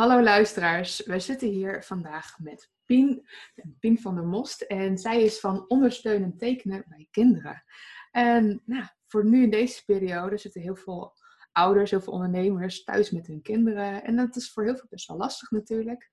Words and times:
Hallo 0.00 0.22
luisteraars, 0.22 1.04
we 1.04 1.18
zitten 1.18 1.48
hier 1.48 1.84
vandaag 1.84 2.38
met 2.38 2.70
Pien, 2.84 3.26
Pien 3.80 3.98
van 3.98 4.14
der 4.14 4.24
Most. 4.24 4.60
En 4.60 4.98
zij 4.98 5.22
is 5.22 5.40
van 5.40 5.64
ondersteunend 5.68 6.38
tekenen 6.38 6.84
bij 6.88 7.08
kinderen. 7.10 7.64
En 8.10 8.62
nou, 8.64 8.84
voor 9.06 9.24
nu 9.24 9.42
in 9.42 9.50
deze 9.50 9.84
periode 9.84 10.38
zitten 10.38 10.60
heel 10.60 10.76
veel 10.76 11.12
ouders, 11.52 11.90
heel 11.90 12.00
veel 12.00 12.12
ondernemers 12.12 12.84
thuis 12.84 13.10
met 13.10 13.26
hun 13.26 13.42
kinderen. 13.42 14.04
En 14.04 14.16
dat 14.16 14.36
is 14.36 14.52
voor 14.52 14.64
heel 14.64 14.76
veel 14.76 14.88
best 14.90 15.08
wel 15.08 15.16
lastig 15.16 15.50
natuurlijk. 15.50 16.10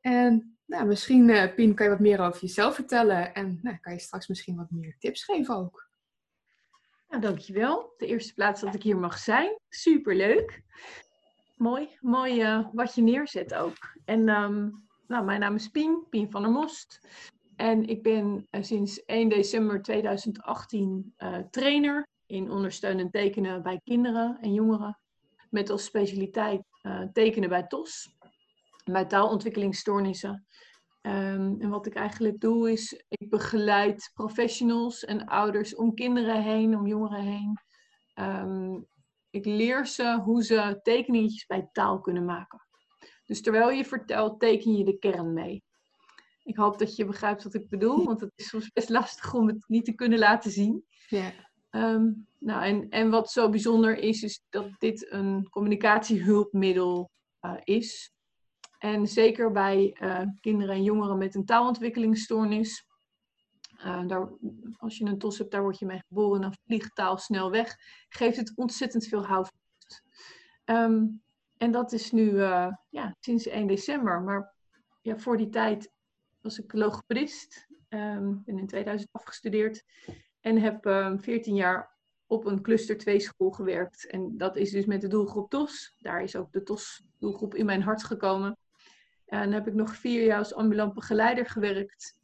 En 0.00 0.58
nou, 0.66 0.86
misschien, 0.86 1.28
uh, 1.28 1.54
Pien, 1.54 1.74
kan 1.74 1.86
je 1.86 1.92
wat 1.92 2.00
meer 2.00 2.20
over 2.20 2.40
jezelf 2.40 2.74
vertellen. 2.74 3.34
En 3.34 3.58
nou, 3.62 3.78
kan 3.80 3.92
je 3.92 4.00
straks 4.00 4.26
misschien 4.26 4.56
wat 4.56 4.70
meer 4.70 4.96
tips 4.98 5.24
geven 5.24 5.56
ook. 5.56 5.90
Nou, 7.08 7.22
dankjewel. 7.22 7.94
De 7.96 8.06
eerste 8.06 8.34
plaats 8.34 8.60
dat 8.60 8.74
ik 8.74 8.82
hier 8.82 8.98
mag 8.98 9.18
zijn. 9.18 9.58
Superleuk. 9.68 10.62
Mooi, 11.58 11.88
mooi 12.00 12.42
uh, 12.42 12.66
wat 12.72 12.94
je 12.94 13.02
neerzet 13.02 13.54
ook. 13.54 13.76
En 14.04 14.28
um, 14.28 14.84
nou, 15.06 15.24
mijn 15.24 15.40
naam 15.40 15.54
is 15.54 15.68
Pien, 15.68 16.06
Pien 16.10 16.30
van 16.30 16.42
der 16.42 16.50
Most. 16.50 17.00
En 17.56 17.88
ik 17.88 18.02
ben 18.02 18.46
uh, 18.50 18.62
sinds 18.62 19.04
1 19.04 19.28
december 19.28 19.82
2018 19.82 21.14
uh, 21.18 21.38
trainer 21.50 22.08
in 22.26 22.50
ondersteunend 22.50 23.12
tekenen 23.12 23.62
bij 23.62 23.80
kinderen 23.84 24.38
en 24.40 24.52
jongeren. 24.52 24.98
Met 25.50 25.70
als 25.70 25.84
specialiteit 25.84 26.62
tekenen 27.12 27.48
bij 27.48 27.66
TOS, 27.66 28.16
bij 28.84 29.04
taalontwikkelingsstoornissen. 29.04 30.46
Um, 31.02 31.60
en 31.60 31.68
wat 31.68 31.86
ik 31.86 31.94
eigenlijk 31.94 32.40
doe 32.40 32.72
is, 32.72 33.04
ik 33.08 33.30
begeleid 33.30 34.10
professionals 34.14 35.04
en 35.04 35.26
ouders 35.26 35.74
om 35.74 35.94
kinderen 35.94 36.42
heen, 36.42 36.76
om 36.76 36.86
jongeren 36.86 37.22
heen. 37.22 37.58
Um, 38.14 38.86
ik 39.30 39.44
leer 39.44 39.86
ze 39.86 40.20
hoe 40.24 40.44
ze 40.44 40.80
tekeningetjes 40.82 41.46
bij 41.46 41.68
taal 41.72 42.00
kunnen 42.00 42.24
maken. 42.24 42.66
Dus 43.24 43.42
terwijl 43.42 43.70
je 43.70 43.84
vertelt, 43.84 44.40
teken 44.40 44.76
je 44.76 44.84
de 44.84 44.98
kern 44.98 45.32
mee. 45.32 45.62
Ik 46.42 46.56
hoop 46.56 46.78
dat 46.78 46.96
je 46.96 47.04
begrijpt 47.04 47.42
wat 47.42 47.54
ik 47.54 47.68
bedoel, 47.68 48.04
want 48.04 48.20
het 48.20 48.32
is 48.34 48.48
soms 48.48 48.70
best 48.72 48.88
lastig 48.88 49.34
om 49.34 49.46
het 49.46 49.64
niet 49.66 49.84
te 49.84 49.94
kunnen 49.94 50.18
laten 50.18 50.50
zien. 50.50 50.84
Ja. 51.08 51.32
Um, 51.70 52.26
nou, 52.38 52.64
en, 52.64 52.88
en 52.88 53.10
wat 53.10 53.30
zo 53.30 53.48
bijzonder 53.48 53.98
is, 53.98 54.22
is 54.22 54.42
dat 54.48 54.70
dit 54.78 55.12
een 55.12 55.48
communicatiehulpmiddel 55.48 57.10
uh, 57.40 57.54
is. 57.64 58.12
En 58.78 59.06
zeker 59.06 59.52
bij 59.52 59.96
uh, 60.02 60.22
kinderen 60.40 60.74
en 60.74 60.82
jongeren 60.82 61.18
met 61.18 61.34
een 61.34 61.44
taalontwikkelingsstoornis. 61.44 62.86
Uh, 63.84 64.06
daar, 64.06 64.28
als 64.76 64.98
je 64.98 65.04
een 65.04 65.18
tos 65.18 65.38
hebt, 65.38 65.50
daar 65.50 65.62
word 65.62 65.78
je 65.78 65.86
mee 65.86 66.02
geboren, 66.08 66.40
dan 66.40 66.54
vliegt 66.64 66.94
taal 66.94 67.18
snel 67.18 67.50
weg. 67.50 67.76
Geeft 68.08 68.36
het 68.36 68.52
ontzettend 68.54 69.06
veel 69.06 69.26
houvast. 69.26 70.02
Um, 70.64 71.22
en 71.56 71.70
dat 71.70 71.92
is 71.92 72.10
nu 72.10 72.30
uh, 72.30 72.72
ja, 72.88 73.16
sinds 73.20 73.46
1 73.46 73.66
december. 73.66 74.22
Maar 74.22 74.54
ja, 75.02 75.18
voor 75.18 75.36
die 75.36 75.48
tijd 75.48 75.90
was 76.40 76.58
ik 76.58 76.72
logopedist. 76.72 77.66
Um, 77.88 78.42
ben 78.44 78.58
in 78.58 78.66
2000 78.66 79.12
afgestudeerd. 79.12 79.84
En 80.40 80.56
heb 80.60 80.84
um, 80.84 80.92
ehm, 80.92 81.18
14 81.18 81.54
jaar 81.54 81.96
op 82.26 82.44
een 82.44 82.62
cluster 82.62 82.98
2 82.98 83.20
school 83.20 83.50
gewerkt. 83.50 84.06
En 84.06 84.36
dat 84.36 84.56
is 84.56 84.70
dus 84.70 84.86
met 84.86 85.00
de 85.00 85.08
doelgroep 85.08 85.50
TOS. 85.50 85.94
Daar 85.98 86.22
is 86.22 86.36
ook 86.36 86.52
de 86.52 86.62
TOS 86.62 87.02
doelgroep 87.18 87.54
in 87.54 87.66
mijn 87.66 87.82
hart 87.82 88.04
gekomen. 88.04 88.56
En 89.26 89.42
dan 89.42 89.52
heb 89.52 89.66
ik 89.66 89.74
nog 89.74 89.96
vier 89.96 90.24
jaar 90.24 90.38
als 90.38 90.54
ambulant 90.54 90.94
begeleider 90.94 91.46
gewerkt 91.46 92.18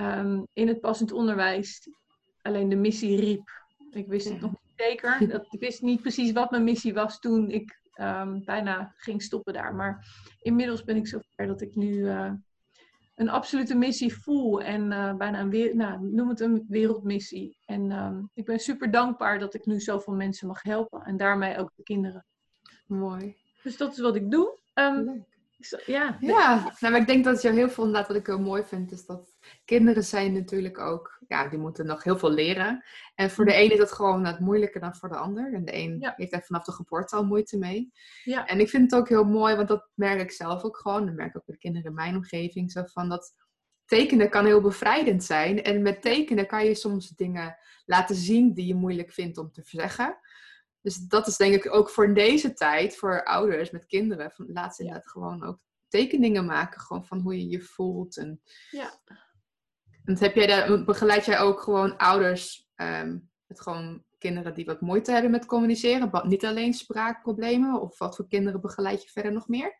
um, 0.00 0.46
in 0.52 0.68
het 0.68 0.80
passend 0.80 1.12
onderwijs. 1.12 1.88
Alleen 2.42 2.68
de 2.68 2.76
missie 2.76 3.20
riep. 3.20 3.50
Ik 3.90 4.06
wist 4.06 4.28
het 4.28 4.40
nog 4.40 4.50
niet 4.50 4.72
zeker. 4.76 5.18
Dat, 5.32 5.46
ik 5.50 5.60
wist 5.60 5.82
niet 5.82 6.00
precies 6.00 6.32
wat 6.32 6.50
mijn 6.50 6.64
missie 6.64 6.94
was 6.94 7.18
toen 7.20 7.50
ik 7.50 7.80
um, 8.00 8.44
bijna 8.44 8.92
ging 8.96 9.22
stoppen 9.22 9.52
daar. 9.52 9.74
Maar 9.74 10.06
inmiddels 10.42 10.84
ben 10.84 10.96
ik 10.96 11.06
zover 11.06 11.46
dat 11.46 11.60
ik 11.60 11.74
nu 11.74 11.92
uh, 11.92 12.32
een 13.14 13.28
absolute 13.28 13.74
missie 13.74 14.14
voel. 14.14 14.62
En 14.62 14.90
uh, 14.90 15.14
bijna 15.14 15.40
een, 15.40 15.76
nou, 15.76 16.02
noem 16.02 16.28
het 16.28 16.40
een 16.40 16.64
wereldmissie. 16.68 17.58
En 17.66 17.90
um, 17.90 18.30
ik 18.34 18.44
ben 18.44 18.58
super 18.58 18.90
dankbaar 18.90 19.38
dat 19.38 19.54
ik 19.54 19.66
nu 19.66 19.80
zoveel 19.80 20.14
mensen 20.14 20.46
mag 20.46 20.62
helpen. 20.62 21.02
En 21.02 21.16
daarmee 21.16 21.58
ook 21.58 21.72
de 21.74 21.82
kinderen. 21.82 22.24
Mooi. 22.86 23.36
Dus 23.62 23.76
dat 23.76 23.92
is 23.92 23.98
wat 23.98 24.16
ik 24.16 24.30
doe. 24.30 24.58
Um, 24.74 25.26
ja, 25.86 26.16
ja 26.20 26.74
nou, 26.80 26.92
maar 26.92 27.00
ik 27.00 27.06
denk 27.06 27.24
dat 27.24 27.42
je 27.42 27.52
heel 27.52 27.70
veel, 27.70 27.84
inderdaad, 27.84 28.08
wat 28.08 28.16
ik 28.16 28.26
heel 28.26 28.40
mooi 28.40 28.64
vind, 28.64 28.92
is 28.92 29.06
dat 29.06 29.34
kinderen 29.64 30.04
zijn 30.04 30.32
natuurlijk 30.32 30.78
ook, 30.78 31.18
ja, 31.28 31.48
die 31.48 31.58
moeten 31.58 31.86
nog 31.86 32.04
heel 32.04 32.18
veel 32.18 32.30
leren. 32.30 32.84
En 33.14 33.30
voor 33.30 33.44
de 33.44 33.50
mm. 33.50 33.56
ene 33.56 33.72
is 33.72 33.78
dat 33.78 33.92
gewoon 33.92 34.22
wat 34.22 34.40
moeilijker 34.40 34.80
dan 34.80 34.96
voor 34.96 35.08
de 35.08 35.16
ander. 35.16 35.54
En 35.54 35.64
de 35.64 35.74
een 35.74 36.12
heeft 36.16 36.30
daar 36.30 36.44
vanaf 36.44 36.64
de 36.64 36.72
geboorte 36.72 37.16
al 37.16 37.24
moeite 37.24 37.58
mee. 37.58 37.92
Ja. 38.24 38.46
En 38.46 38.60
ik 38.60 38.68
vind 38.68 38.90
het 38.90 39.00
ook 39.00 39.08
heel 39.08 39.24
mooi, 39.24 39.56
want 39.56 39.68
dat 39.68 39.88
merk 39.94 40.20
ik 40.20 40.30
zelf 40.30 40.62
ook 40.62 40.76
gewoon. 40.76 41.06
Dat 41.06 41.14
merk 41.14 41.28
ik 41.28 41.36
ook 41.36 41.46
met 41.46 41.58
kinderen 41.58 41.88
in 41.88 41.94
mijn 41.94 42.16
omgeving. 42.16 42.72
Zo 42.72 42.82
van 42.84 43.08
dat 43.08 43.34
tekenen 43.84 44.30
kan 44.30 44.44
heel 44.44 44.60
bevrijdend 44.60 45.24
zijn. 45.24 45.62
En 45.62 45.82
met 45.82 46.02
tekenen 46.02 46.46
kan 46.46 46.64
je 46.64 46.74
soms 46.74 47.08
dingen 47.08 47.56
laten 47.84 48.16
zien 48.16 48.54
die 48.54 48.66
je 48.66 48.74
moeilijk 48.74 49.12
vindt 49.12 49.38
om 49.38 49.52
te 49.52 49.62
zeggen. 49.64 50.18
Dus 50.88 50.98
dat 50.98 51.26
is 51.26 51.36
denk 51.36 51.54
ik 51.54 51.74
ook 51.74 51.90
voor 51.90 52.14
deze 52.14 52.52
tijd, 52.52 52.96
voor 52.96 53.24
ouders 53.24 53.70
met 53.70 53.86
kinderen, 53.86 54.30
van, 54.30 54.52
laat 54.52 54.74
ze 54.74 54.82
inderdaad 54.82 55.10
gewoon 55.10 55.44
ook 55.44 55.58
tekeningen 55.88 56.46
maken, 56.46 56.80
gewoon 56.80 57.04
van 57.04 57.20
hoe 57.20 57.38
je 57.38 57.48
je 57.48 57.60
voelt. 57.60 58.16
En, 58.16 58.40
ja. 58.70 59.00
En 60.04 60.18
heb 60.18 60.34
jij 60.34 60.46
daar, 60.46 60.84
begeleid 60.84 61.24
jij 61.24 61.40
ook 61.40 61.60
gewoon 61.60 61.96
ouders 61.96 62.68
um, 62.76 63.30
met 63.46 63.60
gewoon 63.60 64.04
kinderen 64.18 64.54
die 64.54 64.64
wat 64.64 64.80
moeite 64.80 65.12
hebben 65.12 65.30
met 65.30 65.46
communiceren? 65.46 66.10
Niet 66.28 66.44
alleen 66.44 66.74
spraakproblemen, 66.74 67.80
of 67.80 67.98
wat 67.98 68.16
voor 68.16 68.28
kinderen 68.28 68.60
begeleid 68.60 69.02
je 69.02 69.08
verder 69.08 69.32
nog 69.32 69.48
meer? 69.48 69.78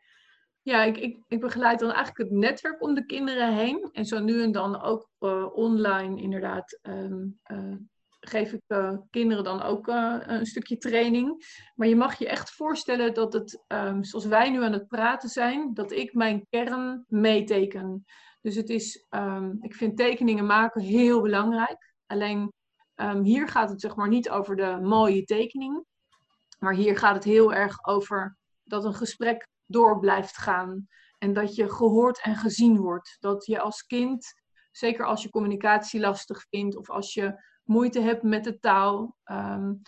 Ja, 0.62 0.84
ik, 0.84 0.98
ik, 0.98 1.22
ik 1.28 1.40
begeleid 1.40 1.78
dan 1.78 1.92
eigenlijk 1.92 2.30
het 2.30 2.38
netwerk 2.38 2.82
om 2.82 2.94
de 2.94 3.06
kinderen 3.06 3.54
heen. 3.54 3.88
En 3.92 4.04
zo 4.04 4.18
nu 4.18 4.42
en 4.42 4.52
dan 4.52 4.82
ook 4.82 5.10
uh, 5.20 5.56
online 5.56 6.20
inderdaad 6.20 6.78
um, 6.82 7.40
uh, 7.46 7.76
geef 8.20 8.52
ik 8.52 8.62
uh, 8.68 8.96
kinderen 9.10 9.44
dan 9.44 9.62
ook 9.62 9.88
uh, 9.88 10.16
een 10.20 10.46
stukje 10.46 10.76
training. 10.76 11.44
Maar 11.74 11.88
je 11.88 11.96
mag 11.96 12.18
je 12.18 12.28
echt 12.28 12.50
voorstellen 12.50 13.14
dat 13.14 13.32
het, 13.32 13.64
um, 13.68 14.04
zoals 14.04 14.26
wij 14.26 14.50
nu 14.50 14.62
aan 14.62 14.72
het 14.72 14.88
praten 14.88 15.28
zijn, 15.28 15.74
dat 15.74 15.92
ik 15.92 16.14
mijn 16.14 16.46
kern 16.50 17.04
meeteken. 17.08 18.04
Dus 18.40 18.54
het 18.54 18.68
is, 18.68 19.06
um, 19.10 19.56
ik 19.60 19.74
vind 19.74 19.96
tekeningen 19.96 20.46
maken 20.46 20.80
heel 20.80 21.20
belangrijk. 21.20 21.92
Alleen 22.06 22.52
um, 22.94 23.22
hier 23.22 23.48
gaat 23.48 23.70
het 23.70 23.80
zeg 23.80 23.96
maar 23.96 24.08
niet 24.08 24.30
over 24.30 24.56
de 24.56 24.78
mooie 24.82 25.24
tekening. 25.24 25.84
Maar 26.58 26.74
hier 26.74 26.98
gaat 26.98 27.14
het 27.14 27.24
heel 27.24 27.54
erg 27.54 27.84
over 27.86 28.36
dat 28.64 28.84
een 28.84 28.94
gesprek 28.94 29.46
door 29.66 29.98
blijft 29.98 30.36
gaan. 30.36 30.88
En 31.18 31.32
dat 31.32 31.54
je 31.54 31.70
gehoord 31.70 32.20
en 32.22 32.36
gezien 32.36 32.76
wordt. 32.76 33.16
Dat 33.20 33.46
je 33.46 33.60
als 33.60 33.82
kind, 33.82 34.34
zeker 34.70 35.04
als 35.04 35.22
je 35.22 35.30
communicatie 35.30 36.00
lastig 36.00 36.46
vindt 36.48 36.76
of 36.76 36.90
als 36.90 37.14
je 37.14 37.42
moeite 37.68 38.00
hebt 38.00 38.22
met 38.22 38.44
de 38.44 38.58
taal, 38.58 39.16
um, 39.24 39.82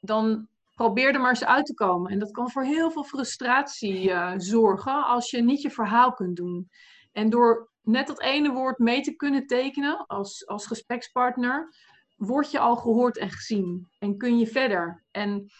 dan 0.00 0.48
probeer 0.74 1.14
er 1.14 1.20
maar 1.20 1.30
eens 1.30 1.44
uit 1.44 1.66
te 1.66 1.74
komen. 1.74 2.12
En 2.12 2.18
dat 2.18 2.30
kan 2.30 2.50
voor 2.50 2.64
heel 2.64 2.90
veel 2.90 3.04
frustratie 3.04 4.08
uh, 4.08 4.32
zorgen 4.36 5.06
als 5.06 5.30
je 5.30 5.42
niet 5.42 5.62
je 5.62 5.70
verhaal 5.70 6.12
kunt 6.12 6.36
doen. 6.36 6.70
En 7.12 7.30
door 7.30 7.70
net 7.82 8.06
dat 8.06 8.20
ene 8.20 8.52
woord 8.52 8.78
mee 8.78 9.00
te 9.00 9.16
kunnen 9.16 9.46
tekenen 9.46 10.06
als, 10.06 10.46
als 10.46 10.66
gesprekspartner, 10.66 11.74
word 12.16 12.50
je 12.50 12.58
al 12.58 12.76
gehoord 12.76 13.18
en 13.18 13.30
gezien. 13.30 13.88
En 13.98 14.16
kun 14.16 14.38
je 14.38 14.46
verder. 14.46 15.04
En 15.10 15.50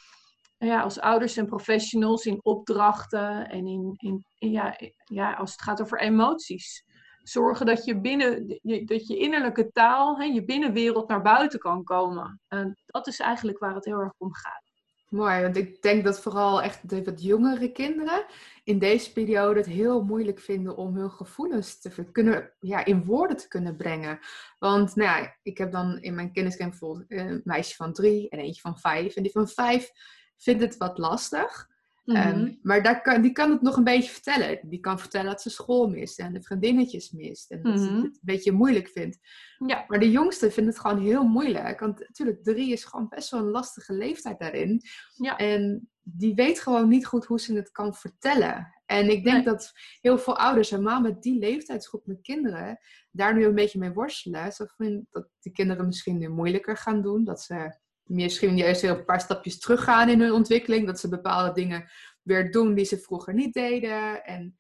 ja, 0.59 0.83
als 0.83 1.01
ouders 1.01 1.37
en 1.37 1.47
professionals 1.47 2.27
in 2.27 2.45
opdrachten 2.45 3.49
en 3.49 3.67
in, 3.67 3.95
in 3.97 4.25
ja, 4.51 4.79
ja, 5.05 5.33
als 5.33 5.51
het 5.51 5.63
gaat 5.63 5.81
over 5.81 6.01
emoties 6.01 6.85
zorgen 7.23 7.67
dat 7.67 7.85
je 7.85 8.01
binnen 8.01 8.49
dat 8.87 9.07
je 9.07 9.17
innerlijke 9.17 9.73
taal, 9.73 10.19
hè, 10.19 10.25
je 10.25 10.45
binnenwereld 10.45 11.09
naar 11.09 11.23
buiten 11.23 11.59
kan 11.59 11.85
komen. 11.85 12.41
En 12.49 12.79
dat 12.87 13.07
is 13.07 13.21
eigenlijk 13.21 13.59
waar 13.59 13.75
het 13.75 13.85
heel 13.85 14.01
erg 14.01 14.13
om 14.19 14.35
gaat. 14.35 14.73
Mooi, 15.13 15.43
want 15.43 15.57
ik 15.57 15.83
denk 15.83 16.05
dat 16.05 16.21
vooral 16.21 16.63
echt 16.63 16.89
de 16.89 17.05
wat 17.05 17.23
jongere 17.23 17.73
kinderen 17.73 18.25
in 18.65 18.79
deze 18.79 19.13
periode 19.13 19.59
het 19.59 19.69
heel 19.69 20.03
moeilijk 20.03 20.41
vinden 20.41 20.77
om 20.77 20.97
hun 20.97 21.11
gevoelens 21.11 21.81
te 21.81 22.11
kunnen, 22.13 22.53
ja, 22.61 22.85
in 22.85 23.05
woorden 23.05 23.37
te 23.37 23.49
kunnen 23.49 23.77
brengen. 23.77 24.19
Want 24.59 24.95
nou 24.95 25.09
ja, 25.09 25.37
ik 25.43 25.59
heb 25.59 25.73
dan 25.73 25.99
in 26.01 26.15
mijn 26.15 26.33
kenniscamp 26.33 26.71
bijvoorbeeld 26.71 27.11
een 27.11 27.41
meisje 27.45 27.75
van 27.75 27.93
drie 27.93 28.29
en 28.29 28.39
eentje 28.39 28.61
van 28.61 28.79
vijf. 28.79 29.17
En 29.17 29.23
die 29.23 29.33
van 29.33 29.49
vijf 29.49 29.91
vindt 30.37 30.63
het 30.63 30.77
wat 30.77 30.99
lastig. 30.99 31.69
Ehm, 32.05 32.41
mhm. 32.41 32.55
maar 32.63 32.83
daar 32.83 33.03
kan, 33.03 33.23
die 33.23 33.33
kan 33.33 33.51
het 33.51 33.63
nog 33.63 33.77
een 33.77 33.85
beetje 33.85 34.11
vertellen. 34.11 34.59
Die 34.63 34.81
kan 34.81 34.99
vertellen 34.99 35.31
dat 35.31 35.43
ze 35.43 35.51
school 35.51 35.89
mist 35.89 36.19
en 36.19 36.33
de 36.33 36.43
vriendinnetjes 36.43 37.11
mist. 37.11 37.51
En 37.51 37.63
dat 37.63 37.81
ze 37.81 37.85
mhm. 37.85 37.97
het 37.97 38.05
een 38.05 38.19
beetje 38.21 38.53
moeilijk 38.53 38.89
vindt. 38.89 39.19
Ja. 39.67 39.85
Maar 39.89 39.99
de 39.99 40.11
jongste 40.11 40.51
vindt 40.51 40.71
het 40.71 40.79
gewoon 40.79 41.01
heel 41.01 41.25
moeilijk. 41.25 41.81
Want 41.81 41.99
natuurlijk, 41.99 42.45
drie 42.45 42.73
is 42.73 42.85
gewoon 42.85 43.09
best 43.09 43.31
wel 43.31 43.41
een 43.41 43.51
lastige 43.51 43.93
leeftijd 43.93 44.39
daarin. 44.39 44.83
Ja. 45.15 45.37
En 45.37 45.91
die 46.03 46.35
weet 46.35 46.61
gewoon 46.61 46.89
niet 46.89 47.07
goed 47.07 47.25
hoe 47.25 47.41
ze 47.41 47.55
het 47.55 47.71
kan 47.71 47.95
vertellen. 47.95 48.75
En 48.87 49.11
ik 49.11 49.25
denk 49.25 49.45
dat 49.45 49.73
heel 50.01 50.19
veel 50.19 50.39
ouders, 50.39 50.71
helemaal 50.71 51.01
met 51.01 51.23
die 51.23 51.39
leeftijdsgroep 51.39 52.07
met 52.07 52.21
kinderen, 52.23 52.79
daar 53.11 53.35
nu 53.35 53.45
een 53.45 53.55
beetje 53.55 53.79
mee 53.79 53.93
worstelen. 53.93 54.53
Zo 54.53 54.67
dat 55.11 55.29
die 55.41 55.53
kinderen 55.53 55.87
misschien 55.87 56.19
nu 56.19 56.29
moeilijker 56.29 56.77
gaan 56.77 57.03
doen. 57.03 57.25
Dat 57.25 57.43
ze 57.43 57.81
misschien 58.05 58.57
juist 58.57 58.81
weer 58.81 58.91
een 58.91 59.05
paar 59.05 59.21
stapjes 59.21 59.59
teruggaan 59.59 60.09
in 60.09 60.21
hun 60.21 60.33
ontwikkeling. 60.33 60.87
Dat 60.87 61.01
ze 61.01 61.09
bepaalde 61.09 61.53
dingen 61.53 61.91
weer 62.23 62.51
doen 62.51 62.75
die 62.75 62.85
ze 62.85 62.99
vroeger 62.99 63.35
niet 63.35 63.55
deden. 63.55 64.25
En 64.25 64.57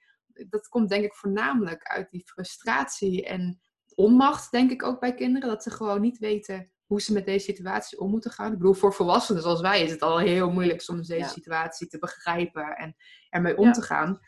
dat 0.49 0.69
komt 0.69 0.89
denk 0.89 1.05
ik 1.05 1.15
voornamelijk 1.15 1.83
uit 1.83 2.11
die 2.11 2.23
frustratie 2.25 3.27
en 3.27 3.61
onmacht, 3.95 4.51
denk 4.51 4.71
ik 4.71 4.83
ook 4.83 5.01
bij 5.01 5.15
kinderen. 5.15 5.49
Dat 5.49 5.63
ze 5.63 5.71
gewoon 5.71 6.01
niet 6.01 6.19
weten 6.19 6.73
hoe 6.87 7.01
ze 7.01 7.13
met 7.13 7.27
deze 7.27 7.45
situatie 7.45 8.01
om 8.01 8.11
moeten 8.11 8.31
gaan. 8.31 8.53
Ik 8.53 8.59
bedoel, 8.59 8.75
voor 8.75 8.95
volwassenen 8.95 9.43
zoals 9.43 9.61
wij 9.61 9.83
is 9.83 9.91
het 9.91 10.03
al 10.03 10.19
heel 10.19 10.51
moeilijk 10.51 10.81
soms 10.81 11.09
deze 11.09 11.29
situatie 11.29 11.87
te 11.87 11.99
begrijpen 11.99 12.77
en 12.77 12.97
ermee 13.31 13.57
om 13.57 13.73
te 13.73 13.83
gaan. 13.83 14.21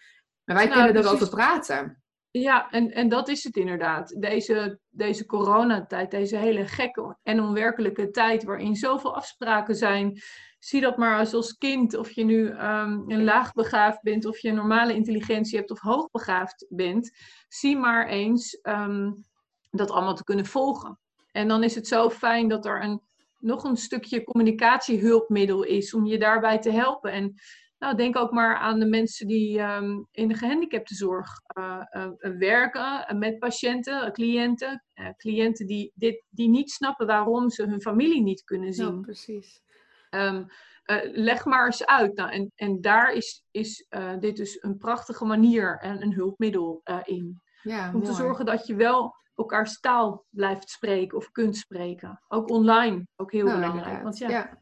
Maar 0.44 0.56
wij 0.56 0.68
kunnen 0.68 0.96
erover 0.96 1.28
praten. 1.28 2.03
Ja, 2.40 2.70
en, 2.70 2.90
en 2.90 3.08
dat 3.08 3.28
is 3.28 3.44
het 3.44 3.56
inderdaad. 3.56 4.20
Deze, 4.20 4.78
deze 4.90 5.26
coronatijd, 5.26 6.10
deze 6.10 6.36
hele 6.36 6.66
gekke 6.66 7.16
en 7.22 7.40
onwerkelijke 7.40 8.10
tijd 8.10 8.44
waarin 8.44 8.76
zoveel 8.76 9.14
afspraken 9.14 9.74
zijn. 9.74 10.20
Zie 10.58 10.80
dat 10.80 10.96
maar 10.96 11.18
als, 11.18 11.34
als 11.34 11.58
kind, 11.58 11.96
of 11.96 12.10
je 12.10 12.24
nu 12.24 12.46
um, 12.48 13.10
een 13.10 13.24
laagbegaafd 13.24 14.02
bent, 14.02 14.24
of 14.24 14.38
je 14.38 14.52
normale 14.52 14.94
intelligentie 14.94 15.58
hebt 15.58 15.70
of 15.70 15.80
hoogbegaafd 15.80 16.66
bent. 16.68 17.16
Zie 17.48 17.76
maar 17.76 18.08
eens 18.08 18.60
ehm, 18.60 19.12
dat 19.70 19.90
allemaal 19.90 20.14
te 20.14 20.24
kunnen 20.24 20.46
volgen. 20.46 20.98
En 21.32 21.48
dan 21.48 21.62
is 21.62 21.74
het 21.74 21.86
zo 21.86 22.10
fijn 22.10 22.48
dat 22.48 22.66
er 22.66 22.82
een, 22.82 23.00
nog 23.38 23.64
een 23.64 23.76
stukje 23.76 24.24
communicatiehulpmiddel 24.24 25.62
is 25.62 25.94
om 25.94 26.06
je 26.06 26.18
daarbij 26.18 26.58
te 26.58 26.70
helpen. 26.70 27.12
En 27.12 27.34
nou, 27.78 27.96
denk 27.96 28.16
ook 28.16 28.30
maar 28.30 28.56
aan 28.56 28.78
de 28.78 28.86
mensen 28.86 29.26
die 29.26 29.58
ehm, 29.58 30.02
in 30.10 30.28
de 30.28 30.34
gehandicaptenzorg 30.34 31.28
uh, 31.58 31.82
uh, 31.90 32.08
werken 32.38 33.18
met 33.18 33.38
patiënten, 33.38 34.12
cliënten. 34.12 34.84
cliënten 35.16 35.66
die, 35.66 35.92
dit, 35.94 36.24
die 36.30 36.48
niet 36.48 36.70
snappen 36.70 37.06
waarom 37.06 37.50
ze 37.50 37.62
hun 37.62 37.80
familie 37.80 38.22
niet 38.22 38.44
kunnen 38.44 38.72
zien. 38.72 38.94
Ja, 38.94 39.00
precies. 39.00 39.62
Um, 40.10 40.46
leg 41.12 41.44
maar 41.44 41.66
eens 41.66 41.86
uit. 41.86 42.14
Nou, 42.14 42.30
en, 42.30 42.52
en 42.54 42.80
daar 42.80 43.12
is, 43.12 43.44
is 43.50 43.88
dit 44.20 44.36
dus 44.36 44.62
een 44.62 44.76
prachtige 44.76 45.24
manier 45.24 45.78
en 45.78 46.02
een 46.02 46.12
hulpmiddel 46.12 46.80
in. 47.04 47.42
Ja, 47.62 47.92
om 47.94 48.02
te 48.02 48.12
zorgen 48.12 48.44
dat 48.44 48.66
je 48.66 48.74
wel 48.74 49.14
elkaars 49.34 49.80
taal 49.80 50.24
blijft 50.30 50.70
spreken 50.70 51.18
of 51.18 51.30
kunt 51.30 51.56
spreken. 51.56 52.22
Ook 52.28 52.50
online, 52.50 53.06
ook 53.16 53.32
heel 53.32 53.44
belangrijk. 53.44 54.02
Want 54.02 54.18
ja, 54.18 54.28
ja. 54.28 54.58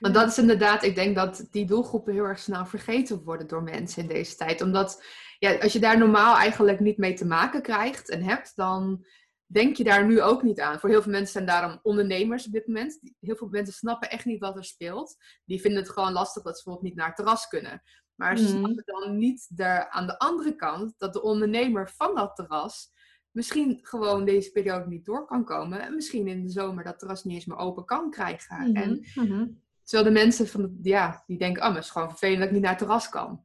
Want 0.00 0.14
dat 0.14 0.28
is 0.28 0.38
inderdaad, 0.38 0.82
ik 0.82 0.94
denk 0.94 1.14
dat 1.14 1.46
die 1.50 1.66
doelgroepen 1.66 2.12
heel 2.12 2.24
erg 2.24 2.38
snel 2.38 2.66
vergeten 2.66 3.22
worden 3.22 3.46
door 3.46 3.62
mensen 3.62 4.02
in 4.02 4.08
deze 4.08 4.36
tijd. 4.36 4.62
Omdat 4.62 5.04
ja, 5.38 5.58
als 5.58 5.72
je 5.72 5.78
daar 5.78 5.98
normaal 5.98 6.36
eigenlijk 6.36 6.80
niet 6.80 6.98
mee 6.98 7.14
te 7.14 7.26
maken 7.26 7.62
krijgt 7.62 8.08
en 8.08 8.22
hebt, 8.22 8.52
dan 8.56 9.04
denk 9.46 9.76
je 9.76 9.84
daar 9.84 10.06
nu 10.06 10.22
ook 10.22 10.42
niet 10.42 10.60
aan. 10.60 10.80
Voor 10.80 10.88
heel 10.88 11.02
veel 11.02 11.12
mensen 11.12 11.32
zijn 11.32 11.46
daarom 11.46 11.78
ondernemers 11.82 12.46
op 12.46 12.52
dit 12.52 12.66
moment. 12.66 13.00
Heel 13.20 13.36
veel 13.36 13.48
mensen 13.48 13.74
snappen 13.74 14.10
echt 14.10 14.24
niet 14.24 14.40
wat 14.40 14.56
er 14.56 14.64
speelt. 14.64 15.16
Die 15.44 15.60
vinden 15.60 15.82
het 15.82 15.90
gewoon 15.90 16.12
lastig 16.12 16.42
dat 16.42 16.58
ze 16.58 16.64
bijvoorbeeld 16.64 16.92
niet 16.92 16.98
naar 16.98 17.06
het 17.06 17.16
terras 17.16 17.48
kunnen. 17.48 17.82
Maar 18.14 18.38
ze 18.38 18.44
mhm. 18.44 18.58
snappen 18.58 18.82
dan 18.84 19.18
niet 19.18 19.56
daar 19.56 19.88
aan 19.88 20.06
de 20.06 20.18
andere 20.18 20.56
kant 20.56 20.94
dat 20.98 21.12
de 21.12 21.22
ondernemer 21.22 21.90
van 21.90 22.14
dat 22.14 22.36
terras 22.36 22.92
misschien 23.30 23.78
gewoon 23.82 24.24
deze 24.24 24.50
periode 24.50 24.88
niet 24.88 25.04
door 25.04 25.26
kan 25.26 25.44
komen. 25.44 25.80
En 25.80 25.94
misschien 25.94 26.28
in 26.28 26.42
de 26.42 26.50
zomer 26.50 26.84
dat 26.84 26.98
terras 26.98 27.24
niet 27.24 27.34
eens 27.34 27.44
meer 27.44 27.56
open 27.56 27.84
kan 27.84 28.10
krijgen. 28.10 28.70
Mhm, 28.70 28.76
en 28.76 29.06
mhm. 29.14 29.46
Terwijl 29.90 30.14
de 30.14 30.20
mensen 30.20 30.48
van, 30.48 30.78
ja, 30.82 31.22
die 31.26 31.38
denken, 31.38 31.62
oh, 31.62 31.68
maar 31.68 31.76
het 31.76 31.84
is 31.84 31.90
gewoon 31.90 32.08
vervelend 32.08 32.38
dat 32.38 32.46
ik 32.46 32.52
niet 32.54 32.62
naar 32.62 32.70
het 32.70 32.80
terras 32.80 33.08
kan. 33.08 33.44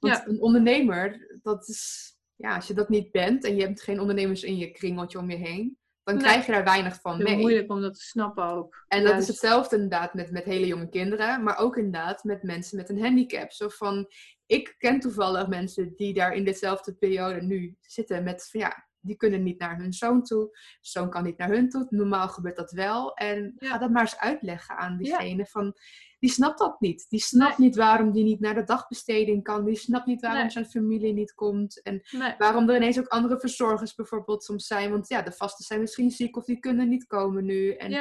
Want 0.00 0.22
een 0.26 0.40
ondernemer, 0.40 1.38
dat 1.42 1.68
is, 1.68 2.12
ja, 2.34 2.54
als 2.54 2.66
je 2.66 2.74
dat 2.74 2.88
niet 2.88 3.10
bent 3.10 3.44
en 3.44 3.56
je 3.56 3.62
hebt 3.62 3.82
geen 3.82 4.00
ondernemers 4.00 4.42
in 4.42 4.56
je 4.56 4.70
kringeltje 4.70 5.18
om 5.18 5.30
je 5.30 5.36
heen, 5.36 5.78
dan 6.02 6.18
krijg 6.18 6.46
je 6.46 6.52
daar 6.52 6.64
weinig 6.64 7.00
van 7.00 7.16
mee. 7.16 7.26
Het 7.26 7.36
is 7.36 7.42
moeilijk 7.42 7.70
om 7.70 7.80
dat 7.80 7.94
te 7.94 8.00
snappen 8.00 8.44
ook. 8.44 8.84
En 8.88 9.04
dat 9.04 9.18
is 9.18 9.26
hetzelfde 9.26 9.76
inderdaad 9.76 10.14
met, 10.14 10.30
met 10.30 10.44
hele 10.44 10.66
jonge 10.66 10.88
kinderen, 10.88 11.42
maar 11.42 11.58
ook 11.58 11.76
inderdaad 11.76 12.24
met 12.24 12.42
mensen 12.42 12.76
met 12.76 12.88
een 12.88 13.00
handicap. 13.00 13.52
Zo 13.52 13.68
van, 13.68 14.06
ik 14.46 14.74
ken 14.78 15.00
toevallig 15.00 15.46
mensen 15.46 15.92
die 15.96 16.14
daar 16.14 16.34
in 16.34 16.44
dezelfde 16.44 16.94
periode 16.94 17.42
nu 17.42 17.76
zitten 17.80 18.24
met 18.24 18.48
van 18.50 18.60
ja, 18.60 18.86
die 19.06 19.16
kunnen 19.16 19.42
niet 19.42 19.58
naar 19.58 19.78
hun 19.78 19.92
zoon 19.92 20.22
toe. 20.22 20.58
Zoon 20.80 21.10
kan 21.10 21.24
niet 21.24 21.38
naar 21.38 21.48
hun 21.48 21.68
toe. 21.68 21.86
Normaal 21.90 22.28
gebeurt 22.28 22.56
dat 22.56 22.70
wel. 22.70 23.14
En 23.14 23.52
ga 23.56 23.78
dat 23.78 23.90
maar 23.90 24.02
eens 24.02 24.18
uitleggen 24.18 24.76
aan 24.76 24.96
diegene 24.96 25.46
van... 25.46 25.76
Die 26.18 26.30
snapt 26.30 26.58
dat 26.58 26.80
niet. 26.80 27.06
Die 27.08 27.20
snapt 27.20 27.58
niet 27.58 27.76
waarom 27.76 28.12
die 28.12 28.24
niet 28.24 28.40
naar 28.40 28.54
de 28.54 28.64
dagbesteding 28.64 29.42
kan. 29.42 29.64
Die 29.64 29.76
snapt 29.76 30.06
niet 30.06 30.20
waarom 30.20 30.50
zijn 30.50 30.66
familie 30.66 31.12
niet 31.12 31.34
komt. 31.34 31.82
En 31.82 32.02
waarom 32.38 32.68
er 32.68 32.76
ineens 32.76 32.98
ook 32.98 33.08
andere 33.08 33.40
verzorgers 33.40 33.94
bijvoorbeeld 33.94 34.44
soms 34.44 34.66
zijn. 34.66 34.90
Want 34.90 35.08
ja, 35.08 35.22
de 35.22 35.32
vasten 35.32 35.64
zijn 35.64 35.80
misschien 35.80 36.10
ziek 36.10 36.36
of 36.36 36.44
die 36.44 36.58
kunnen 36.58 36.88
niet 36.88 37.06
komen 37.06 37.44
nu. 37.44 37.72
En 37.72 37.92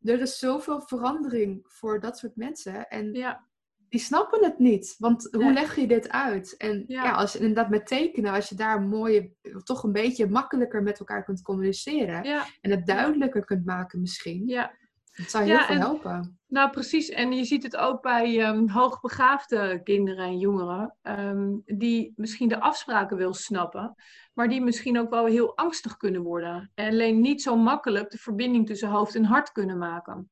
er 0.00 0.20
is 0.20 0.38
zoveel 0.38 0.80
verandering 0.80 1.64
voor 1.68 2.00
dat 2.00 2.18
soort 2.18 2.36
mensen. 2.36 2.88
En 2.88 3.12
ja 3.12 3.49
die 3.90 4.00
snappen 4.00 4.44
het 4.44 4.58
niet. 4.58 4.94
Want 4.98 5.28
hoe 5.30 5.52
leg 5.52 5.76
je 5.76 5.86
dit 5.86 6.08
uit? 6.08 6.56
En 6.56 6.84
ja. 6.86 7.10
als 7.10 7.32
je 7.32 7.38
inderdaad 7.38 7.70
met 7.70 7.86
tekenen, 7.86 8.32
als 8.32 8.48
je 8.48 8.54
daar 8.54 8.82
mooie, 8.82 9.30
toch 9.62 9.82
een 9.82 9.92
beetje 9.92 10.28
makkelijker 10.28 10.82
met 10.82 10.98
elkaar 10.98 11.24
kunt 11.24 11.42
communiceren. 11.42 12.22
En 12.60 12.70
het 12.70 12.86
duidelijker 12.86 13.44
kunt 13.44 13.64
maken 13.64 14.00
misschien. 14.00 14.46
Ja. 14.46 14.78
Dat 15.12 15.30
zou 15.30 15.44
heel 15.44 15.58
veel 15.58 15.76
helpen. 15.76 16.38
Nou, 16.46 16.70
precies. 16.70 17.08
En 17.08 17.32
je 17.32 17.44
ziet 17.44 17.62
het 17.62 17.76
ook 17.76 18.02
bij 18.02 18.48
um, 18.48 18.68
hoogbegaafde 18.68 19.80
kinderen 19.82 20.24
en 20.24 20.38
jongeren, 20.38 20.96
ehm, 21.02 21.56
die 21.64 22.12
misschien 22.16 22.48
de 22.48 22.60
afspraken 22.60 23.16
wil 23.16 23.34
snappen, 23.34 23.94
maar 24.34 24.48
die 24.48 24.60
misschien 24.60 24.98
ook 24.98 25.10
wel 25.10 25.26
heel 25.26 25.56
angstig 25.56 25.96
kunnen 25.96 26.22
worden. 26.22 26.70
En 26.74 26.90
alleen 26.90 27.20
niet 27.20 27.42
zo 27.42 27.56
makkelijk 27.56 28.10
de 28.10 28.18
verbinding 28.18 28.66
tussen 28.66 28.88
hoofd 28.88 29.14
en 29.14 29.24
hart 29.24 29.52
kunnen 29.52 29.78
maken. 29.78 30.30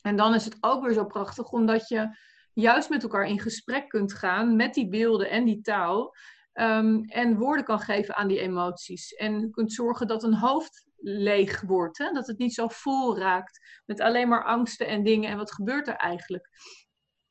En 0.00 0.16
dan 0.16 0.34
is 0.34 0.44
het 0.44 0.56
ook 0.60 0.84
weer 0.84 0.94
zo 0.94 1.04
prachtig, 1.04 1.50
omdat 1.50 1.88
je 1.88 2.16
juist 2.54 2.88
met 2.88 3.02
elkaar 3.02 3.26
in 3.26 3.40
gesprek 3.40 3.88
kunt 3.88 4.12
gaan 4.12 4.56
met 4.56 4.74
die 4.74 4.88
beelden 4.88 5.30
en 5.30 5.44
die 5.44 5.60
taal. 5.60 6.14
Ehm, 6.52 7.02
en 7.02 7.36
woorden 7.36 7.64
kan 7.64 7.80
geven 7.80 8.14
aan 8.14 8.28
die 8.28 8.40
emoties. 8.40 9.12
En 9.12 9.50
kunt 9.50 9.72
zorgen 9.72 10.06
dat 10.06 10.22
een 10.22 10.34
hoofd 10.34 10.86
leeg 10.96 11.60
wordt. 11.60 11.98
Hè? 11.98 12.12
Dat 12.12 12.26
het 12.26 12.38
niet 12.38 12.54
zo 12.54 12.68
vol 12.68 13.18
raakt 13.18 13.82
met 13.86 14.00
alleen 14.00 14.28
maar 14.28 14.44
angsten 14.44 14.86
en 14.86 15.04
dingen. 15.04 15.30
En 15.30 15.36
wat 15.36 15.52
gebeurt 15.52 15.88
er 15.88 15.96
eigenlijk? 15.96 16.48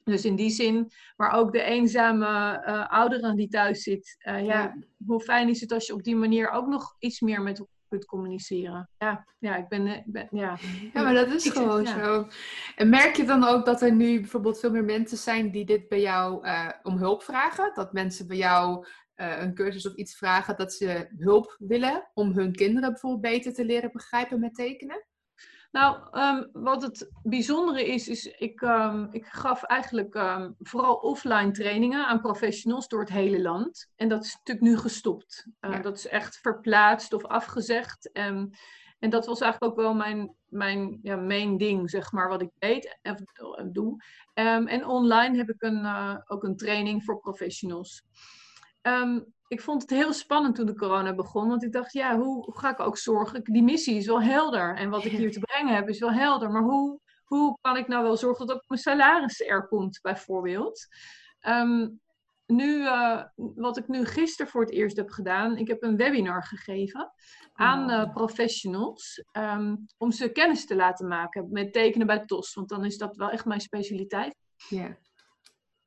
Dus 0.04 0.25
in 0.25 0.36
die 0.36 0.50
zin, 0.50 0.92
maar 1.16 1.31
ook 1.31 1.52
de 1.52 1.62
eenzame 1.62 2.25
uh, 2.68 2.90
ouderen 2.90 3.36
die 3.36 3.48
thuis 3.48 3.84
zit. 3.84 4.16
Uh, 4.28 4.46
ja, 4.46 4.75
hoe 5.06 5.22
fijn 5.22 5.50
is 5.50 5.62
het 5.62 5.72
als 5.72 5.88
je 5.88 5.94
op 5.94 6.04
die 6.04 6.16
manier 6.16 6.50
ook 6.50 6.68
nog 6.68 6.96
iets 7.00 7.20
meer 7.20 7.42
met 7.42 7.66
kunt 7.94 8.06
communiceren. 8.06 8.90
Ja, 8.98 9.28
ja 9.40 9.56
ik 9.56 9.68
ben, 9.68 9.88
eh, 9.88 10.01
ben 10.06 10.28
ja. 10.31 10.57
Ja, 10.94 11.04
maar 11.04 11.13
dat 11.13 11.28
is 11.28 11.50
gewoon 11.50 11.86
zo. 11.86 12.28
En 12.75 12.90
merk 12.90 13.16
je 13.16 13.25
dan 13.25 13.44
ook 13.44 13.66
dat 13.66 13.81
er 13.81 13.94
nu 13.94 14.19
bijvoorbeeld 14.19 14.60
veel 14.60 14.72
meer 14.72 14.84
mensen 14.84 15.18
zijn 15.18 15.51
die 15.51 15.66
dit 15.66 15.88
bij 15.88 16.01
jou 16.01 16.45
uh, 16.45 16.69
om 16.84 16.98
hulp 16.98 17.24
vragen? 17.24 17.72
Dat 17.74 17.94
mensen 17.94 18.28
bij 18.28 18.38
jou 18.38 18.88
uh, 19.16 19.42
een 19.42 19.54
cursus 19.54 19.88
of 19.88 19.95
iets 19.95 20.15
vragen 20.15 20.58
dat 20.58 20.74
ze 20.74 21.08
hulp 21.17 21.56
willen 21.60 22.10
om 22.13 22.32
hun 22.32 22.51
kinderen 22.51 22.91
bijvoorbeeld 22.91 23.34
beter 23.34 23.53
te 23.53 23.65
leren 23.65 23.91
begrijpen 23.91 24.39
met 24.39 24.56
tekenen? 24.56 25.06
Nou, 25.74 25.98
um, 26.12 26.50
wat 26.63 26.82
het 26.82 27.10
bijzondere 27.24 27.88
is, 27.88 28.08
is 28.08 28.25
ik, 28.25 28.62
um, 28.62 29.08
ik 29.12 29.25
gaf 29.25 29.63
eigenlijk 29.63 30.15
um, 30.15 30.56
vooral 30.60 30.96
offline 30.96 31.51
trainingen 31.51 32.08
aan 32.08 32.22
professionals 32.22 32.88
door 32.88 33.00
het 33.00 33.10
hele 33.10 33.42
land. 33.42 33.89
En 33.96 34.10
dat 34.10 34.24
is 34.24 34.36
natuurlijk 34.36 34.65
nu 34.65 34.77
gestopt. 34.77 35.48
Uh, 35.62 35.82
Dat 35.82 35.98
is 35.98 36.08
echt 36.08 36.38
verplaatst 36.38 37.13
of 37.13 37.25
afgezegd. 37.25 38.12
En, 38.12 38.58
en 39.00 39.10
dat 39.10 39.25
was 39.25 39.42
eigenlijk 39.42 39.72
ook 39.72 39.80
wel 39.86 39.94
mijn, 39.94 40.36
mijn 40.46 41.00
ja, 41.01 41.15
main 41.15 41.58
ding, 41.58 41.89
zeg 41.89 42.12
maar, 42.12 42.30
wat 42.30 42.42
ik 42.42 42.51
deed 42.58 42.98
en 43.01 43.72
doe. 43.72 44.03
en 44.34 44.86
online 44.86 45.38
heb 45.38 45.50
ik 45.50 45.62
een, 45.62 45.84
uh, 45.84 46.18
ook 46.25 46.44
een 46.44 46.58
training 46.58 47.03
voor 47.03 47.20
professionals. 47.20 48.03
Um, 48.82 49.33
ik 49.47 49.62
vond 49.62 49.81
het 49.81 49.91
heel 49.91 50.13
spannend 50.13 50.55
toen 50.55 50.65
de 50.65 50.75
corona 50.75 51.15
begon. 51.15 51.47
Want 51.47 51.63
ik 51.63 51.71
dacht, 51.71 51.93
ja, 51.93 52.17
hoe, 52.17 52.43
hoe, 52.43 52.57
ga 52.57 52.69
ik 52.69 52.79
ook 52.79 52.97
zorgen? 52.97 53.43
Die 53.43 53.63
missie 53.63 53.95
is 53.95 54.05
wel 54.05 54.21
helder. 54.21 54.75
En 54.75 54.89
wat 54.89 55.05
ik 55.05 55.12
hier 55.12 55.31
te 55.31 55.39
brengen 55.39 55.75
heb 55.75 55.89
is 55.89 56.00
wel 56.00 56.12
helder. 56.12 56.51
Maar 56.51 56.63
hoe, 56.63 57.00
hoe 57.23 57.57
kan 57.62 57.77
ik 57.77 57.88
nou 57.88 58.03
wel 58.03 58.17
zorgen 58.17 58.47
dat 58.47 58.55
ook 58.55 58.67
mijn 58.67 58.81
salaris 58.81 59.41
er 59.41 59.67
komt, 59.67 60.00
bijvoorbeeld? 60.01 60.88
Um, 61.47 62.01
nu, 62.45 62.81
uh, 62.81 63.23
wat 63.35 63.77
ik 63.77 63.88
nu 63.88 64.05
gisteren 64.05 64.51
voor 64.51 64.62
het 64.62 64.71
eerst 64.71 64.97
heb 64.97 65.09
gedaan, 65.09 65.57
ik 65.57 65.67
heb 65.67 65.83
een 65.83 65.97
webinar 65.97 66.43
gegeven 66.43 67.12
aan 67.53 67.89
uh, 67.89 68.13
professionals 68.13 69.23
um, 69.31 69.85
om 69.97 70.12
ze 70.12 70.31
kennis 70.31 70.65
te 70.65 70.75
laten 70.75 71.07
maken 71.07 71.47
met 71.51 71.73
tekenen 71.73 72.07
bij 72.07 72.25
TOS, 72.25 72.53
want 72.53 72.69
dan 72.69 72.85
is 72.85 72.97
dat 72.97 73.15
wel 73.15 73.29
echt 73.29 73.45
mijn 73.45 73.62
specialiteit. 73.62 74.35
Ja. 74.69 74.97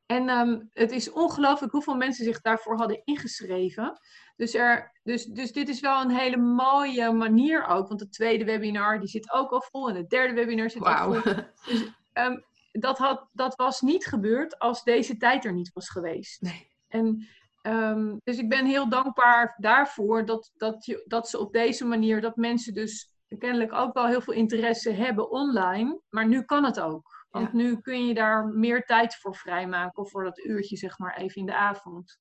En 0.07 0.29
ehm, 0.29 0.61
het 0.73 0.91
is 0.91 1.13
ongelooflijk 1.13 1.73
hoeveel 1.73 1.97
mensen 1.97 2.25
zich 2.25 2.41
daarvoor 2.41 2.77
hadden 2.77 3.03
ingeschreven. 3.05 4.01
Dus, 4.37 4.55
er, 4.55 4.93
dus, 5.03 5.25
dus 5.25 5.53
dit 5.53 5.69
is 5.69 5.81
wel 5.81 6.01
een 6.01 6.11
hele 6.11 6.37
mooie 6.37 7.13
manier 7.13 7.67
ook. 7.67 7.89
Want 7.89 8.01
het 8.01 8.13
tweede 8.13 8.45
webinar 8.45 8.99
die 8.99 9.09
zit 9.09 9.33
ook 9.33 9.51
al 9.51 9.63
vol. 9.71 9.89
En 9.89 9.97
het 9.97 10.11
derde 10.11 10.35
webinar 10.35 10.71
zit 10.71 10.83
wow. 10.83 11.15
ook 11.15 11.23
vol. 11.23 11.33
Dus 11.67 11.85
um, 12.15 12.45
dat, 12.73 12.99
had, 12.99 13.29
dat 13.33 13.57
was 13.57 13.81
niet 13.81 14.07
gebeurd 14.07 14.59
als 14.59 14.83
deze 14.85 15.17
tijd 15.17 15.45
er 15.45 15.53
niet 15.53 15.71
was 15.73 15.89
geweest. 15.89 16.43
Nee. 16.43 16.71
En, 16.89 17.27
um, 17.63 18.21
dus 18.25 18.39
ik 18.39 18.49
ben 18.49 18.67
heel 18.67 18.89
dankbaar 18.89 19.55
daarvoor 19.59 20.27
dat, 20.27 20.53
dat, 20.57 20.85
je, 20.85 21.05
dat 21.07 21.29
ze 21.29 21.39
op 21.39 21.53
deze 21.53 21.85
manier, 21.85 22.21
dat 22.21 22.37
mensen 22.37 22.75
dus 22.75 23.11
kennelijk 23.39 23.73
ook 23.73 23.95
wel 23.95 24.07
heel 24.07 24.21
veel 24.21 24.35
interesse 24.35 24.91
hebben 24.91 25.31
online. 25.31 26.01
Maar 26.09 26.27
nu 26.29 26.43
kan 26.43 26.65
het 26.65 26.81
ook. 26.81 27.16
Want 27.39 27.53
nu 27.53 27.81
kun 27.81 28.07
je 28.07 28.15
daar 28.15 28.47
meer 28.47 28.85
tijd 28.85 29.17
voor 29.17 29.37
vrijmaken. 29.37 30.03
Of 30.03 30.11
voor 30.11 30.25
dat 30.25 30.39
uurtje, 30.39 30.77
zeg 30.77 30.99
maar, 30.99 31.17
even 31.17 31.41
in 31.41 31.47
de 31.47 31.55
avond. 31.55 32.19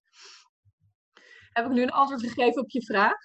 Heb 1.50 1.66
ik 1.66 1.72
nu 1.72 1.82
een 1.82 1.92
antwoord 1.92 2.22
gegeven 2.22 2.62
op 2.62 2.70
je 2.70 2.86
vraag? 2.86 3.18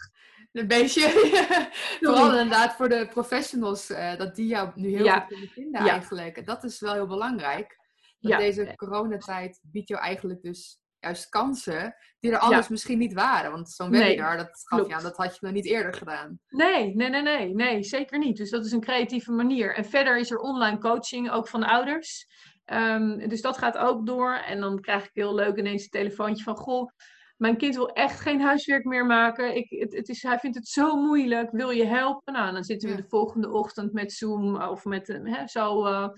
Een 0.53 0.67
beetje. 0.67 1.09
Vooral 2.01 2.31
inderdaad 2.31 2.75
voor 2.75 2.89
de 2.89 3.09
professionals, 3.11 3.91
uh, 3.91 4.17
dat 4.17 4.35
die 4.35 4.47
jou 4.47 4.71
nu 4.75 4.89
heel 4.89 5.13
goed 5.13 5.27
kunnen 5.27 5.49
vinden 5.49 5.81
eigenlijk. 5.81 6.47
Dat 6.47 6.65
is 6.65 6.81
wel 6.81 6.93
heel 6.93 7.07
belangrijk. 7.07 7.79
Dat 8.19 8.39
deze 8.39 8.73
coronatijd 8.77 9.61
biedt 9.63 9.89
jou 9.89 10.01
eigenlijk 10.01 10.43
dus 10.43 10.80
juist 11.01 11.29
kansen 11.29 11.95
die 12.21 12.33
er 12.33 12.39
anders 12.39 12.69
misschien 12.69 12.99
niet 12.99 13.13
waren. 13.13 13.51
Want 13.51 13.71
zo'n 13.71 13.91
webinar, 13.91 14.37
dat 14.37 14.63
gaf 14.65 14.87
je 14.87 14.95
aan, 14.95 15.03
dat 15.03 15.17
had 15.17 15.33
je 15.33 15.39
nog 15.41 15.53
niet 15.53 15.67
eerder 15.67 15.95
gedaan. 15.95 16.39
Nee, 16.49 16.95
nee, 16.95 17.09
nee, 17.09 17.23
nee, 17.23 17.55
nee, 17.55 17.83
zeker 17.83 18.19
niet. 18.19 18.37
Dus 18.37 18.51
dat 18.51 18.65
is 18.65 18.73
een 18.73 18.81
creatieve 18.81 19.33
manier. 19.33 19.75
En 19.75 19.85
verder 19.85 20.19
is 20.19 20.31
er 20.31 20.39
online 20.39 20.79
coaching, 20.79 21.31
ook 21.31 21.49
van 21.49 21.63
ouders. 21.63 22.27
Um, 22.67 23.29
dus 23.29 23.41
dat 23.41 23.59
gaat 23.59 23.77
ook 23.77 24.07
door. 24.07 24.35
En 24.35 24.61
dan 24.61 24.81
krijg 24.81 25.05
ik 25.05 25.11
heel 25.13 25.35
leuk 25.35 25.57
ineens 25.57 25.83
een 25.83 25.89
telefoontje 25.89 26.45
van... 26.45 26.57
Goh, 26.57 26.91
mijn 27.37 27.57
kind 27.57 27.75
wil 27.75 27.89
echt 27.89 28.21
geen 28.21 28.41
huiswerk 28.41 28.85
meer 28.85 29.07
maken. 29.07 29.57
Ik, 29.57 29.71
het, 29.71 29.93
het 29.93 30.09
is, 30.09 30.23
hij 30.23 30.39
vindt 30.39 30.57
het 30.57 30.69
zo 30.69 30.97
moeilijk. 30.97 31.51
Wil 31.51 31.71
je 31.71 31.87
helpen? 31.87 32.33
Nou, 32.33 32.53
dan 32.53 32.65
zitten 32.65 32.89
we 32.89 32.97
de 32.97 33.09
volgende 33.09 33.53
ochtend 33.53 33.93
met 33.93 34.13
Zoom 34.13 34.63
of 34.63 34.85
met 34.85 35.07
hè, 35.07 35.47
zo. 35.47 35.87
Uh, 35.87 36.09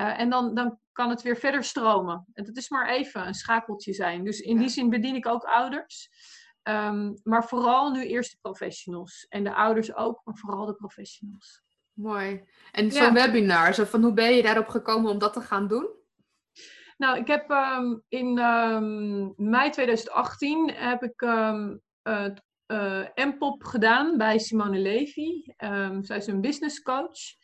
uh, 0.00 0.20
en 0.20 0.30
dan, 0.30 0.54
dan 0.54 0.78
kan 0.92 1.10
het 1.10 1.22
weer 1.22 1.36
verder 1.36 1.64
stromen. 1.64 2.26
En 2.32 2.44
dat 2.44 2.56
is 2.56 2.68
maar 2.68 2.88
even 2.88 3.26
een 3.26 3.34
schakeltje 3.34 3.92
zijn. 3.92 4.24
Dus 4.24 4.40
in 4.40 4.58
die 4.58 4.68
zin 4.68 4.90
bedien 4.90 5.14
ik 5.14 5.26
ook 5.26 5.44
ouders. 5.44 6.10
Um, 6.62 7.20
maar 7.22 7.44
vooral 7.44 7.90
nu 7.90 8.06
eerst 8.06 8.30
de 8.30 8.38
professionals. 8.40 9.26
En 9.28 9.44
de 9.44 9.54
ouders 9.54 9.94
ook, 9.94 10.20
maar 10.24 10.36
vooral 10.36 10.66
de 10.66 10.74
professionals. 10.74 11.62
Mooi. 11.92 12.44
En 12.72 12.92
zo'n 12.92 13.12
webinar, 13.12 13.74
zo 13.74 13.84
van 13.84 14.02
hoe 14.02 14.12
ben 14.12 14.34
je 14.34 14.42
daarop 14.42 14.68
gekomen 14.68 15.10
om 15.10 15.18
dat 15.18 15.32
te 15.32 15.40
gaan 15.40 15.68
doen? 15.68 15.88
Nou, 16.96 17.18
ik 17.18 17.26
heb 17.26 17.50
um, 17.50 18.02
in 18.08 18.38
um, 18.38 19.34
mei 19.36 19.70
2018 19.70 20.72
heb 20.74 21.02
ik 21.02 21.20
um, 21.20 21.80
uh, 22.02 22.26
uh, 22.66 23.04
MPOP 23.14 23.64
gedaan 23.64 24.16
bij 24.16 24.38
Simone 24.38 24.78
Levy. 24.78 25.42
zij 26.00 26.16
is 26.16 26.26
een 26.26 26.40
business 26.40 26.82
coach. 26.82 27.36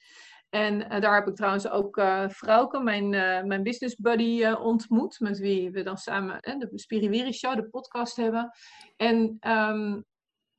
En 0.54 0.80
uh, 0.80 1.00
daar 1.00 1.14
heb 1.14 1.28
ik 1.28 1.34
trouwens 1.34 1.68
ook 1.68 1.96
uh, 1.96 2.28
Frauke, 2.28 2.80
mijn, 2.80 3.12
uh, 3.12 3.42
mijn 3.42 3.62
business 3.62 3.96
buddy, 3.96 4.44
ontmoet. 4.46 5.20
Met 5.20 5.38
wie 5.38 5.70
we 5.70 5.82
dan 5.82 5.96
samen 5.96 6.40
de 6.40 6.68
Spiriwiri 6.74 7.32
Show, 7.32 7.56
de 7.56 7.68
podcast 7.68 8.16
hebben. 8.16 8.50
En 8.96 9.36
um, 9.40 10.04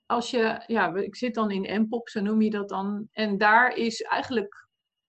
als 0.06 0.32
je, 0.32 0.64
ja, 0.68 0.96
ik 0.96 1.16
zit 1.16 1.34
dan 1.34 1.52
in 1.52 1.82
MPOP, 1.82 2.10
zo 2.10 2.22
noem 2.22 2.42
je 2.42 2.50
dat 2.50 2.70
dan. 2.70 3.08
En 3.12 3.38
daar 3.38 3.76
is 3.76 4.02
eigenlijk 4.02 4.65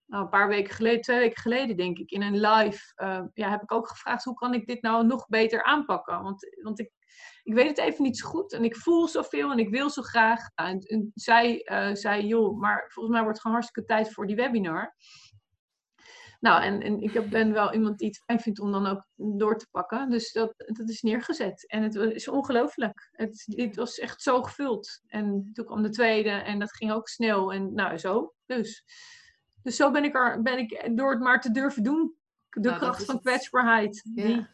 nou, 0.06 0.22
een 0.22 0.28
paar 0.30 0.48
weken 0.48 0.74
geleden, 0.74 1.00
twee 1.00 1.18
weken 1.18 1.42
geleden 1.42 1.76
denk 1.76 1.98
ik, 1.98 2.10
in 2.10 2.22
een 2.22 2.40
live, 2.40 2.92
uh, 3.02 3.22
ja, 3.32 3.50
heb 3.50 3.62
ik 3.62 3.72
ook 3.72 3.88
gevraagd 3.88 4.24
hoe 4.24 4.34
kan 4.34 4.54
ik 4.54 4.66
dit 4.66 4.82
nou 4.82 5.06
nog 5.06 5.28
beter 5.28 5.62
aanpakken? 5.62 6.22
Want, 6.22 6.58
want 6.62 6.78
ik, 6.78 6.90
ik 7.42 7.54
weet 7.54 7.68
het 7.68 7.78
even 7.78 8.02
niet 8.02 8.18
zo 8.18 8.28
goed 8.28 8.52
en 8.52 8.64
ik 8.64 8.76
voel 8.76 9.08
zoveel 9.08 9.50
en 9.50 9.58
ik 9.58 9.68
wil 9.68 9.90
zo 9.90 10.02
graag. 10.02 10.40
En, 10.54 10.78
en 10.80 11.10
zij 11.14 11.68
uh, 11.70 11.94
zei, 11.94 12.26
joh, 12.26 12.58
maar 12.60 12.84
volgens 12.88 13.14
mij 13.14 13.22
wordt 13.22 13.38
het 13.38 13.40
gewoon 13.40 13.56
hartstikke 13.56 13.88
tijd 13.88 14.12
voor 14.12 14.26
die 14.26 14.36
webinar. 14.36 14.94
Nou, 16.40 16.62
en, 16.62 16.82
en 16.82 17.00
ik 17.00 17.30
ben 17.30 17.52
wel 17.52 17.72
iemand 17.72 17.98
die 17.98 18.08
het 18.08 18.22
fijn 18.24 18.40
vindt 18.40 18.60
om 18.60 18.72
dan 18.72 18.86
ook 18.86 19.06
door 19.14 19.58
te 19.58 19.68
pakken. 19.70 20.10
Dus 20.10 20.32
dat, 20.32 20.54
dat 20.56 20.88
is 20.88 21.02
neergezet. 21.02 21.68
En 21.68 21.82
het 21.82 21.94
is 21.94 22.28
ongelooflijk. 22.28 23.08
Het, 23.12 23.44
dit 23.46 23.76
was 23.76 23.98
echt 23.98 24.22
zo 24.22 24.42
gevuld. 24.42 25.00
En 25.06 25.50
toen 25.52 25.64
kwam 25.64 25.82
de 25.82 25.90
tweede 25.90 26.30
en 26.30 26.58
dat 26.58 26.76
ging 26.76 26.92
ook 26.92 27.08
snel. 27.08 27.52
En 27.52 27.74
nou, 27.74 27.98
zo. 27.98 28.34
Dus 28.46 28.84
dus 29.66 29.76
zo 29.76 29.90
ben 29.90 30.04
ik 30.04 30.14
er, 30.14 30.42
ben 30.42 30.58
ik 30.58 30.90
door 30.96 31.10
het 31.10 31.20
maar 31.20 31.40
te 31.40 31.50
durven 31.50 31.82
doen. 31.82 32.14
De 32.50 32.68
nou, 32.68 32.78
kracht 32.78 33.04
van 33.04 33.20
kwetsbaarheid. 33.20 34.02
Die... 34.04 34.46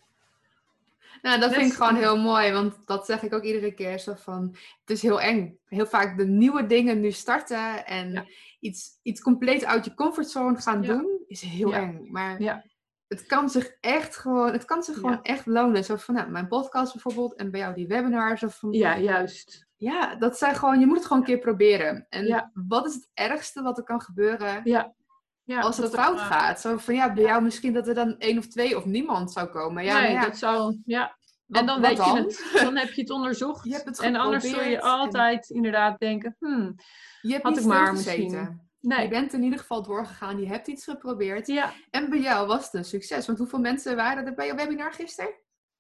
Nou, 1.23 1.41
dat 1.41 1.53
vind 1.53 1.71
ik 1.71 1.77
gewoon 1.77 1.97
heel 1.97 2.19
mooi, 2.19 2.53
want 2.53 2.87
dat 2.87 3.07
zeg 3.07 3.23
ik 3.23 3.35
ook 3.35 3.43
iedere 3.43 3.75
keer 3.75 3.99
zo 3.99 4.15
van, 4.15 4.57
het 4.81 4.91
is 4.91 5.03
heel 5.03 5.21
eng. 5.21 5.59
Heel 5.65 5.87
vaak 5.87 6.19
de 6.19 6.27
nieuwe 6.27 6.67
dingen 6.67 7.01
nu 7.01 7.11
starten 7.11 7.87
en 7.87 8.27
iets, 8.61 8.99
iets 9.03 9.21
compleet 9.21 9.65
uit 9.65 9.85
je 9.85 9.95
comfortzone 9.95 10.61
gaan 10.61 10.83
doen, 10.83 11.21
is 11.27 11.41
heel 11.41 11.75
eng. 11.75 12.09
Maar 12.11 12.63
het 13.09 13.27
kan 13.27 13.51
zich 13.51 13.77
echt 13.81 14.17
gewoon, 14.17 14.53
het 14.53 14.65
kan 14.65 14.83
zich 14.83 14.95
gewoon 14.95 15.23
echt 15.23 15.47
lonen. 15.47 15.85
Zo 15.85 15.97
van, 15.97 16.15
nou, 16.15 16.31
mijn 16.31 16.49
podcast 16.49 16.93
bijvoorbeeld 16.93 17.35
en 17.35 17.51
bij 17.51 17.61
jou 17.61 17.75
die 17.75 17.87
webinars. 17.87 18.43
Of 18.43 18.59
van, 18.59 18.73
ja, 18.73 18.99
juist. 18.99 19.67
Ja, 19.77 20.15
dat 20.15 20.39
zijn 20.39 20.55
gewoon, 20.55 20.81
je 20.81 20.87
moet 20.87 20.97
het 20.97 21.07
gewoon 21.07 21.23
een 21.23 21.29
keer 21.29 21.39
proberen. 21.39 22.07
En 22.09 22.51
wat 22.55 22.87
is 22.87 22.95
het 22.95 23.09
ergste 23.15 23.63
wat 23.63 23.79
er 23.79 23.85
kan 23.85 24.01
gebeuren? 24.01 24.61
Ja. 24.65 24.95
Ja, 25.45 25.61
als 25.61 25.77
het 25.77 25.95
fout 25.95 26.21
gaat. 26.21 26.61
Zo 26.61 26.77
van 26.77 26.95
ja, 26.95 27.13
bij 27.13 27.23
jou 27.23 27.43
misschien 27.43 27.73
dat 27.73 27.89
er 27.89 27.95
dan 27.95 28.19
één 28.19 28.39
of 28.39 28.47
twee 28.47 28.77
of 28.77 28.85
niemand 28.85 29.33
zou 29.33 29.49
komen. 29.49 29.85
Ja, 29.85 30.01
nee, 30.01 30.13
ja. 30.13 30.23
dat 30.25 30.37
zou. 30.37 30.79
Ja. 30.85 31.17
en 31.49 31.67
dan 31.67 31.81
weet 31.81 31.97
je 31.97 32.13
het. 32.13 32.61
Dan 32.63 32.77
heb 32.77 32.93
je 32.93 33.01
het 33.01 33.11
onderzocht. 33.11 33.65
Je 33.69 33.73
hebt 33.73 33.85
het 33.85 33.99
en 33.99 34.17
anders 34.17 34.49
zul 34.51 34.63
je 34.63 34.81
altijd 34.81 35.51
inderdaad 35.51 35.99
denken: 35.99 36.37
hmm, 36.39 36.75
je 37.21 37.33
hebt 37.33 37.43
had 37.45 37.59
ik 37.59 37.65
maar 37.65 37.93
misschien. 37.93 38.61
Nee. 38.81 39.03
Je 39.03 39.09
bent 39.09 39.33
in 39.33 39.43
ieder 39.43 39.59
geval 39.59 39.83
doorgegaan, 39.83 40.41
je 40.41 40.47
hebt 40.47 40.67
iets 40.67 40.85
geprobeerd. 40.85 41.47
Ja. 41.47 41.73
En 41.91 42.11
bij 42.11 42.21
jou 42.21 42.47
was 42.47 42.65
het 42.65 42.75
een 42.75 42.85
succes. 42.85 43.27
Want 43.27 43.39
hoeveel 43.39 43.61
mensen 43.61 43.97
waren 43.97 44.27
er 44.27 44.35
bij 44.35 44.47
jouw 44.47 44.57
webinar 44.57 44.93
gisteren? 44.93 45.31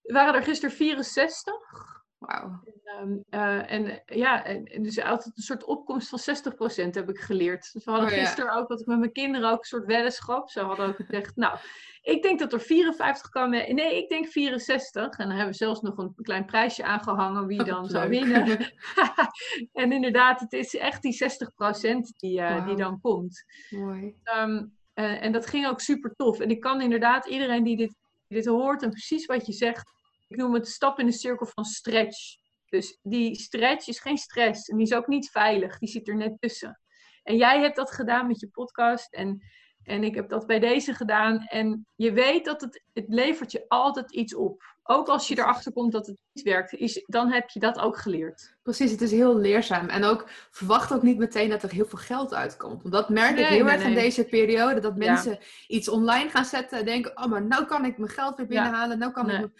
Er 0.02 0.14
waren 0.14 0.35
er 0.35 0.42
gisteren 0.42 0.76
64. 0.76 2.01
Wauw. 2.26 2.62
En, 2.85 3.25
uh, 3.31 3.73
en 3.73 4.02
ja, 4.07 4.45
en, 4.45 4.83
dus 4.83 5.00
altijd 5.00 5.37
een 5.37 5.43
soort 5.43 5.64
opkomst 5.64 6.09
van 6.09 6.19
60% 6.88 6.91
heb 6.91 7.09
ik 7.09 7.19
geleerd. 7.19 7.73
Dus 7.73 7.85
we 7.85 7.91
hadden 7.91 8.11
oh, 8.11 8.19
gisteren 8.19 8.52
ook, 8.52 8.69
wat 8.69 8.81
ik 8.81 8.87
met 8.87 8.99
mijn 8.99 9.12
kinderen 9.12 9.50
ook, 9.50 9.59
een 9.59 9.64
soort 9.64 9.87
weddenschap. 9.87 10.50
Ze 10.50 10.61
hadden 10.61 10.87
ook 10.87 10.97
gezegd, 10.97 11.37
nou, 11.37 11.59
ik 12.02 12.23
denk 12.23 12.38
dat 12.38 12.52
er 12.52 12.61
54 12.61 13.29
kan. 13.29 13.50
Nee, 13.50 13.97
ik 13.97 14.09
denk 14.09 14.26
64. 14.26 15.02
En 15.02 15.26
dan 15.26 15.37
hebben 15.37 15.47
we 15.47 15.57
zelfs 15.57 15.81
nog 15.81 15.99
een 15.99 16.14
klein 16.14 16.45
prijsje 16.45 16.85
aangehangen 16.85 17.47
wie 17.47 17.64
dan 17.75 17.87
zou 17.87 18.09
winnen. 18.09 18.45
en 19.73 19.93
inderdaad, 19.93 20.41
het 20.41 20.52
is 20.52 20.76
echt 20.76 21.02
die 21.02 21.14
60% 21.14 21.99
die, 22.17 22.41
uh, 22.41 22.57
wow. 22.57 22.67
die 22.67 22.76
dan 22.76 23.00
komt. 23.00 23.45
Mooi. 23.71 24.14
Um, 24.37 24.76
uh, 24.95 25.23
en 25.23 25.33
dat 25.33 25.47
ging 25.47 25.67
ook 25.67 25.81
super 25.81 26.14
tof. 26.17 26.41
En 26.41 26.50
ik 26.50 26.61
kan 26.61 26.81
inderdaad 26.81 27.26
iedereen 27.26 27.64
die 27.64 27.76
dit, 27.76 27.95
die 28.26 28.38
dit 28.38 28.47
hoort 28.47 28.83
en 28.83 28.91
precies 28.91 29.26
wat 29.26 29.47
je 29.47 29.52
zegt 29.52 30.01
ik 30.33 30.39
noem 30.39 30.55
het 30.55 30.69
stap 30.69 30.99
in 30.99 31.07
de 31.07 31.12
cirkel 31.12 31.47
van 31.47 31.65
stretch. 31.65 32.37
Dus 32.69 32.99
die 33.03 33.35
stretch 33.35 33.89
is 33.89 34.01
geen 34.01 34.19
stress 34.19 34.69
en 34.69 34.77
die 34.77 34.87
is 34.87 34.95
ook 34.95 35.07
niet 35.07 35.31
veilig, 35.31 35.79
die 35.79 35.89
zit 35.89 36.09
er 36.09 36.17
net 36.17 36.41
tussen. 36.41 36.81
En 37.23 37.37
jij 37.37 37.61
hebt 37.61 37.77
dat 37.77 37.93
gedaan 37.93 38.27
met 38.27 38.41
je 38.41 38.49
podcast 38.49 39.12
en, 39.12 39.43
en 39.83 40.05
ik 40.05 40.15
heb 40.15 40.29
dat 40.29 40.47
bij 40.47 40.59
deze 40.59 40.95
gedaan. 40.95 41.47
En 41.47 41.87
je 41.95 42.12
weet 42.12 42.45
dat 42.45 42.61
het, 42.61 42.83
het 42.93 43.05
levert 43.09 43.53
je 43.53 43.65
altijd 43.69 44.12
iets 44.12 44.35
op. 44.35 44.62
Ook 44.85 45.09
als 45.09 45.29
je 45.29 45.39
erachter 45.39 45.73
komt 45.73 45.93
dat 45.93 46.07
het 46.07 46.19
niet 46.33 46.45
werkt, 46.45 46.73
is, 46.73 47.05
dan 47.07 47.33
heb 47.33 47.49
je 47.49 47.61
dat 47.61 47.79
ook 47.79 47.97
geleerd. 47.97 48.57
Precies, 48.62 48.91
het 48.91 49.01
is 49.01 49.11
heel 49.11 49.37
leerzaam. 49.37 49.89
En 49.89 50.05
ook 50.05 50.25
verwacht 50.51 50.93
ook 50.93 51.03
niet 51.03 51.19
meteen 51.19 51.51
dat 51.51 51.62
er 51.62 51.71
heel 51.71 51.87
veel 51.87 51.99
geld 51.99 52.35
uitkomt. 52.35 52.83
Want 52.83 52.95
dat 52.95 53.09
merk 53.09 53.39
ik 53.39 53.47
heel 53.47 53.69
erg 53.69 53.85
in 53.85 53.95
deze 53.95 54.25
periode. 54.25 54.81
Dat 54.81 54.97
mensen 54.97 55.39
iets 55.67 55.89
online 55.89 56.31
gaan 56.31 56.45
zetten 56.45 56.79
en 56.79 56.85
denken, 56.85 57.17
oh 57.17 57.27
maar 57.27 57.47
nou 57.47 57.65
kan 57.65 57.85
ik 57.85 57.99
mijn 57.99 58.11
geld 58.11 58.37
weer 58.37 58.47
binnenhalen. 58.47 58.99
Nou 58.99 59.12
kan 59.12 59.31
ik 59.31 59.51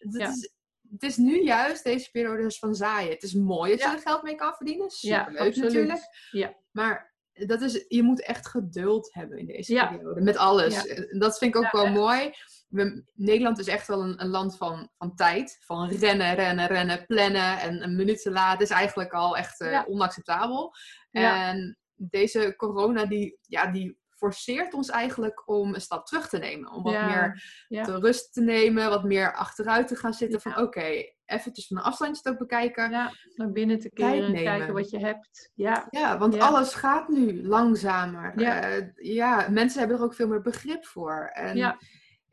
het, 0.00 0.14
is, 0.14 0.50
het 0.90 1.02
is 1.02 1.16
nu 1.16 1.42
juist 1.42 1.84
deze 1.84 2.10
periode 2.10 2.42
dus 2.42 2.58
van 2.58 2.74
zaaien. 2.74 3.10
Het 3.10 3.22
is 3.22 3.34
mooi 3.34 3.70
dat 3.70 3.80
je 3.80 3.86
er 3.86 3.98
geld 3.98 4.22
mee 4.22 4.34
kan 4.34 4.54
verdienen. 4.54 4.90
Superleuk 4.90 5.54
ja, 5.54 5.62
natuurlijk. 5.62 6.00
Ja. 6.30 6.54
Maar 6.70 7.14
dat 7.32 7.60
is, 7.60 7.84
je 7.88 8.02
moet 8.02 8.22
echt 8.22 8.48
geduld 8.48 9.14
hebben 9.14 9.38
in 9.38 9.46
deze 9.46 9.86
periode. 9.90 10.20
Met 10.20 10.36
alles. 10.36 10.74
Dat 11.18 11.38
vind 11.38 11.54
ik 11.54 11.64
ook 11.64 11.72
wel 11.72 11.86
mooi. 11.86 12.30
We, 12.68 13.04
Nederland 13.14 13.58
is 13.58 13.66
echt 13.66 13.86
wel 13.86 14.02
een, 14.02 14.22
een, 14.22 14.28
land 14.28 14.56
van, 14.56 14.90
van 14.98 15.14
tijd. 15.14 15.56
Van 15.60 15.88
rennen, 15.88 16.34
rennen, 16.34 16.66
rennen, 16.66 17.06
plannen. 17.06 17.58
En 17.58 17.82
een 17.82 17.96
minuut 17.96 18.22
te 18.22 18.30
laat 18.30 18.60
is 18.60 18.70
eigenlijk 18.70 19.12
al 19.12 19.36
echt 19.36 19.60
uh, 19.60 19.82
onacceptabel. 19.86 20.74
En 21.10 21.78
deze 21.94 22.54
corona, 22.56 23.06
die, 23.06 23.38
ja, 23.42 23.66
die 23.66 23.99
forceert 24.20 24.74
ons 24.74 24.88
eigenlijk 24.88 25.48
om 25.48 25.74
een 25.74 25.80
stap 25.80 26.06
terug 26.06 26.28
te 26.28 26.38
nemen. 26.38 26.72
Om 26.72 26.82
wat 26.82 26.92
meer 26.92 27.42
ja. 27.68 27.82
te 27.82 27.98
rust 27.98 28.32
te 28.32 28.40
nemen, 28.40 28.88
wat 28.88 29.04
meer 29.04 29.34
achteruit 29.34 29.88
te 29.88 29.96
gaan 29.96 30.14
zitten. 30.14 30.40
Van 30.40 30.52
oké, 30.52 30.62
okay, 30.62 31.16
eventjes 31.24 31.66
van 31.66 31.76
een 31.76 31.82
afstandje 31.82 32.22
te 32.22 32.36
bekijken. 32.36 32.90
Ja, 32.90 33.12
naar 33.34 33.52
binnen 33.52 33.78
te 33.78 33.90
keren, 33.90 34.34
kijken 34.34 34.74
wat 34.74 34.90
je 34.90 34.98
hebt. 34.98 35.50
Ja, 35.54 35.86
ja 35.90 36.18
want 36.18 36.38
alles 36.38 36.74
gaat 36.74 37.08
nu 37.08 37.46
langzamer. 37.46 38.32
Ja. 38.40 38.70
Uh, 38.70 38.86
ja, 38.94 39.46
mensen 39.50 39.78
hebben 39.78 39.96
er 39.98 40.04
ook 40.04 40.14
veel 40.14 40.28
meer 40.28 40.42
begrip 40.42 40.86
voor. 40.86 41.30
En 41.32 41.56
ja 41.56 41.78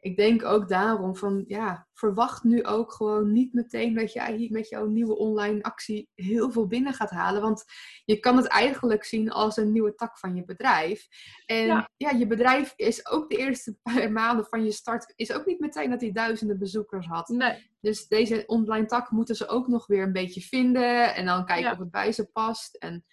ik 0.08 0.18
denk 0.18 0.44
ook 0.44 0.70
daarom 0.70 1.16
van 1.16 1.44
ja, 1.48 1.88
verwacht 1.94 2.44
nu 2.44 2.64
ook 2.64 2.92
gewoon 2.92 3.32
niet 3.32 3.54
meteen 3.54 3.94
dat 3.94 4.14
jij 4.14 4.36
hier 4.36 4.52
met 4.52 4.70
jouw 4.70 4.86
nieuwe 4.86 5.18
online 5.18 5.64
actie 5.64 6.10
heel 6.16 6.52
veel 6.52 6.68
binnen 6.68 6.94
gaat 6.94 7.10
halen. 7.10 7.42
Want 7.42 7.64
je 8.06 8.20
kan 8.20 8.38
het 8.38 8.48
eigenlijk 8.48 9.04
zien 9.04 9.32
als 9.32 9.58
een 9.58 9.72
nieuwe 9.72 9.96
tak 9.96 10.20
van 10.20 10.36
je 10.36 10.46
bedrijf. 10.46 11.08
En 11.46 11.90
ja, 11.98 12.10
je 12.12 12.28
bedrijf 12.28 12.74
is 12.76 13.10
ook 13.10 13.30
de 13.30 13.38
eerste 13.38 13.78
paar 13.84 14.12
maanden 14.12 14.46
van 14.46 14.64
je 14.64 14.72
start, 14.72 15.14
is 15.16 15.32
ook 15.32 15.46
niet 15.46 15.60
meteen 15.60 15.90
dat 15.90 16.02
hij 16.02 16.12
duizenden 16.12 16.60
bezoekers 16.60 17.08
had. 17.08 17.28
Nee. 17.28 17.72
Dus 17.80 18.08
deze 18.08 18.44
online 18.46 18.86
tak 18.86 19.12
moeten 19.12 19.36
ze 19.36 19.48
ook 19.48 19.68
nog 19.68 19.88
weer 19.88 20.04
een 20.04 20.14
beetje 20.14 20.42
vinden 20.42 21.16
en 21.16 21.26
dan 21.26 21.46
kijken 21.46 21.72
of 21.72 21.78
het 21.78 21.92
bij 21.92 22.12
ze 22.12 22.26
past. 22.26 22.76
En 22.76 23.06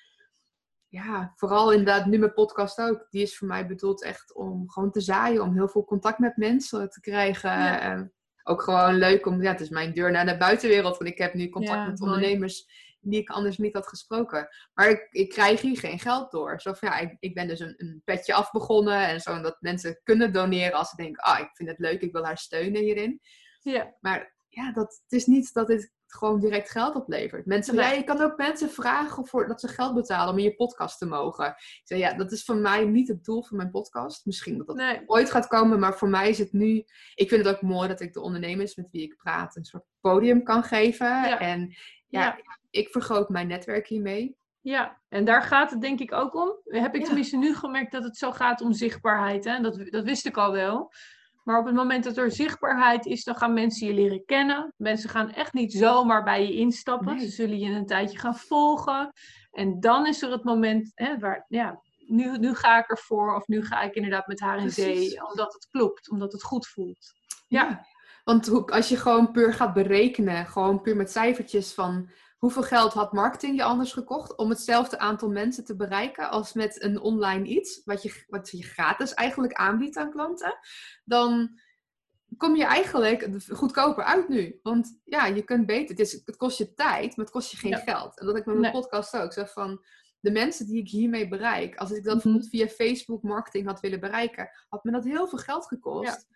ja, 0.94 1.32
vooral 1.36 1.70
inderdaad 1.70 2.06
nu 2.06 2.18
mijn 2.18 2.32
podcast 2.32 2.78
ook. 2.78 3.06
Die 3.10 3.22
is 3.22 3.36
voor 3.36 3.48
mij 3.48 3.66
bedoeld 3.66 4.02
echt 4.02 4.34
om 4.34 4.70
gewoon 4.70 4.90
te 4.90 5.00
zaaien. 5.00 5.42
Om 5.42 5.54
heel 5.54 5.68
veel 5.68 5.84
contact 5.84 6.18
met 6.18 6.36
mensen 6.36 6.90
te 6.90 7.00
krijgen. 7.00 8.12
ook 8.42 8.62
gewoon 8.62 8.94
leuk 8.94 9.26
om, 9.26 9.42
ja, 9.42 9.50
het 9.50 9.60
is 9.60 9.68
mijn 9.68 9.92
deur 9.92 10.10
naar 10.10 10.26
de 10.26 10.36
buitenwereld. 10.36 10.98
Want 10.98 11.10
ik 11.10 11.18
heb 11.18 11.34
nu 11.34 11.48
contact 11.48 11.90
met 11.90 12.00
ondernemers 12.00 12.66
die 13.00 13.20
ik 13.20 13.30
anders 13.30 13.58
niet 13.58 13.74
had 13.74 13.86
gesproken. 13.86 14.48
Maar 14.74 14.90
ik, 14.90 15.06
ik 15.10 15.28
krijg 15.28 15.60
hier 15.60 15.78
geen 15.78 15.98
geld 15.98 16.30
door. 16.30 16.60
Zo 16.60 16.72
van, 16.72 16.88
ja, 16.88 16.98
ik, 16.98 17.16
ik 17.20 17.34
ben 17.34 17.48
dus 17.48 17.60
een, 17.60 17.74
een 17.76 18.02
petje 18.04 18.34
af 18.34 18.50
begonnen. 18.50 19.08
En 19.08 19.20
zo 19.20 19.40
dat 19.40 19.56
mensen 19.60 20.00
kunnen 20.02 20.32
doneren 20.32 20.78
als 20.78 20.88
ze 20.88 20.96
denken, 20.96 21.22
ah, 21.22 21.40
ik 21.40 21.50
vind 21.52 21.68
het 21.68 21.78
leuk, 21.78 22.00
ik 22.00 22.12
wil 22.12 22.24
haar 22.24 22.38
steunen 22.38 22.82
hierin. 22.82 23.20
Ja. 23.60 23.94
Maar 24.00 24.34
ja, 24.48 24.72
dat, 24.72 25.00
het 25.02 25.12
is 25.12 25.26
niet 25.26 25.52
dat 25.52 25.66
dit 25.66 25.92
gewoon 26.14 26.40
direct 26.40 26.70
geld 26.70 26.94
oplevert. 26.94 27.46
Mensen, 27.46 27.74
ja, 27.74 27.90
je 27.90 28.04
kan 28.04 28.20
ook 28.20 28.36
mensen 28.36 28.70
vragen 28.70 29.26
voor, 29.26 29.48
dat 29.48 29.60
ze 29.60 29.68
geld 29.68 29.94
betalen 29.94 30.32
om 30.32 30.38
in 30.38 30.44
je 30.44 30.54
podcast 30.54 30.98
te 30.98 31.06
mogen. 31.06 31.46
Ik 31.46 31.80
zeg, 31.84 31.98
ja, 31.98 32.14
dat 32.14 32.32
is 32.32 32.44
voor 32.44 32.56
mij 32.56 32.84
niet 32.84 33.08
het 33.08 33.24
doel 33.24 33.42
van 33.42 33.56
mijn 33.56 33.70
podcast. 33.70 34.26
Misschien 34.26 34.58
dat 34.58 34.66
dat 34.66 35.02
ooit 35.06 35.30
gaat 35.30 35.46
komen, 35.46 35.78
maar 35.78 35.96
voor 35.96 36.08
mij 36.08 36.28
is 36.28 36.38
het 36.38 36.52
nu... 36.52 36.84
Ik 37.14 37.28
vind 37.28 37.44
het 37.44 37.54
ook 37.54 37.62
mooi 37.62 37.88
dat 37.88 38.00
ik 38.00 38.12
de 38.12 38.20
ondernemers 38.20 38.76
met 38.76 38.90
wie 38.90 39.02
ik 39.02 39.16
praat 39.16 39.56
een 39.56 39.64
soort 39.64 39.84
podium 40.00 40.42
kan 40.42 40.62
geven. 40.62 41.38
En 41.38 41.74
ja, 42.06 42.38
ik 42.70 42.88
vergroot 42.88 43.28
mijn 43.28 43.46
netwerk 43.46 43.86
hiermee. 43.86 44.36
Ja, 44.60 45.00
en 45.08 45.24
daar 45.24 45.42
gaat 45.42 45.70
het 45.70 45.80
denk 45.80 46.00
ik 46.00 46.12
ook 46.12 46.34
om. 46.34 46.56
Heb 46.64 46.94
ik 46.94 47.04
tenminste 47.04 47.36
nu 47.36 47.54
gemerkt 47.54 47.92
dat 47.92 48.04
het 48.04 48.16
zo 48.16 48.32
gaat 48.32 48.60
om 48.60 48.72
zichtbaarheid. 48.72 49.44
Hè? 49.44 49.60
Dat, 49.60 49.86
dat 49.90 50.04
wist 50.04 50.26
ik 50.26 50.36
al 50.36 50.52
wel. 50.52 50.92
Maar 51.44 51.58
op 51.58 51.66
het 51.66 51.74
moment 51.74 52.04
dat 52.04 52.16
er 52.16 52.30
zichtbaarheid 52.30 53.06
is, 53.06 53.24
dan 53.24 53.36
gaan 53.36 53.52
mensen 53.52 53.86
je 53.86 53.94
leren 53.94 54.24
kennen. 54.24 54.72
Mensen 54.76 55.10
gaan 55.10 55.30
echt 55.30 55.52
niet 55.52 55.72
zomaar 55.72 56.22
bij 56.24 56.46
je 56.46 56.52
instappen. 56.52 57.20
Ze 57.20 57.28
zullen 57.28 57.58
je 57.58 57.70
een 57.70 57.86
tijdje 57.86 58.18
gaan 58.18 58.36
volgen. 58.36 59.12
En 59.50 59.80
dan 59.80 60.06
is 60.06 60.22
er 60.22 60.30
het 60.30 60.44
moment 60.44 60.92
hè, 60.94 61.18
waar, 61.18 61.44
ja, 61.48 61.80
nu, 62.06 62.38
nu 62.38 62.54
ga 62.54 62.78
ik 62.78 62.90
ervoor. 62.90 63.34
Of 63.34 63.46
nu 63.46 63.64
ga 63.64 63.82
ik 63.82 63.94
inderdaad 63.94 64.26
met 64.26 64.40
haar 64.40 64.58
in 64.58 64.70
zee. 64.70 65.28
Omdat 65.28 65.52
het 65.52 65.68
klopt, 65.70 66.10
omdat 66.10 66.32
het 66.32 66.42
goed 66.42 66.66
voelt. 66.66 67.12
Ja, 67.48 67.86
want 68.24 68.70
als 68.70 68.88
je 68.88 68.96
gewoon 68.96 69.30
puur 69.30 69.54
gaat 69.54 69.74
berekenen, 69.74 70.46
gewoon 70.46 70.80
puur 70.80 70.96
met 70.96 71.10
cijfertjes 71.10 71.74
van 71.74 72.10
hoeveel 72.44 72.62
geld 72.62 72.92
had 72.92 73.12
marketing 73.12 73.56
je 73.56 73.62
anders 73.62 73.92
gekocht 73.92 74.36
om 74.36 74.48
hetzelfde 74.50 74.98
aantal 74.98 75.30
mensen 75.30 75.64
te 75.64 75.76
bereiken 75.76 76.30
als 76.30 76.52
met 76.52 76.82
een 76.82 77.00
online 77.00 77.46
iets, 77.46 77.80
wat 77.84 78.02
je, 78.02 78.24
wat 78.28 78.50
je 78.50 78.62
gratis 78.62 79.14
eigenlijk 79.14 79.52
aanbiedt 79.52 79.96
aan 79.96 80.10
klanten, 80.10 80.58
dan 81.04 81.58
kom 82.36 82.56
je 82.56 82.64
eigenlijk 82.64 83.38
goedkoper 83.48 84.04
uit 84.04 84.28
nu. 84.28 84.58
Want 84.62 85.00
ja, 85.04 85.26
je 85.26 85.42
kunt 85.42 85.66
beter. 85.66 85.88
Het, 85.88 85.98
is, 85.98 86.12
het 86.24 86.36
kost 86.36 86.58
je 86.58 86.74
tijd, 86.74 87.16
maar 87.16 87.24
het 87.24 87.34
kost 87.34 87.50
je 87.50 87.56
geen 87.56 87.78
geld. 87.78 88.18
En 88.20 88.26
dat 88.26 88.36
ik 88.36 88.46
met 88.46 88.58
mijn 88.58 88.72
podcast 88.72 89.16
ook 89.16 89.32
zeg 89.32 89.52
van 89.52 89.84
de 90.20 90.30
mensen 90.30 90.66
die 90.66 90.80
ik 90.80 90.88
hiermee 90.88 91.28
bereik, 91.28 91.76
als 91.76 91.90
ik 91.90 92.04
dat 92.04 92.04
mhm. 92.04 92.14
bijvoorbeeld 92.14 92.48
via 92.48 92.66
Facebook 92.66 93.22
marketing 93.22 93.66
had 93.66 93.80
willen 93.80 94.00
bereiken, 94.00 94.50
had 94.68 94.84
me 94.84 94.92
dat 94.92 95.04
heel 95.04 95.28
veel 95.28 95.38
geld 95.38 95.66
gekost. 95.66 96.26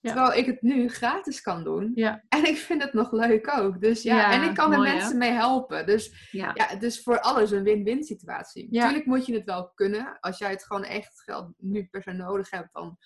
Terwijl 0.00 0.32
ik 0.32 0.46
het 0.46 0.62
nu 0.62 0.88
gratis 0.88 1.40
kan 1.40 1.64
doen. 1.64 1.92
Ja. 1.94 2.24
En 2.28 2.46
ik 2.46 2.56
vind 2.56 2.82
het 2.82 2.92
nog 2.92 3.12
leuk 3.12 3.58
ook. 3.58 3.80
Dus 3.80 4.02
ja, 4.02 4.32
en 4.32 4.48
ik 4.48 4.54
kan 4.54 4.72
er 4.72 4.80
mensen 4.80 5.18
mee 5.18 5.30
helpen. 5.30 5.86
Dus 5.86 6.28
ja. 6.30 6.52
het 6.54 6.82
is 6.82 7.02
voor 7.02 7.20
alles 7.20 7.50
een 7.50 7.62
win-win 7.62 8.02
situatie. 8.02 8.68
Natuurlijk 8.70 9.06
moet 9.06 9.26
je 9.26 9.34
het 9.34 9.44
wel 9.44 9.70
kunnen. 9.74 10.18
Als 10.20 10.38
jij 10.38 10.50
het 10.50 10.64
gewoon 10.64 10.84
echt 10.84 11.22
geld 11.22 11.52
nu 11.56 11.88
per 11.90 12.02
se 12.02 12.12
nodig 12.12 12.50
hebt, 12.50 12.68
dan 12.72 12.98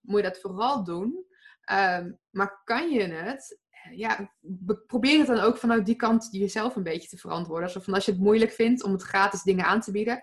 moet 0.00 0.20
je 0.20 0.28
dat 0.28 0.40
vooral 0.40 0.84
doen. 0.84 1.26
Ehm, 1.62 2.12
maar 2.30 2.60
kan 2.64 2.90
je 2.90 3.02
het? 3.02 3.60
Ja, 3.94 4.34
probeer 4.86 5.18
het 5.18 5.26
dan 5.26 5.40
ook 5.40 5.56
vanuit 5.56 5.86
die 5.86 5.96
kant 5.96 6.28
jezelf 6.30 6.76
een 6.76 6.82
beetje 6.82 7.08
te 7.08 7.18
verantwoorden. 7.18 7.66
Alsof 7.66 7.84
van 7.84 7.94
als 7.94 8.04
je 8.04 8.12
het 8.12 8.20
moeilijk 8.20 8.52
vindt 8.52 8.82
om 8.82 8.92
het 8.92 9.02
gratis 9.02 9.42
dingen 9.42 9.64
aan 9.64 9.80
te 9.80 9.92
bieden, 9.92 10.22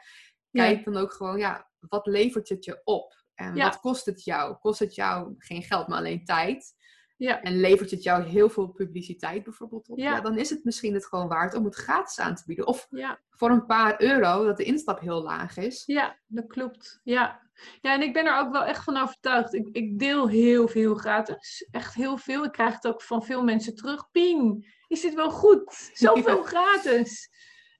kijk 0.51 0.85
dan 0.85 0.97
ook 0.97 1.13
gewoon, 1.13 1.37
ja, 1.37 1.69
wat 1.79 2.07
levert 2.07 2.49
het 2.49 2.65
je 2.65 2.81
op? 2.83 3.18
En 3.39 3.55
wat 3.55 3.79
kost 3.79 4.05
het 4.05 4.23
jou? 4.23 4.55
Kost 4.55 4.79
het 4.79 4.95
jou 4.95 5.35
geen 5.37 5.63
geld, 5.63 5.87
maar 5.87 5.97
alleen 5.97 6.25
tijd? 6.25 6.77
Ja. 7.17 7.41
En 7.41 7.59
levert 7.59 7.91
het 7.91 8.03
jou 8.03 8.23
heel 8.23 8.49
veel 8.49 8.67
publiciteit 8.67 9.43
bijvoorbeeld 9.43 9.89
op? 9.89 9.97
Ja. 9.97 10.21
dan 10.21 10.37
is 10.37 10.49
het 10.49 10.63
misschien 10.63 10.93
het 10.93 11.05
gewoon 11.05 11.27
waard 11.27 11.53
om 11.53 11.65
het 11.65 11.75
gratis 11.75 12.19
aan 12.19 12.35
te 12.35 12.43
bieden. 12.45 12.67
Of 12.67 12.87
ja. 12.89 13.19
voor 13.29 13.49
een 13.49 13.65
paar 13.65 14.01
euro, 14.01 14.45
dat 14.45 14.57
de 14.57 14.63
instap 14.63 14.99
heel 14.99 15.23
laag 15.23 15.57
is. 15.57 15.83
Ja, 15.85 16.19
dat 16.27 16.47
klopt. 16.47 16.99
Ja. 17.03 17.47
Ja, 17.81 17.93
en 17.93 18.01
ik 18.01 18.13
ben 18.13 18.25
er 18.25 18.37
ook 18.39 18.51
wel 18.51 18.63
echt 18.63 18.83
van 18.83 18.97
overtuigd. 18.97 19.53
Ik, 19.53 19.69
ik 19.71 19.99
deel 19.99 20.27
heel 20.27 20.67
veel 20.67 20.95
gratis. 20.95 21.67
Echt 21.71 21.93
heel 21.93 22.17
veel. 22.17 22.43
Ik 22.43 22.51
krijg 22.51 22.73
het 22.73 22.87
ook 22.87 23.01
van 23.01 23.23
veel 23.23 23.43
mensen 23.43 23.75
terug. 23.75 24.11
Pien, 24.11 24.65
is 24.87 25.01
dit 25.01 25.13
wel 25.13 25.31
goed? 25.31 25.89
Zoveel 25.93 26.43
gratis. 26.43 27.29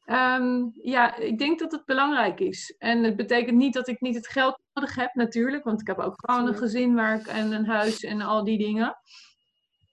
Ehm, 0.09 0.67
ja, 0.73 1.15
ik 1.15 1.37
denk 1.37 1.59
dat 1.59 1.71
het 1.71 1.85
belangrijk 1.85 2.39
is. 2.39 2.75
En 2.77 3.03
het 3.03 3.15
betekent 3.15 3.57
niet 3.57 3.73
dat 3.73 3.87
ik 3.87 4.01
niet 4.01 4.15
het 4.15 4.27
geld 4.27 4.59
nodig 4.73 4.95
heb, 4.95 5.13
natuurlijk. 5.13 5.63
Want 5.63 5.81
ik 5.81 5.87
heb 5.87 5.99
ook 5.99 6.13
gewoon 6.15 6.47
een 6.47 6.55
gezin 6.55 6.95
waar 6.95 7.19
ik, 7.19 7.27
en 7.27 7.51
een 7.51 7.65
huis 7.65 8.03
en 8.03 8.21
al 8.21 8.43
die 8.43 8.57
dingen. 8.57 8.97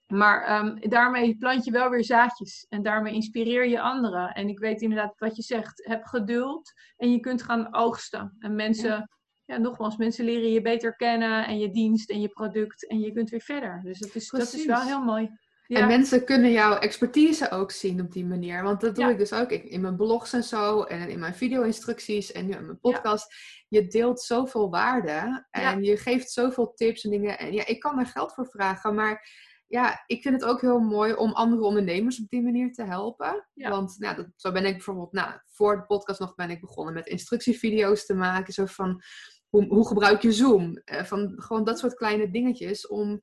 Maar 0.07 0.65
um, 0.65 0.89
daarmee 0.89 1.37
plant 1.37 1.65
je 1.65 1.71
wel 1.71 1.89
weer 1.89 2.03
zaadjes. 2.03 2.65
En 2.69 2.83
daarmee 2.83 3.13
inspireer 3.13 3.67
je 3.67 3.81
anderen. 3.81 4.33
En 4.33 4.47
ik 4.47 4.59
weet 4.59 4.81
inderdaad 4.81 5.13
wat 5.17 5.35
je 5.35 5.41
zegt. 5.41 5.85
Heb 5.85 6.03
geduld 6.03 6.73
en 6.95 7.11
je 7.11 7.19
kunt 7.19 7.41
gaan 7.41 7.73
oogsten. 7.73 8.35
En 8.39 8.55
mensen, 8.55 9.09
ja. 9.45 9.57
nogmaals, 9.57 9.97
mensen 9.97 10.25
leren 10.25 10.51
je 10.51 10.61
beter 10.61 10.95
kennen. 10.95 11.45
En 11.45 11.57
je 11.57 11.71
dienst 11.71 12.09
en 12.09 12.21
je 12.21 12.29
product. 12.29 12.87
En 12.87 12.99
je 12.99 13.11
kunt 13.11 13.29
weer 13.29 13.41
verder. 13.41 13.81
Dus 13.83 13.99
dat 13.99 14.15
is, 14.15 14.29
dat 14.29 14.53
is 14.53 14.65
wel 14.65 14.81
heel 14.81 15.03
mooi. 15.03 15.29
En 15.67 15.87
mensen 15.87 16.25
kunnen 16.25 16.51
jouw 16.51 16.77
expertise 16.77 17.51
ook 17.51 17.71
zien 17.71 18.01
op 18.01 18.11
die 18.11 18.25
manier. 18.25 18.63
Want 18.63 18.81
dat 18.81 18.95
doe 18.95 19.09
ik 19.09 19.17
dus 19.17 19.33
ook 19.33 19.51
in 19.51 19.81
mijn 19.81 19.95
blogs 19.95 20.33
en 20.33 20.43
zo. 20.43 20.81
En 20.81 21.09
in 21.09 21.19
mijn 21.19 21.35
video-instructies 21.35 22.31
en 22.31 22.45
nu 22.45 22.53
in 22.53 22.65
mijn 22.65 22.79
podcast. 22.79 23.35
Je 23.67 23.87
deelt 23.87 24.21
zoveel 24.21 24.69
waarde. 24.69 25.45
En 25.49 25.83
je 25.83 25.97
geeft 25.97 26.31
zoveel 26.31 26.73
tips 26.73 27.03
en 27.03 27.09
dingen. 27.09 27.39
En 27.39 27.53
ja, 27.53 27.65
ik 27.65 27.79
kan 27.79 27.99
er 27.99 28.05
geld 28.05 28.33
voor 28.33 28.47
vragen. 28.47 28.95
Maar 28.95 29.29
ja, 29.67 30.03
ik 30.05 30.21
vind 30.21 30.41
het 30.41 30.49
ook 30.49 30.61
heel 30.61 30.79
mooi 30.79 31.13
om 31.13 31.31
andere 31.31 31.63
ondernemers 31.63 32.21
op 32.21 32.29
die 32.29 32.43
manier 32.43 32.73
te 32.73 32.83
helpen. 32.83 33.47
Want 33.53 33.95
nou, 33.99 34.15
dat, 34.15 34.27
zo 34.35 34.51
ben 34.51 34.65
ik 34.65 34.73
bijvoorbeeld, 34.73 35.11
nou, 35.11 35.31
voor 35.47 35.75
de 35.75 35.85
podcast 35.85 36.19
nog 36.19 36.35
ben 36.35 36.49
ik 36.49 36.61
begonnen 36.61 36.93
met 36.93 37.07
instructievideo's 37.07 38.05
te 38.05 38.13
maken. 38.13 38.53
Zo 38.53 38.65
van, 38.65 39.01
hoe, 39.49 39.65
hoe 39.65 39.87
gebruik 39.87 40.21
je 40.21 40.31
Zoom? 40.31 40.81
Eh, 40.85 41.03
van 41.03 41.33
gewoon 41.35 41.63
dat 41.63 41.79
soort 41.79 41.93
kleine 41.93 42.31
dingetjes 42.31 42.87
om 42.87 43.21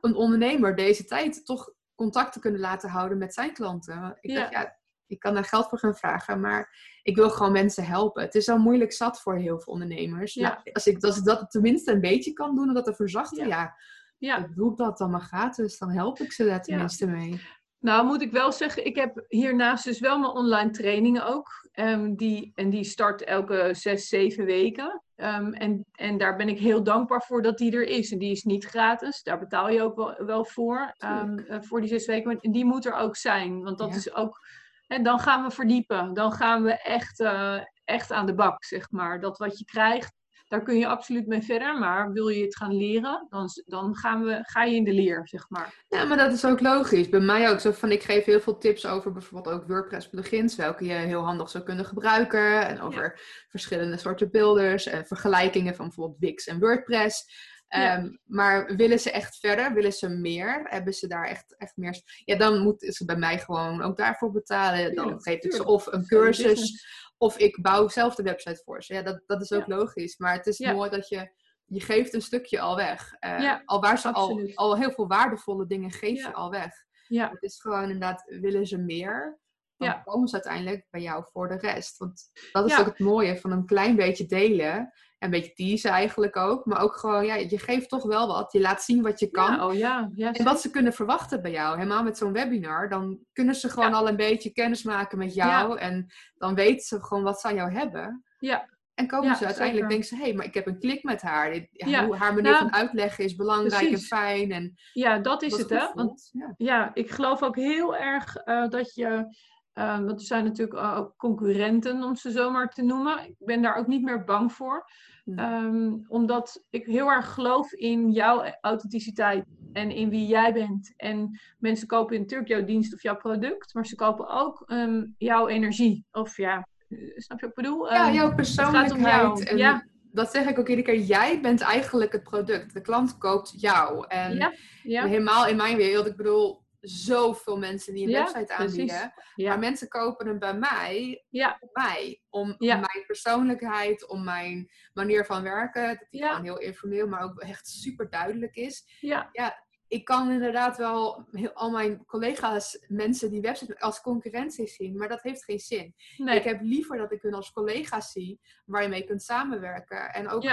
een 0.00 0.14
ondernemer 0.14 0.76
deze 0.76 1.04
tijd 1.04 1.46
toch 1.46 1.72
contact 1.94 2.32
te 2.32 2.38
kunnen 2.38 2.60
laten 2.60 2.88
houden 2.88 3.18
met 3.18 3.34
zijn 3.34 3.52
klanten. 3.52 4.18
Ik 4.20 4.30
ja. 4.30 4.40
dacht, 4.40 4.52
ja, 4.52 4.78
ik 5.06 5.18
kan 5.18 5.34
daar 5.34 5.44
geld 5.44 5.68
voor 5.68 5.78
gaan 5.78 5.96
vragen, 5.96 6.40
maar 6.40 6.98
ik 7.02 7.16
wil 7.16 7.30
gewoon 7.30 7.52
mensen 7.52 7.84
helpen. 7.84 8.22
Het 8.22 8.34
is 8.34 8.44
zo 8.44 8.58
moeilijk 8.58 8.92
zat 8.92 9.20
voor 9.20 9.36
heel 9.36 9.60
veel 9.60 9.72
ondernemers. 9.72 10.34
Ja. 10.34 10.48
Nou, 10.48 10.72
als, 10.72 10.86
ik, 10.86 11.04
als 11.04 11.18
ik 11.18 11.24
dat 11.24 11.50
tenminste 11.50 11.92
een 11.92 12.00
beetje 12.00 12.32
kan 12.32 12.54
doen, 12.54 12.68
en 12.68 12.74
dat 12.74 12.84
te 12.84 12.94
verzachten, 12.94 13.48
ja. 13.48 13.76
ja. 14.18 14.38
Ik 14.38 14.54
doe 14.54 14.76
dat 14.76 14.98
dan 14.98 15.10
maar 15.10 15.20
gratis, 15.20 15.78
dan 15.78 15.90
help 15.90 16.18
ik 16.18 16.32
ze 16.32 16.44
daar 16.44 16.62
tenminste 16.62 17.06
mee. 17.06 17.40
Nou, 17.84 18.06
moet 18.06 18.22
ik 18.22 18.32
wel 18.32 18.52
zeggen, 18.52 18.86
ik 18.86 18.96
heb 18.96 19.24
hiernaast 19.28 19.84
dus 19.84 20.00
wel 20.00 20.18
mijn 20.18 20.32
online 20.32 20.70
trainingen 20.70 21.26
ook. 21.26 21.68
Um, 21.74 22.16
die, 22.16 22.52
en 22.54 22.70
die 22.70 22.84
start 22.84 23.24
elke 23.24 23.70
zes, 23.72 24.08
zeven 24.08 24.44
weken. 24.44 25.02
Um, 25.16 25.52
en, 25.52 25.84
en 25.92 26.18
daar 26.18 26.36
ben 26.36 26.48
ik 26.48 26.58
heel 26.58 26.82
dankbaar 26.82 27.22
voor 27.22 27.42
dat 27.42 27.58
die 27.58 27.72
er 27.72 27.86
is. 27.86 28.12
En 28.12 28.18
die 28.18 28.30
is 28.30 28.42
niet 28.42 28.64
gratis, 28.64 29.22
daar 29.22 29.38
betaal 29.38 29.68
je 29.68 29.82
ook 29.82 29.96
wel, 29.96 30.24
wel 30.24 30.44
voor, 30.44 30.94
um, 30.98 31.46
voor 31.48 31.80
die 31.80 31.88
zes 31.88 32.06
weken. 32.06 32.40
En 32.40 32.52
die 32.52 32.64
moet 32.64 32.86
er 32.86 32.94
ook 32.94 33.16
zijn, 33.16 33.62
want 33.62 33.78
dat 33.78 33.94
is 33.94 34.14
ook... 34.14 34.46
En 34.86 35.02
dan 35.02 35.18
gaan 35.18 35.44
we 35.44 35.50
verdiepen, 35.50 36.14
dan 36.14 36.32
gaan 36.32 36.62
we 36.62 36.72
echt, 36.72 37.20
uh, 37.20 37.60
echt 37.84 38.12
aan 38.12 38.26
de 38.26 38.34
bak, 38.34 38.64
zeg 38.64 38.90
maar. 38.90 39.20
Dat 39.20 39.38
wat 39.38 39.58
je 39.58 39.64
krijgt, 39.64 40.12
daar 40.54 40.64
kun 40.64 40.78
je 40.78 40.86
absoluut 40.86 41.26
mee 41.26 41.42
verder. 41.42 41.78
Maar 41.78 42.12
wil 42.12 42.28
je 42.28 42.42
het 42.42 42.56
gaan 42.56 42.76
leren, 42.76 43.26
dan, 43.28 43.48
dan 43.64 43.96
gaan 43.96 44.24
we, 44.24 44.38
ga 44.42 44.64
je 44.64 44.76
in 44.76 44.84
de 44.84 44.92
leer, 44.92 45.28
zeg 45.28 45.48
maar. 45.48 45.84
Ja, 45.88 46.04
maar 46.04 46.16
dat 46.16 46.32
is 46.32 46.44
ook 46.44 46.60
logisch. 46.60 47.08
Bij 47.08 47.20
mij 47.20 47.50
ook 47.50 47.60
zo 47.60 47.72
van, 47.72 47.90
ik 47.90 48.02
geef 48.02 48.24
heel 48.24 48.40
veel 48.40 48.58
tips 48.58 48.86
over 48.86 49.12
bijvoorbeeld 49.12 49.54
ook 49.54 49.66
WordPress 49.66 50.08
plugins, 50.08 50.56
welke 50.56 50.84
je 50.84 50.92
heel 50.92 51.22
handig 51.24 51.50
zou 51.50 51.64
kunnen 51.64 51.84
gebruiken. 51.84 52.66
En 52.66 52.80
over 52.80 53.20
verschillende 53.48 53.96
soorten 53.96 54.30
builders 54.30 54.86
en 54.86 55.06
vergelijkingen 55.06 55.74
van 55.74 55.84
bijvoorbeeld 55.84 56.18
Wix 56.18 56.46
en 56.46 56.60
WordPress. 56.60 57.24
Ehm, 57.68 58.10
maar 58.24 58.76
willen 58.76 59.00
ze 59.00 59.10
echt 59.10 59.38
verder? 59.38 59.74
Willen 59.74 59.92
ze 59.92 60.08
meer? 60.08 60.60
Hebben 60.64 60.92
ze 60.92 61.06
daar 61.06 61.26
echt, 61.26 61.54
echt 61.58 61.76
meer? 61.76 62.02
Ja, 62.24 62.36
dan 62.36 62.62
moeten 62.62 62.92
ze 62.92 63.04
bij 63.04 63.16
mij 63.16 63.38
gewoon 63.38 63.82
ook 63.82 63.96
daarvoor 63.96 64.32
betalen. 64.32 64.94
Dan 64.94 65.22
geef 65.22 65.42
ik 65.42 65.52
ze 65.52 65.64
of 65.64 65.86
een 65.86 66.06
cursus 66.06 66.86
of 67.24 67.38
ik 67.38 67.62
bouw 67.62 67.88
zelf 67.88 68.14
de 68.14 68.22
website 68.22 68.62
voor 68.64 68.82
ze. 68.82 68.94
Ja, 68.94 69.02
dat, 69.02 69.22
dat 69.26 69.40
is 69.40 69.52
ook 69.52 69.66
logisch. 69.66 70.18
Maar 70.18 70.32
het 70.32 70.46
is 70.46 70.58
mooi 70.58 70.90
dat 70.90 71.08
je, 71.08 71.30
je 71.64 71.80
geeft 71.80 72.14
een 72.14 72.22
stukje 72.22 72.60
al 72.60 72.76
weg. 72.76 73.14
Uh, 73.20 73.54
al 73.64 73.80
waar 73.80 73.98
ze 73.98 74.12
al, 74.12 74.50
al 74.54 74.76
heel 74.76 74.90
veel 74.90 75.06
waardevolle 75.06 75.66
dingen 75.66 75.90
geef 75.90 76.22
je 76.22 76.32
al 76.32 76.50
weg. 76.50 76.74
Ja. 77.08 77.30
Het 77.30 77.42
is 77.42 77.60
gewoon 77.60 77.82
inderdaad, 77.82 78.24
willen 78.26 78.66
ze 78.66 78.78
meer? 78.78 79.38
Dan 79.76 80.02
komen 80.02 80.28
ze 80.28 80.34
uiteindelijk 80.34 80.86
bij 80.90 81.00
jou 81.00 81.24
voor 81.32 81.48
de 81.48 81.56
rest. 81.56 81.98
Want 81.98 82.30
dat 82.52 82.70
is 82.70 82.78
ook 82.78 82.86
het 82.86 82.98
mooie 82.98 83.38
van 83.38 83.50
een 83.50 83.66
klein 83.66 83.96
beetje 83.96 84.26
delen 84.26 84.92
een 85.24 85.30
beetje 85.30 85.52
teasen 85.52 85.90
eigenlijk 85.90 86.36
ook. 86.36 86.64
Maar 86.64 86.80
ook 86.80 86.96
gewoon, 86.96 87.26
ja, 87.26 87.34
je 87.34 87.58
geeft 87.58 87.88
toch 87.88 88.02
wel 88.02 88.26
wat. 88.26 88.52
Je 88.52 88.60
laat 88.60 88.82
zien 88.82 89.02
wat 89.02 89.20
je 89.20 89.30
kan. 89.30 89.52
Ja, 89.52 89.66
oh 89.66 89.74
ja. 89.74 90.10
ja 90.14 90.32
en 90.32 90.44
wat 90.44 90.60
ze 90.60 90.70
kunnen 90.70 90.92
verwachten 90.92 91.42
bij 91.42 91.50
jou. 91.50 91.76
Helemaal 91.76 92.02
met 92.02 92.18
zo'n 92.18 92.32
webinar. 92.32 92.88
Dan 92.88 93.18
kunnen 93.32 93.54
ze 93.54 93.68
gewoon 93.68 93.94
al 93.94 94.08
een 94.08 94.16
beetje 94.16 94.52
kennis 94.52 94.82
maken 94.82 95.18
met 95.18 95.34
jou. 95.34 95.78
En 95.78 96.12
dan 96.34 96.54
weten 96.54 96.86
ze 96.86 97.04
gewoon 97.04 97.22
wat 97.22 97.40
ze 97.40 97.46
aan 97.46 97.54
jou 97.54 97.72
hebben. 97.72 98.24
Ja. 98.38 98.72
En 98.94 99.06
komen 99.06 99.36
ze 99.36 99.46
uiteindelijk, 99.46 99.88
denken 99.88 100.08
ze, 100.08 100.16
hé, 100.16 100.22
hey, 100.22 100.34
maar 100.34 100.44
ik 100.44 100.54
heb 100.54 100.66
een 100.66 100.78
klik 100.78 101.02
met 101.02 101.22
haar. 101.22 101.66
Ja, 101.70 102.04
Hoe 102.04 102.16
haar 102.16 102.34
manier 102.34 102.50
nou, 102.50 102.62
van 102.62 102.74
uitleggen 102.74 103.24
is 103.24 103.34
belangrijk 103.34 103.90
en 103.90 103.98
fijn. 103.98 104.52
En 104.52 104.74
ja, 104.92 105.18
dat 105.18 105.42
is 105.42 105.56
het, 105.56 105.70
hè? 105.70 105.86
Want, 105.94 106.30
ja. 106.56 106.90
ik 106.94 107.10
geloof 107.10 107.42
ook 107.42 107.56
heel 107.56 107.96
erg 107.96 108.46
uh, 108.46 108.68
dat 108.68 108.94
je 108.94 109.36
uh, 109.74 109.98
want 109.98 110.20
er 110.20 110.26
zijn 110.26 110.44
natuurlijk 110.44 110.96
ook 110.96 111.16
concurrenten, 111.16 112.02
om 112.02 112.16
ze 112.16 112.30
zomaar 112.30 112.68
te 112.68 112.82
noemen. 112.82 113.28
Ik 113.28 113.34
ben 113.38 113.62
daar 113.62 113.76
ook 113.76 113.86
niet 113.86 114.02
meer 114.02 114.24
bang 114.24 114.52
voor. 114.52 114.86
Um, 115.24 116.04
omdat 116.08 116.64
ik 116.70 116.86
heel 116.86 117.08
erg 117.08 117.32
geloof 117.32 117.72
in 117.72 118.10
jouw 118.10 118.44
authenticiteit 118.60 119.44
en 119.72 119.90
in 119.90 120.10
wie 120.10 120.26
jij 120.26 120.52
bent. 120.52 120.92
En 120.96 121.40
mensen 121.58 121.86
kopen 121.86 122.20
natuurlijk 122.20 122.48
jouw 122.48 122.64
dienst 122.64 122.94
of 122.94 123.02
jouw 123.02 123.16
product, 123.16 123.74
maar 123.74 123.86
ze 123.86 123.94
kopen 123.94 124.28
ook 124.28 124.62
um, 124.66 125.14
jouw 125.18 125.48
energie. 125.48 126.04
Of 126.12 126.36
ja, 126.36 126.68
eh, 126.88 126.98
snap 127.16 127.40
je 127.40 127.46
wat 127.46 127.56
ik 127.58 127.62
bedoel? 127.62 127.92
Ja, 127.92 128.06
ehm, 128.06 128.14
jouw 128.14 128.34
persoonlijkheid. 128.34 129.44
En 129.44 129.56
ja. 129.56 129.86
Dat 130.12 130.30
zeg 130.30 130.46
ik 130.46 130.58
ook 130.58 130.68
iedere 130.68 130.86
keer. 130.86 131.00
Jij 131.00 131.40
bent 131.40 131.60
eigenlijk 131.60 132.12
het 132.12 132.22
product. 132.22 132.74
De 132.74 132.80
klant 132.80 133.18
koopt 133.18 133.60
jou. 133.60 134.06
En 134.08 134.36
ja, 134.36 134.52
ja. 134.82 135.06
helemaal 135.06 135.46
in 135.46 135.56
mijn 135.56 135.76
wereld, 135.76 136.06
ik 136.06 136.16
bedoel, 136.16 136.63
zoveel 136.84 137.58
mensen 137.58 137.94
die 137.94 138.06
een 138.06 138.12
website 138.12 138.54
aanbieden. 138.54 139.12
Maar 139.36 139.58
mensen 139.58 139.88
kopen 139.88 140.26
hem 140.26 140.38
bij 140.38 140.54
mij, 140.54 141.24
ja. 141.28 141.60
mij. 141.72 142.22
Om, 142.30 142.54
mijn 142.58 143.04
persoonlijkheid, 143.06 144.08
om 144.08 144.24
mijn 144.24 144.70
manier 144.92 145.24
van 145.24 145.42
werken. 145.42 145.88
Dat 145.88 146.06
die 146.10 146.22
gewoon 146.22 146.44
heel 146.44 146.58
informeel, 146.58 147.08
maar 147.08 147.22
ook 147.22 147.40
echt 147.40 147.68
super 147.68 148.10
duidelijk 148.10 148.56
is. 148.56 148.98
Ja. 149.00 149.28
ja 149.32 149.64
ik 149.88 150.04
kan 150.04 150.30
inderdaad 150.30 150.76
wel 150.76 151.26
heel, 151.30 151.52
al 151.52 151.70
mijn 151.70 152.04
collega's, 152.04 152.84
mensen 152.88 153.30
die 153.30 153.40
websites 153.40 153.80
als 153.80 154.00
concurrentie 154.00 154.66
zien, 154.66 154.96
maar 154.96 155.08
dat 155.08 155.22
heeft 155.22 155.44
geen 155.44 155.58
zin. 155.58 155.94
Ik 156.16 156.44
heb 156.44 156.60
liever 156.62 156.96
dat 156.96 157.12
ik 157.12 157.22
hun 157.22 157.34
als 157.34 157.52
collega's 157.52 158.12
zie 158.12 158.40
waar 158.64 158.82
je 158.82 158.88
mee 158.88 159.04
kunt 159.04 159.22
samenwerken. 159.22 160.14
En 160.14 160.28
ook 160.28 160.44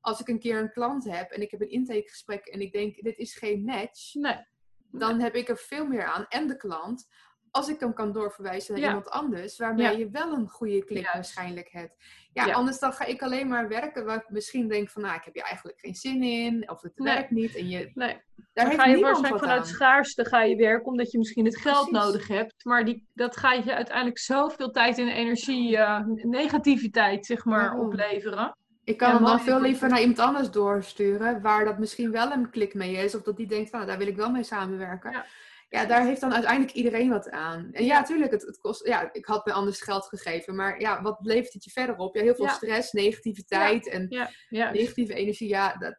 als 0.00 0.20
ik 0.20 0.28
een 0.28 0.38
keer 0.38 0.58
een 0.58 0.72
klant 0.72 1.04
heb 1.04 1.30
en 1.30 1.42
ik 1.42 1.50
heb 1.50 1.60
een 1.60 1.70
intakegesprek 1.70 2.46
en 2.46 2.60
ik 2.60 2.72
denk, 2.72 3.02
dit 3.02 3.18
is 3.18 3.36
geen 3.36 3.64
match. 3.64 4.14
Nee 4.14 4.46
dan 4.90 5.20
heb 5.20 5.34
ik 5.34 5.48
er 5.48 5.56
veel 5.56 5.86
meer 5.86 6.04
aan. 6.04 6.26
En 6.28 6.46
de 6.46 6.56
klant, 6.56 7.08
als 7.50 7.68
ik 7.68 7.80
hem 7.80 7.92
kan 7.92 8.12
doorverwijzen 8.12 8.74
naar 8.74 8.88
iemand 8.88 9.10
anders, 9.10 9.58
waarmee 9.58 9.98
je 9.98 10.10
wel 10.10 10.32
een 10.32 10.48
goede 10.48 10.84
klik 10.84 11.10
waarschijnlijk 11.12 11.68
hebt. 11.70 11.94
Ja, 12.32 12.52
anders 12.52 12.78
dan 12.78 12.92
ga 12.92 13.04
ik 13.04 13.22
alleen 13.22 13.48
maar 13.48 13.68
werken 13.68 14.04
waar 14.04 14.16
ik 14.16 14.28
misschien 14.28 14.68
denk 14.68 14.90
van, 14.90 15.02
nou, 15.02 15.14
ik 15.14 15.24
heb 15.24 15.34
je 15.34 15.42
eigenlijk 15.42 15.80
geen 15.80 15.94
zin 15.94 16.22
in, 16.22 16.70
of 16.70 16.82
het 16.82 16.92
werkt 16.94 17.30
niet. 17.30 17.56
En 17.56 17.68
je, 17.68 17.90
nee. 17.94 18.20
Daar 18.52 18.68
dan 18.68 18.78
ga 18.78 18.84
je 18.84 19.00
waarschijnlijk 19.00 19.42
vanuit 19.42 19.60
aan. 19.60 19.66
schaarste 19.66 20.24
ga 20.24 20.42
je 20.42 20.56
werken, 20.56 20.86
omdat 20.86 21.10
je 21.10 21.18
misschien 21.18 21.44
het 21.44 21.58
geld 21.58 21.90
nodig 21.90 22.28
hebt. 22.28 22.64
Maar 22.64 22.84
die, 22.84 23.08
dat 23.14 23.36
gaat 23.36 23.64
je 23.64 23.74
uiteindelijk 23.74 24.18
zoveel 24.18 24.70
tijd 24.70 24.98
en 24.98 25.08
energie, 25.08 25.76
uh, 25.76 26.00
negativiteit, 26.06 27.26
zeg 27.26 27.44
maar, 27.44 27.78
opleveren. 27.78 28.57
Ik 28.88 28.96
kan 28.96 29.14
hem 29.14 29.24
dan 29.24 29.40
veel 29.40 29.60
liever 29.60 29.88
naar 29.88 30.00
iemand 30.00 30.18
anders 30.18 30.50
doorsturen, 30.50 31.40
waar 31.42 31.64
dat 31.64 31.78
misschien 31.78 32.10
wel 32.10 32.32
een 32.32 32.50
klik 32.50 32.74
mee 32.74 32.96
is, 32.96 33.14
of 33.14 33.22
dat 33.22 33.36
die 33.36 33.46
denkt 33.46 33.70
van, 33.70 33.78
nou, 33.78 33.90
daar 33.90 33.98
wil 33.98 34.08
ik 34.08 34.16
wel 34.16 34.30
mee 34.30 34.42
samenwerken. 34.42 35.10
Ja. 35.10 35.26
ja. 35.68 35.84
daar 35.84 36.04
heeft 36.04 36.20
dan 36.20 36.32
uiteindelijk 36.32 36.72
iedereen 36.72 37.10
wat 37.10 37.30
aan. 37.30 37.68
En 37.72 37.84
ja, 37.84 37.98
natuurlijk, 37.98 38.32
het, 38.32 38.42
het, 38.42 38.58
kost, 38.58 38.86
ja, 38.86 39.12
ik 39.12 39.26
had 39.26 39.46
me 39.46 39.52
anders 39.52 39.80
geld 39.80 40.06
gegeven, 40.06 40.54
maar 40.54 40.80
ja, 40.80 41.02
wat 41.02 41.18
levert 41.20 41.52
het 41.52 41.64
je 41.64 41.70
verder 41.70 41.96
op? 41.96 42.16
Ja, 42.16 42.22
heel 42.22 42.34
veel 42.34 42.48
stress, 42.48 42.92
negativiteit 42.92 43.88
en 43.88 44.28
negatieve 44.48 45.14
energie. 45.14 45.48
Ja, 45.48 45.76
dat. 45.76 45.98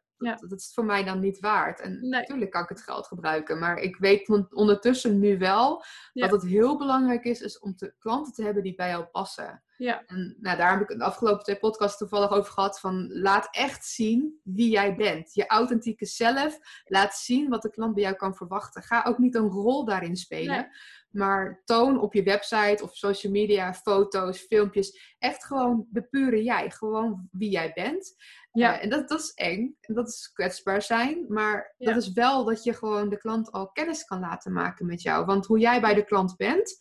Dat, 0.49 0.59
is 0.59 0.71
voor 0.73 0.85
mij 0.85 1.03
dan 1.03 1.19
niet 1.19 1.39
waard. 1.39 1.81
En 1.81 2.09
natuurlijk 2.09 2.51
kan 2.51 2.63
ik 2.63 2.69
het 2.69 2.81
geld 2.81 3.07
gebruiken. 3.07 3.59
Maar 3.59 3.77
ik 3.77 3.97
weet 3.97 4.47
ondertussen 4.49 5.19
nu 5.19 5.37
wel 5.37 5.83
dat 6.13 6.31
het 6.31 6.43
heel 6.43 6.77
belangrijk 6.77 7.23
is, 7.23 7.41
is 7.41 7.59
om 7.59 7.75
te, 7.75 7.93
klanten 7.99 8.33
te 8.33 8.43
hebben 8.43 8.63
die 8.63 8.75
bij 8.75 8.89
jou 8.89 9.05
passen. 9.05 9.63
Ja. 9.79 10.03
En 10.05 10.37
nou, 10.39 10.57
daar 10.57 10.71
heb 10.79 10.89
ik 10.89 10.97
de 10.97 11.03
afgelopen 11.03 11.43
twee 11.43 11.59
podcasts 11.59 11.97
toevallig 11.97 12.29
over 12.29 12.51
gehad. 12.51 12.79
Van 12.79 13.09
laat 13.11 13.47
echt 13.51 13.85
zien 13.85 14.39
wie 14.43 14.69
jij 14.69 14.95
bent. 14.95 15.33
Je 15.33 15.47
authentieke 15.47 16.05
zelf. 16.05 16.59
Laat 16.85 17.15
zien 17.15 17.49
wat 17.49 17.61
de 17.61 17.69
klant 17.69 17.93
bij 17.93 18.03
jou 18.03 18.15
kan 18.15 18.35
verwachten. 18.35 18.83
Ga 18.83 19.03
ook 19.07 19.17
niet 19.17 19.35
een 19.35 19.49
rol 19.49 19.85
daarin 19.85 20.15
spelen. 20.15 20.69
Maar 21.09 21.61
toon 21.65 21.99
op 21.99 22.13
je 22.13 22.23
website 22.23 22.83
of 22.83 22.95
social 22.95 23.31
media, 23.31 23.73
foto's, 23.73 24.39
filmpjes. 24.39 25.15
Echt 25.19 25.45
gewoon 25.45 25.87
de 25.89 26.01
pure 26.01 26.43
jij. 26.43 26.71
Gewoon 26.71 27.27
wie 27.31 27.49
jij 27.49 27.71
bent. 27.73 28.15
Ja. 28.51 28.75
Uh, 28.75 28.83
en 28.83 28.89
dat, 28.89 29.09
dat 29.09 29.19
is 29.19 29.33
eng. 29.33 29.77
En 29.81 29.93
dat 29.93 30.07
is 30.07 30.31
kwetsbaar 30.33 30.81
zijn. 30.81 31.25
Maar 31.27 31.75
dat 31.77 31.95
is 31.95 32.11
wel 32.11 32.43
dat 32.43 32.63
je 32.63 32.73
gewoon 32.73 33.09
de 33.09 33.17
klant 33.17 33.51
al 33.51 33.71
kennis 33.71 34.03
kan 34.03 34.19
laten 34.19 34.53
maken 34.53 34.85
met 34.85 35.01
jou. 35.01 35.25
Want 35.25 35.45
hoe 35.45 35.59
jij 35.59 35.81
bij 35.81 35.93
de 35.93 36.05
klant 36.05 36.35
bent, 36.37 36.77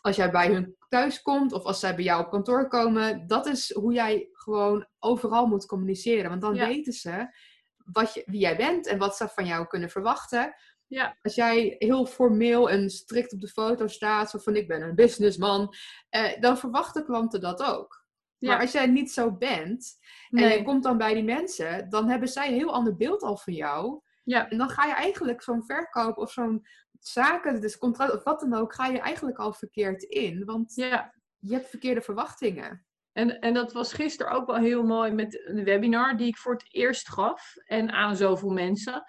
als 0.00 0.16
jij 0.16 0.30
bij 0.30 0.52
hun 0.52 0.76
thuis 0.94 1.22
komt 1.22 1.52
of 1.52 1.64
als 1.64 1.80
zij 1.80 1.94
bij 1.94 2.04
jou 2.04 2.24
op 2.24 2.30
kantoor 2.30 2.68
komen, 2.68 3.26
dat 3.26 3.46
is 3.46 3.72
hoe 3.72 3.92
jij 3.92 4.28
gewoon 4.32 4.86
overal 4.98 5.46
moet 5.46 5.66
communiceren. 5.66 6.30
Want 6.30 6.40
dan 6.40 6.54
weten 6.54 6.92
ze 6.92 7.36
wat 7.84 8.14
je, 8.14 8.22
wie 8.26 8.40
jij 8.40 8.56
bent 8.56 8.86
en 8.86 8.98
wat 8.98 9.16
ze 9.16 9.28
van 9.28 9.46
jou 9.46 9.66
kunnen 9.66 9.90
verwachten. 9.90 10.54
Ja. 10.86 11.16
Als 11.22 11.34
jij 11.34 11.76
heel 11.78 12.06
formeel 12.06 12.70
en 12.70 12.90
strikt 12.90 13.32
op 13.32 13.40
de 13.40 13.48
foto 13.48 13.86
staat, 13.86 14.30
zo 14.30 14.38
van 14.38 14.56
ik 14.56 14.68
ben 14.68 14.82
een 14.82 14.94
businessman, 14.94 15.74
eh, 16.08 16.40
dan 16.40 16.58
verwachten 16.58 17.04
klanten 17.04 17.40
dat 17.40 17.62
ook. 17.62 18.02
Maar 18.38 18.60
als 18.60 18.72
jij 18.72 18.86
niet 18.86 19.12
zo 19.12 19.32
bent 19.32 19.92
en 20.30 20.48
je 20.48 20.62
komt 20.62 20.82
dan 20.82 20.98
bij 20.98 21.14
die 21.14 21.24
mensen, 21.24 21.88
dan 21.88 22.08
hebben 22.08 22.28
zij 22.28 22.48
een 22.48 22.54
heel 22.54 22.72
ander 22.72 22.96
beeld 22.96 23.22
al 23.22 23.36
van 23.36 23.52
jou. 23.52 24.00
Ja. 24.24 24.50
En 24.50 24.58
dan 24.58 24.68
ga 24.68 24.86
je 24.86 24.94
eigenlijk 24.94 25.42
zo'n 25.42 25.64
verkoop 25.64 26.18
of 26.18 26.32
zo'n 26.32 26.66
zaken, 27.08 27.60
dus 27.60 27.78
contract 27.78 28.14
of 28.14 28.24
wat 28.24 28.40
dan 28.40 28.54
ook, 28.54 28.74
ga 28.74 28.86
je 28.86 28.98
eigenlijk 28.98 29.38
al 29.38 29.52
verkeerd 29.52 30.02
in. 30.02 30.44
Want 30.44 30.74
ja. 30.74 31.14
je 31.38 31.52
hebt 31.52 31.68
verkeerde 31.68 32.00
verwachtingen. 32.00 32.86
En, 33.12 33.40
en 33.40 33.54
dat 33.54 33.72
was 33.72 33.92
gisteren 33.92 34.32
ook 34.32 34.46
wel 34.46 34.56
heel 34.56 34.82
mooi 34.82 35.12
met 35.12 35.48
een 35.48 35.64
webinar 35.64 36.16
die 36.16 36.26
ik 36.26 36.36
voor 36.36 36.52
het 36.52 36.66
eerst 36.68 37.08
gaf 37.08 37.54
en 37.64 37.90
aan 37.90 38.16
zoveel 38.16 38.50
mensen. 38.50 39.04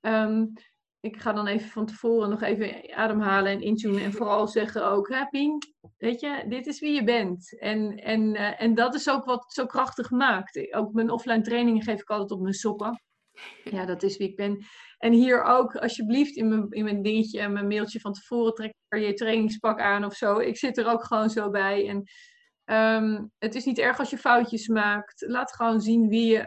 Ehm, 0.00 0.44
ik 1.00 1.16
ga 1.16 1.32
dan 1.32 1.46
even 1.46 1.68
van 1.68 1.86
tevoren 1.86 2.30
nog 2.30 2.42
even 2.42 2.94
ademhalen 2.94 3.52
en 3.52 3.60
intunen. 3.60 4.02
En 4.02 4.12
vooral 4.12 4.48
zeggen 4.48 4.86
ook, 4.86 5.08
hè 5.08 5.26
Pien, 5.26 5.58
weet 5.96 6.20
je, 6.20 6.44
dit 6.48 6.66
is 6.66 6.80
wie 6.80 6.94
je 6.94 7.04
bent. 7.04 7.58
En, 7.58 7.96
en, 7.96 8.34
uh, 8.34 8.62
en 8.62 8.74
dat 8.74 8.94
is 8.94 9.10
ook 9.10 9.24
wat 9.24 9.42
het 9.42 9.52
zo 9.52 9.66
krachtig 9.66 10.10
maakt. 10.10 10.74
Ook 10.74 10.92
mijn 10.92 11.10
offline 11.10 11.40
trainingen 11.40 11.82
geef 11.82 12.00
ik 12.00 12.10
altijd 12.10 12.30
op 12.30 12.40
mijn 12.40 12.54
sokken. 12.54 13.02
Ja, 13.64 13.84
dat 13.84 14.02
is 14.02 14.16
wie 14.16 14.28
ik 14.28 14.36
ben. 14.36 14.64
En 15.00 15.12
hier 15.12 15.42
ook, 15.42 15.76
alsjeblieft, 15.76 16.36
in 16.36 16.48
mijn, 16.48 16.66
in 16.70 16.84
mijn 16.84 17.02
dingetje 17.02 17.40
en 17.40 17.52
mijn 17.52 17.66
mailtje 17.66 18.00
van 18.00 18.12
tevoren 18.12 18.54
trek 18.54 18.74
er 18.88 18.98
je 18.98 19.14
trainingspak 19.14 19.80
aan 19.80 20.04
of 20.04 20.14
zo. 20.14 20.38
Ik 20.38 20.56
zit 20.56 20.78
er 20.78 20.86
ook 20.86 21.04
gewoon 21.04 21.30
zo 21.30 21.50
bij. 21.50 21.88
En 21.88 22.02
um, 23.04 23.30
het 23.38 23.54
is 23.54 23.64
niet 23.64 23.78
erg 23.78 23.98
als 23.98 24.10
je 24.10 24.18
foutjes 24.18 24.68
maakt. 24.68 25.24
Laat 25.26 25.54
gewoon 25.54 25.80
zien 25.80 26.08
wie 26.08 26.26
je... 26.26 26.46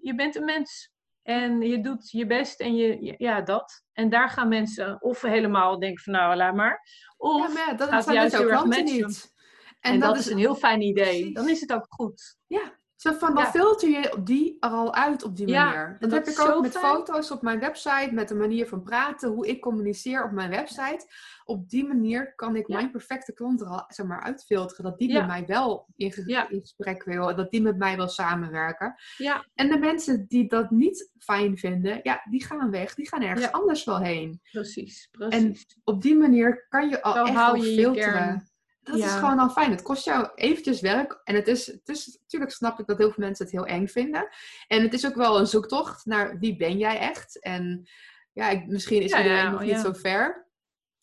Je 0.00 0.14
bent 0.14 0.36
een 0.36 0.44
mens. 0.44 0.92
En 1.22 1.60
je 1.60 1.80
doet 1.80 2.10
je 2.10 2.26
best 2.26 2.60
en 2.60 2.74
je, 2.76 3.14
ja, 3.18 3.40
dat. 3.40 3.84
En 3.92 4.08
daar 4.08 4.28
gaan 4.28 4.48
mensen 4.48 5.02
of 5.02 5.20
helemaal 5.20 5.78
denken 5.78 6.02
van 6.02 6.12
nou, 6.12 6.36
laat 6.36 6.54
maar. 6.54 6.80
Of 7.16 7.46
ja, 7.46 7.52
maar 7.52 7.76
dat 7.76 7.88
gaat 7.88 8.12
juist 8.12 8.36
heel 8.36 8.50
erg 8.50 8.64
Niet. 8.64 9.32
En, 9.80 9.92
en 9.92 10.00
dat, 10.00 10.08
dat, 10.08 10.18
is 10.18 10.30
een 10.30 10.38
heel 10.38 10.54
fijn 10.54 10.80
idee. 10.80 11.32
Dan 11.32 11.48
is 11.48 11.60
het 11.60 11.72
ook 11.72 11.86
goed. 11.88 12.36
Ja, 12.46 12.78
zo 13.04 13.18
van, 13.18 13.34
dan 13.34 13.46
filter 13.46 13.88
je 13.88 14.16
die 14.22 14.56
er 14.60 14.70
al 14.70 14.94
uit 14.94 15.22
op 15.22 15.36
die 15.36 15.46
manier. 15.46 15.96
dat, 16.00 16.10
heb 16.10 16.26
ik 16.26 16.40
ook 16.40 16.62
met 16.62 16.78
foto's 16.78 17.30
op 17.30 17.42
mijn 17.42 17.60
website, 17.60 18.08
met 18.12 18.28
de 18.28 18.34
manier 18.34 18.68
van 18.68 18.82
praten, 18.82 19.30
hoe 19.30 19.46
ik 19.46 19.60
communiceer 19.60 20.24
op 20.24 20.30
mijn 20.30 20.50
website. 20.50 21.06
Op 21.44 21.68
die 21.68 21.86
manier 21.86 22.34
kan 22.34 22.56
ik 22.56 22.68
mijn 22.68 22.90
perfecte 22.90 23.32
klant 23.32 23.60
er 23.60 23.66
al 23.66 23.84
zeg 23.88 24.06
maar, 24.06 24.22
uitfilteren. 24.22 24.84
Dat 24.84 24.98
die 24.98 25.12
met 25.12 25.26
mij 25.26 25.46
wel 25.46 25.86
in, 25.96 26.12
gesprek 26.12 27.04
wil, 27.04 27.36
dat 27.36 27.50
die 27.50 27.62
met 27.62 27.76
mij 27.76 27.96
wil 27.96 28.08
samenwerken. 28.08 28.94
Ja. 29.16 29.46
En 29.54 29.68
de 29.68 29.78
mensen 29.78 30.26
die 30.28 30.48
dat 30.48 30.70
niet 30.70 31.10
fijn 31.18 31.58
vinden, 31.58 32.00
ja, 32.02 32.26
die 32.30 32.44
gaan 32.44 32.70
weg. 32.70 32.94
Die 32.94 33.08
gaan 33.08 33.22
ergens 33.22 33.52
anders 33.52 33.84
wel 33.84 33.98
heen. 33.98 34.40
Precies, 34.50 35.08
precies. 35.10 35.42
En 35.42 35.56
op 35.84 36.02
die 36.02 36.16
manier 36.16 36.66
kan 36.68 36.88
je 36.88 37.02
al 37.02 37.26
echt 37.26 37.36
al 37.36 37.60
filteren. 37.60 38.53
Dat 38.84 38.96
is 38.96 39.12
gewoon 39.12 39.38
al 39.38 39.50
fijn. 39.50 39.70
Het 39.70 39.82
kost 39.82 40.04
jou 40.04 40.28
eventjes 40.34 40.80
werk. 40.80 41.20
En 41.24 41.34
het 41.34 41.48
is, 41.48 41.66
het 41.66 41.88
is, 41.88 42.18
natuurlijk 42.20 42.52
snap 42.52 42.80
ik 42.80 42.86
dat 42.86 42.98
heel 42.98 43.10
veel 43.10 43.24
mensen 43.24 43.44
het 43.44 43.54
heel 43.54 43.66
eng 43.66 43.86
vinden. 43.86 44.28
En 44.66 44.82
het 44.82 44.92
is 44.92 45.06
ook 45.06 45.14
wel 45.14 45.38
een 45.38 45.46
zoektocht 45.46 46.04
naar 46.04 46.38
wie 46.38 46.56
ben 46.56 46.78
jij 46.78 46.98
echt. 46.98 47.40
En 47.40 47.88
ja, 48.32 48.48
ik, 48.48 48.66
misschien 48.66 49.02
is 49.02 49.12
iedereen 49.12 49.50
nog 49.50 49.62
niet 49.62 49.78
zo 49.78 49.92
ver. 49.92 50.48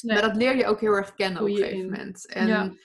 Maar 0.06 0.22
dat 0.22 0.36
leer 0.36 0.56
je 0.56 0.66
ook 0.66 0.80
heel 0.80 0.94
erg 0.94 1.14
kennen 1.14 1.42
op 1.42 1.48
een 1.48 1.56
gegeven 1.56 1.90
moment. 1.90 2.28
En 2.28 2.80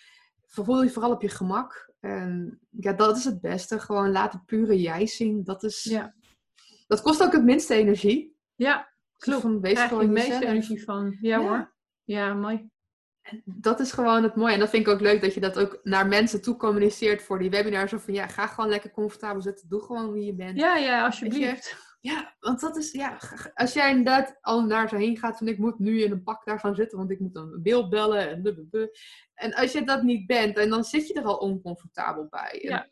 voel 0.46 0.82
je 0.82 0.90
vooral 0.90 1.12
op 1.12 1.22
je 1.22 1.28
gemak. 1.28 1.92
En 2.00 2.60
ja, 2.70 2.92
dat 2.92 3.16
is 3.16 3.24
het 3.24 3.40
beste. 3.40 3.80
Gewoon 3.80 4.12
laten 4.12 4.44
pure 4.44 4.80
jij 4.80 5.06
zien. 5.06 5.44
Dat 5.44 5.62
is... 5.62 5.82
Ja. 5.82 6.14
Dat 6.86 7.02
kost 7.02 7.22
ook 7.22 7.32
het 7.32 7.44
minste 7.44 7.74
energie. 7.74 8.36
Ja, 8.54 8.92
klopt. 9.18 9.40
Van, 9.40 9.60
wees 9.60 9.80
gewoon 9.80 10.04
je 10.04 10.10
meeste 10.10 10.46
energie 10.46 10.84
van. 10.84 11.16
Ja, 11.20 11.38
hoor. 11.38 11.74
Ja, 12.04 12.34
mooi 12.34 12.70
dat 13.44 13.80
is 13.80 13.92
gewoon 13.92 14.22
het 14.22 14.36
mooie. 14.36 14.52
En 14.52 14.60
dat 14.60 14.70
vind 14.70 14.86
ik 14.86 14.92
ook 14.92 15.00
leuk 15.00 15.20
dat 15.20 15.34
je 15.34 15.40
dat 15.40 15.58
ook 15.58 15.80
naar 15.82 16.06
mensen 16.06 16.42
toe 16.42 16.56
communiceert 16.56 17.22
voor 17.22 17.38
die 17.38 17.50
webinars. 17.50 17.92
Of 17.92 18.02
van 18.02 18.14
ja, 18.14 18.26
ga 18.26 18.46
gewoon 18.46 18.70
lekker 18.70 18.90
comfortabel 18.90 19.42
zitten. 19.42 19.68
Doe 19.68 19.82
gewoon 19.82 20.12
wie 20.12 20.24
je 20.24 20.34
bent. 20.34 20.58
Ja, 20.58 20.76
ja, 20.76 21.04
alsjeblieft. 21.04 21.84
Ja, 22.00 22.34
want 22.40 22.60
dat 22.60 22.76
is, 22.76 22.92
ja, 22.92 23.18
als 23.54 23.72
jij 23.72 23.90
inderdaad 23.90 24.38
al 24.40 24.64
naar 24.64 24.88
zo 24.88 24.96
heen 24.96 25.16
gaat 25.16 25.38
van 25.38 25.48
ik 25.48 25.58
moet 25.58 25.78
nu 25.78 26.02
in 26.02 26.12
een 26.12 26.22
pak 26.22 26.44
daarvan 26.44 26.74
zitten, 26.74 26.98
want 26.98 27.10
ik 27.10 27.20
moet 27.20 27.36
een 27.36 27.62
beeld 27.62 27.90
bellen 27.90 28.28
en 28.28 28.90
En 29.34 29.54
als 29.54 29.72
je 29.72 29.84
dat 29.84 30.02
niet 30.02 30.26
bent, 30.26 30.56
en 30.56 30.68
dan 30.68 30.84
zit 30.84 31.08
je 31.08 31.14
er 31.14 31.24
al 31.24 31.36
oncomfortabel 31.36 32.26
bij. 32.30 32.58
ja. 32.62 32.88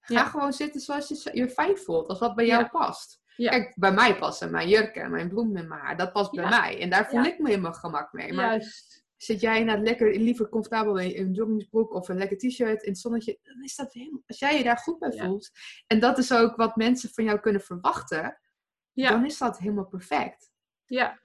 Ga 0.00 0.24
gewoon 0.24 0.52
zitten 0.52 0.80
zoals 0.80 1.08
je 1.08 1.30
je 1.32 1.48
fijn 1.48 1.78
voelt, 1.78 2.08
als 2.08 2.18
wat 2.18 2.34
bij 2.34 2.46
jou 2.46 2.68
past. 2.68 3.20
Kijk, 3.36 3.72
bij 3.76 3.92
mij 3.92 4.16
passen 4.16 4.50
mijn 4.50 4.68
jurken 4.68 5.02
en 5.02 5.10
mijn 5.10 5.28
bloemen 5.28 5.62
in 5.62 5.68
mijn 5.68 5.80
haar. 5.80 5.96
Dat 5.96 6.12
past 6.12 6.30
bij 6.30 6.48
mij. 6.48 6.80
En 6.80 6.90
daar 6.90 7.08
voel 7.08 7.24
ik 7.24 7.38
me 7.38 7.48
helemaal 7.48 7.72
gemak 7.72 8.12
mee. 8.12 8.32
Maar 8.32 8.50
Juist. 8.50 8.97
Zit 9.18 9.40
jij 9.40 9.64
nou 9.64 9.82
lekker, 9.82 10.18
liever 10.18 10.48
comfortabel 10.48 10.98
in 10.98 11.26
een 11.26 11.32
joggingsbroek 11.32 11.94
of 11.94 12.08
een 12.08 12.18
lekker 12.18 12.38
t-shirt 12.38 12.82
in 12.82 12.90
het 12.90 13.00
zonnetje, 13.00 13.38
dan 13.42 13.62
is 13.62 13.76
dat 13.76 13.92
helemaal, 13.92 14.22
als 14.26 14.38
jij 14.38 14.58
je 14.58 14.64
daar 14.64 14.78
goed 14.78 14.98
bij 14.98 15.12
voelt. 15.12 15.50
En 15.86 16.00
dat 16.00 16.18
is 16.18 16.32
ook 16.32 16.56
wat 16.56 16.76
mensen 16.76 17.10
van 17.10 17.24
jou 17.24 17.40
kunnen 17.40 17.60
verwachten. 17.60 18.40
Dan 18.92 19.24
is 19.24 19.38
dat 19.38 19.58
helemaal 19.58 19.86
perfect. 19.86 20.50
Ja, 20.84 21.20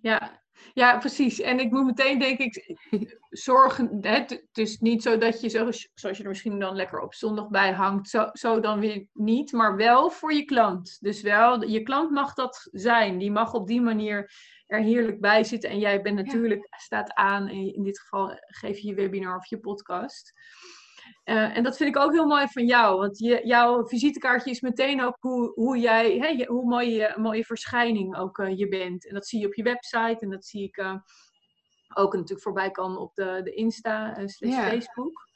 ja. 0.00 0.42
Ja, 0.74 0.98
precies. 0.98 1.40
En 1.40 1.60
ik 1.60 1.70
moet 1.70 1.84
meteen 1.84 2.18
denk 2.18 2.38
ik 2.38 2.78
zorgen. 3.30 3.98
Het 4.00 4.48
is 4.52 4.78
niet 4.78 5.02
zo 5.02 5.18
dat 5.18 5.40
je, 5.40 5.48
zoals, 5.48 5.88
zoals 5.94 6.16
je 6.16 6.22
er 6.22 6.28
misschien 6.28 6.58
dan 6.58 6.76
lekker 6.76 7.00
op 7.00 7.14
zondag 7.14 7.48
bij 7.48 7.72
hangt, 7.72 8.08
zo, 8.08 8.28
zo 8.32 8.60
dan 8.60 8.80
weer 8.80 9.06
niet, 9.12 9.52
maar 9.52 9.76
wel 9.76 10.10
voor 10.10 10.32
je 10.32 10.44
klant. 10.44 10.98
Dus 11.00 11.22
wel, 11.22 11.64
je 11.64 11.82
klant 11.82 12.10
mag 12.10 12.34
dat 12.34 12.68
zijn. 12.72 13.18
Die 13.18 13.30
mag 13.30 13.54
op 13.54 13.66
die 13.66 13.80
manier 13.80 14.32
er 14.66 14.80
heerlijk 14.80 15.20
bij 15.20 15.44
zitten. 15.44 15.70
En 15.70 15.78
jij 15.78 16.02
bent 16.02 16.16
natuurlijk, 16.16 16.66
staat 16.70 17.14
aan, 17.14 17.48
in 17.48 17.82
dit 17.82 18.00
geval 18.00 18.38
geef 18.46 18.78
je 18.78 18.88
je 18.88 18.94
webinar 18.94 19.36
of 19.36 19.46
je 19.46 19.58
podcast. 19.58 20.32
Uh, 21.24 21.56
en 21.56 21.62
dat 21.62 21.76
vind 21.76 21.96
ik 21.96 22.02
ook 22.02 22.12
heel 22.12 22.26
mooi 22.26 22.46
van 22.48 22.66
jou, 22.66 22.98
want 22.98 23.18
je, 23.18 23.40
jouw 23.44 23.86
visitekaartje 23.86 24.50
is 24.50 24.60
meteen 24.60 25.02
ook 25.02 25.16
hoe, 25.20 25.52
hoe 25.54 25.78
jij, 25.78 26.16
hè, 26.18 26.44
hoe 26.44 26.68
mooi 26.68 26.90
je, 26.90 27.14
mooie 27.16 27.44
verschijning 27.44 28.16
ook 28.16 28.38
uh, 28.38 28.58
je 28.58 28.68
bent. 28.68 29.06
En 29.06 29.14
dat 29.14 29.26
zie 29.26 29.40
je 29.40 29.46
op 29.46 29.54
je 29.54 29.62
website 29.62 30.18
en 30.18 30.30
dat 30.30 30.44
zie 30.44 30.62
ik 30.62 30.76
uh, 30.76 30.94
ook 31.94 32.12
natuurlijk 32.12 32.42
voorbij 32.42 32.70
kan 32.70 32.98
op 32.98 33.14
de, 33.14 33.40
de 33.44 33.54
Insta 33.54 34.26
slash 34.26 34.54
Facebook. 34.54 35.30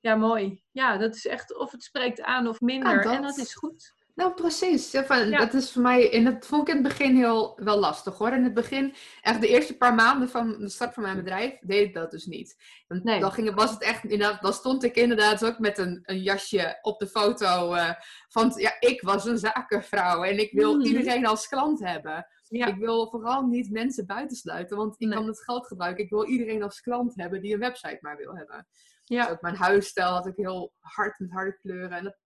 Ja, 0.00 0.14
mooi. 0.14 0.62
Ja, 0.70 0.96
dat 0.96 1.14
is 1.14 1.26
echt 1.26 1.56
of 1.58 1.72
het 1.72 1.82
spreekt 1.82 2.22
aan 2.22 2.48
of 2.48 2.60
minder. 2.60 3.06
en 3.06 3.22
dat 3.22 3.38
is 3.38 3.54
goed. 3.54 3.95
Nou, 4.16 4.34
precies. 4.34 4.90
Ja, 4.90 5.04
van, 5.04 5.30
Dat 5.30 5.54
is 5.54 5.72
voor 5.72 5.82
mij, 5.82 6.02
in 6.02 6.26
het, 6.26 6.46
vond 6.46 6.68
ik 6.68 6.74
in 6.74 6.82
het 6.82 6.88
begin 6.88 7.16
heel 7.16 7.52
wel 7.56 7.78
lastig 7.78 8.18
hoor. 8.18 8.32
In 8.32 8.44
het 8.44 8.54
begin, 8.54 8.94
echt 9.20 9.40
de 9.40 9.48
eerste 9.48 9.76
paar 9.76 9.94
maanden 9.94 10.28
van 10.28 10.58
de 10.58 10.68
start 10.68 10.94
van 10.94 11.02
mijn 11.02 11.16
bedrijf, 11.16 11.58
deed 11.60 11.88
ik 11.88 11.94
dat 11.94 12.10
dus 12.10 12.26
niet. 12.26 12.56
Dan, 12.86 13.20
dan 13.20 13.32
ging, 13.32 13.54
was 13.54 13.70
het 13.70 13.82
echt, 13.82 14.04
inderdaad, 14.04 14.42
dan 14.42 14.52
stond 14.52 14.84
ik 14.84 14.96
inderdaad 14.96 15.44
ook 15.44 15.58
met 15.58 15.78
een, 15.78 16.00
een 16.02 16.22
jasje 16.22 16.78
op 16.82 16.98
de 16.98 17.06
foto. 17.06 17.74
Uh, 17.74 17.90
van, 18.28 18.52
ja, 18.56 18.76
ik 18.80 19.02
was 19.02 19.24
een 19.24 19.38
zakenvrouw 19.38 20.22
en 20.22 20.38
ik 20.38 20.52
wil 20.52 20.76
mhm. 20.76 20.86
iedereen 20.86 21.26
als 21.26 21.48
klant 21.48 21.80
hebben. 21.80 22.26
Ik 22.48 22.76
wil 22.76 23.10
vooral 23.10 23.46
niet 23.46 23.70
mensen 23.70 24.06
buitensluiten, 24.06 24.76
want 24.76 24.94
ik 24.98 25.10
kan 25.10 25.26
het 25.26 25.42
geld 25.42 25.66
gebruiken. 25.66 26.04
Ik 26.04 26.10
wil 26.10 26.26
iedereen 26.26 26.62
als 26.62 26.80
klant 26.80 27.12
hebben 27.16 27.42
die 27.42 27.52
een 27.52 27.60
website 27.60 27.98
maar 28.00 28.16
wil 28.16 28.36
hebben. 28.36 28.66
Ja. 29.04 29.22
Dus 29.22 29.32
ook 29.32 29.40
mijn 29.40 29.56
huisstijl 29.56 30.12
had 30.12 30.26
ik 30.26 30.36
heel 30.36 30.72
hard 30.78 31.18
met 31.18 31.30
harde 31.30 31.58
kleuren. 31.58 31.90
En 31.90 32.04
dat 32.04 32.16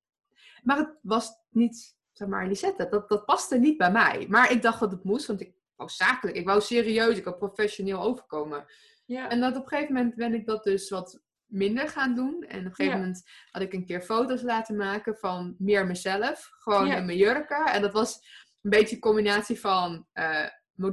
maar 0.62 0.76
het 0.76 0.98
was 1.02 1.32
niet, 1.50 1.96
zeg 2.12 2.28
maar, 2.28 2.46
Lisette, 2.46 2.88
dat, 2.88 3.08
dat 3.08 3.24
paste 3.24 3.58
niet 3.58 3.76
bij 3.76 3.92
mij. 3.92 4.26
Maar 4.28 4.52
ik 4.52 4.62
dacht 4.62 4.80
dat 4.80 4.90
het 4.90 5.04
moest, 5.04 5.26
want 5.26 5.40
ik 5.40 5.54
wou 5.76 5.90
zakelijk, 5.90 6.36
ik 6.36 6.46
wou 6.46 6.60
serieus, 6.60 7.16
ik 7.16 7.24
wou 7.24 7.36
professioneel 7.36 8.02
overkomen. 8.02 8.64
Ja. 9.04 9.28
En 9.28 9.40
dat 9.40 9.56
op 9.56 9.62
een 9.62 9.68
gegeven 9.68 9.94
moment 9.94 10.14
ben 10.14 10.34
ik 10.34 10.46
dat 10.46 10.64
dus 10.64 10.90
wat 10.90 11.20
minder 11.46 11.88
gaan 11.88 12.14
doen. 12.14 12.44
En 12.48 12.58
op 12.58 12.64
een 12.64 12.74
gegeven 12.74 12.98
moment 12.98 13.22
had 13.50 13.62
ik 13.62 13.72
een 13.72 13.84
keer 13.84 14.00
foto's 14.00 14.42
laten 14.42 14.76
maken 14.76 15.16
van 15.16 15.54
meer 15.58 15.86
mezelf. 15.86 16.50
Gewoon 16.58 16.92
in 16.92 17.06
mijn 17.06 17.18
jurken. 17.18 17.66
En 17.66 17.82
dat 17.82 17.92
was 17.92 18.14
een 18.62 18.70
beetje 18.70 18.94
een 18.94 19.00
combinatie 19.00 19.60
van 19.60 20.06
uh, 20.14 20.46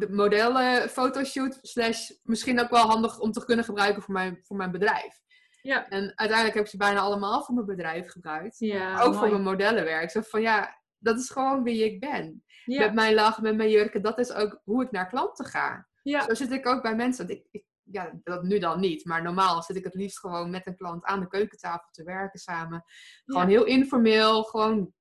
modellen 0.09 0.89
fotoshoot. 0.89 1.59
Slash 1.61 2.11
misschien 2.23 2.59
ook 2.59 2.69
wel 2.69 2.85
handig 2.85 3.19
om 3.19 3.31
te 3.31 3.45
kunnen 3.45 3.65
gebruiken 3.65 4.01
voor 4.01 4.13
mijn, 4.13 4.39
voor 4.41 4.57
mijn 4.57 4.71
bedrijf. 4.71 5.19
Ja. 5.67 5.87
En 5.89 6.01
uiteindelijk 6.01 6.53
heb 6.53 6.63
ik 6.63 6.69
ze 6.69 6.77
bijna 6.77 6.99
allemaal 6.99 7.43
voor 7.43 7.55
mijn 7.55 7.65
bedrijf 7.65 8.11
gebruikt. 8.11 8.59
Ja, 8.59 9.01
ook 9.01 9.15
voor 9.15 9.29
mijn 9.29 9.41
modellenwerk. 9.41 10.11
Zo 10.11 10.21
van 10.21 10.41
ja, 10.41 10.81
dat 10.97 11.19
is 11.19 11.29
gewoon 11.29 11.63
wie 11.63 11.85
ik 11.85 11.99
ben. 11.99 12.43
Met 12.65 12.93
mijn 12.93 13.13
lach, 13.13 13.41
met 13.41 13.55
mijn 13.55 13.69
jurken, 13.69 14.01
dat 14.01 14.19
is 14.19 14.33
ook 14.33 14.61
hoe 14.63 14.83
ik 14.83 14.91
naar 14.91 15.07
klanten 15.07 15.45
ga. 15.45 15.87
Ja. 16.01 16.21
Zo 16.21 16.33
zit 16.33 16.51
ik 16.51 16.67
ook 16.67 16.81
bij 16.81 16.95
mensen. 16.95 17.29
Ik, 17.29 17.47
ik, 17.51 17.65
ja, 17.83 18.11
dat 18.23 18.43
nu 18.43 18.59
dan 18.59 18.79
niet, 18.79 19.05
maar 19.05 19.23
normaal 19.23 19.63
zit 19.63 19.75
ik 19.75 19.83
het 19.83 19.93
liefst 19.93 20.19
gewoon 20.19 20.49
met 20.49 20.67
een 20.67 20.75
klant 20.75 21.05
aan 21.05 21.19
de 21.19 21.27
keukentafel 21.27 21.89
te 21.91 22.03
werken 22.03 22.39
samen. 22.39 22.83
Gewoon 23.25 23.47
heel 23.47 23.65
informeel, 23.65 24.43
gewoon 24.43 24.93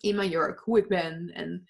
in 0.00 0.16
mijn 0.16 0.30
jurk, 0.30 0.60
hoe 0.60 0.78
ik 0.78 0.88
ben. 0.88 1.28
En 1.28 1.64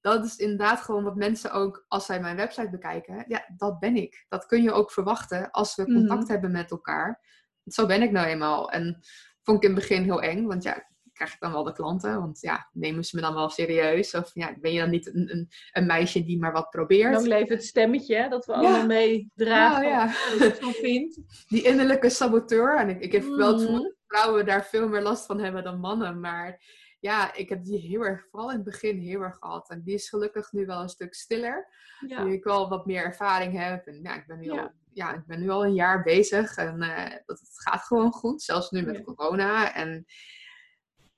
dat 0.00 0.24
is 0.24 0.36
inderdaad 0.36 0.80
gewoon 0.80 1.04
wat 1.04 1.16
mensen 1.16 1.52
ook, 1.52 1.84
als 1.88 2.06
zij 2.06 2.20
mijn 2.20 2.36
website 2.36 2.70
bekijken, 2.70 3.24
ja, 3.28 3.46
dat 3.56 3.78
ben 3.78 3.96
ik. 3.96 4.24
Dat 4.28 4.46
kun 4.46 4.62
je 4.62 4.72
ook 4.72 4.92
verwachten 4.92 5.50
als 5.50 5.76
we 5.76 5.84
contact 5.84 6.22
mhm. 6.22 6.30
hebben 6.30 6.50
met 6.50 6.70
elkaar 6.70 7.24
zo 7.66 7.86
ben 7.86 8.02
ik 8.02 8.10
nou 8.10 8.26
eenmaal. 8.26 8.70
En 8.70 8.98
vond 9.42 9.56
ik 9.56 9.68
in 9.68 9.74
het 9.74 9.88
begin 9.88 10.02
heel 10.02 10.22
eng, 10.22 10.46
want 10.46 10.62
ja, 10.62 10.86
krijg 11.16 11.32
ik 11.32 11.40
dan 11.40 11.52
wel 11.52 11.64
de 11.64 11.72
klanten. 11.72 12.20
Want 12.20 12.40
ja, 12.40 12.68
nemen 12.72 13.04
ze 13.04 13.16
me 13.16 13.22
dan 13.22 13.34
wel 13.34 13.48
serieus? 13.48 14.14
Of 14.14 14.30
ja, 14.34 14.54
ben 14.60 14.72
je 14.72 14.80
dan 14.80 14.90
niet 14.90 15.14
een, 15.14 15.30
een, 15.30 15.48
een 15.72 15.86
meisje 15.86 16.24
die 16.24 16.38
maar 16.38 16.52
wat 16.52 16.70
probeert? 16.70 17.12
Dan 17.12 17.28
leeft 17.28 17.48
het 17.48 17.64
stemmetje 17.64 18.28
dat 18.28 18.46
we 18.46 18.52
allemaal 18.52 18.86
meedragen. 18.86 19.82
Nou, 19.82 19.94
ja. 19.94 20.06
Wat 20.38 20.58
je 20.58 20.72
vindt. 20.72 21.20
Die 21.48 21.62
innerlijke 21.62 22.10
saboteur. 22.10 22.76
En 22.76 22.88
ik, 22.88 23.00
ik 23.00 23.12
heb 23.12 23.22
wel 23.22 23.52
het 23.52 23.60
gevoel 23.60 23.76
mhm. 23.76 23.82
dat 23.82 23.94
vrouwen 24.06 24.46
daar 24.46 24.64
veel 24.64 24.88
meer 24.88 25.02
last 25.02 25.26
van 25.26 25.40
hebben 25.40 25.64
dan 25.64 25.80
mannen. 25.80 26.20
Maar 26.20 26.62
ja, 27.00 27.34
ik 27.34 27.48
heb 27.48 27.64
die 27.64 27.78
heel 27.78 28.04
erg, 28.04 28.26
vooral 28.30 28.50
in 28.50 28.56
het 28.56 28.64
begin 28.64 28.98
heel 28.98 29.20
erg 29.20 29.36
gehad. 29.36 29.70
En 29.70 29.82
die 29.82 29.94
is 29.94 30.08
gelukkig 30.08 30.52
nu 30.52 30.66
wel 30.66 30.80
een 30.80 30.88
stuk 30.88 31.14
stiller. 31.14 31.68
Ja. 32.06 32.24
Nu 32.24 32.32
ik 32.32 32.44
wel 32.44 32.68
wat 32.68 32.86
meer 32.86 33.04
ervaring 33.04 33.58
heb. 33.58 33.86
En 33.86 34.00
ja, 34.02 34.14
ik 34.14 34.26
ben 34.26 34.38
nu 34.38 34.50
al 34.50 34.70
ja, 34.96 35.14
ik 35.14 35.26
ben 35.26 35.40
nu 35.40 35.48
al 35.48 35.64
een 35.64 35.74
jaar 35.74 36.02
bezig 36.02 36.56
en 36.56 36.82
uh, 36.82 37.04
het 37.26 37.40
gaat 37.54 37.82
gewoon 37.82 38.12
goed, 38.12 38.42
zelfs 38.42 38.70
nu 38.70 38.82
met 38.82 39.02
corona. 39.02 39.74
En 39.74 40.04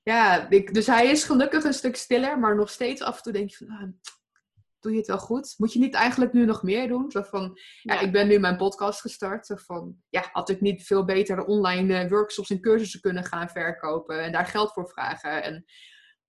ja, 0.03 0.49
ik, 0.49 0.73
dus 0.73 0.87
hij 0.87 1.07
is 1.07 1.23
gelukkig 1.23 1.63
een 1.63 1.73
stuk 1.73 1.95
stiller, 1.95 2.39
maar 2.39 2.55
nog 2.55 2.69
steeds 2.69 3.01
af 3.01 3.17
en 3.17 3.23
toe 3.23 3.33
denk 3.33 3.49
je 3.49 3.55
van, 3.55 3.75
ah, 3.75 3.89
doe 4.79 4.91
je 4.91 4.97
het 4.97 5.07
wel 5.07 5.17
goed? 5.17 5.53
Moet 5.57 5.73
je 5.73 5.79
niet 5.79 5.93
eigenlijk 5.93 6.33
nu 6.33 6.45
nog 6.45 6.63
meer 6.63 6.87
doen? 6.87 7.11
Zo 7.11 7.21
van, 7.21 7.59
ja, 7.81 7.99
ik 7.99 8.11
ben 8.11 8.27
nu 8.27 8.39
mijn 8.39 8.57
podcast 8.57 9.01
gestart. 9.01 9.45
Zo 9.45 9.55
van, 9.55 9.95
ja, 10.09 10.29
had 10.31 10.49
ik 10.49 10.61
niet 10.61 10.85
veel 10.85 11.05
beter 11.05 11.45
online 11.45 11.99
eh, 11.99 12.09
workshops 12.09 12.49
en 12.49 12.61
cursussen 12.61 13.01
kunnen 13.01 13.23
gaan 13.23 13.49
verkopen 13.49 14.23
en 14.23 14.31
daar 14.31 14.45
geld 14.45 14.73
voor 14.73 14.89
vragen? 14.89 15.43
En 15.43 15.65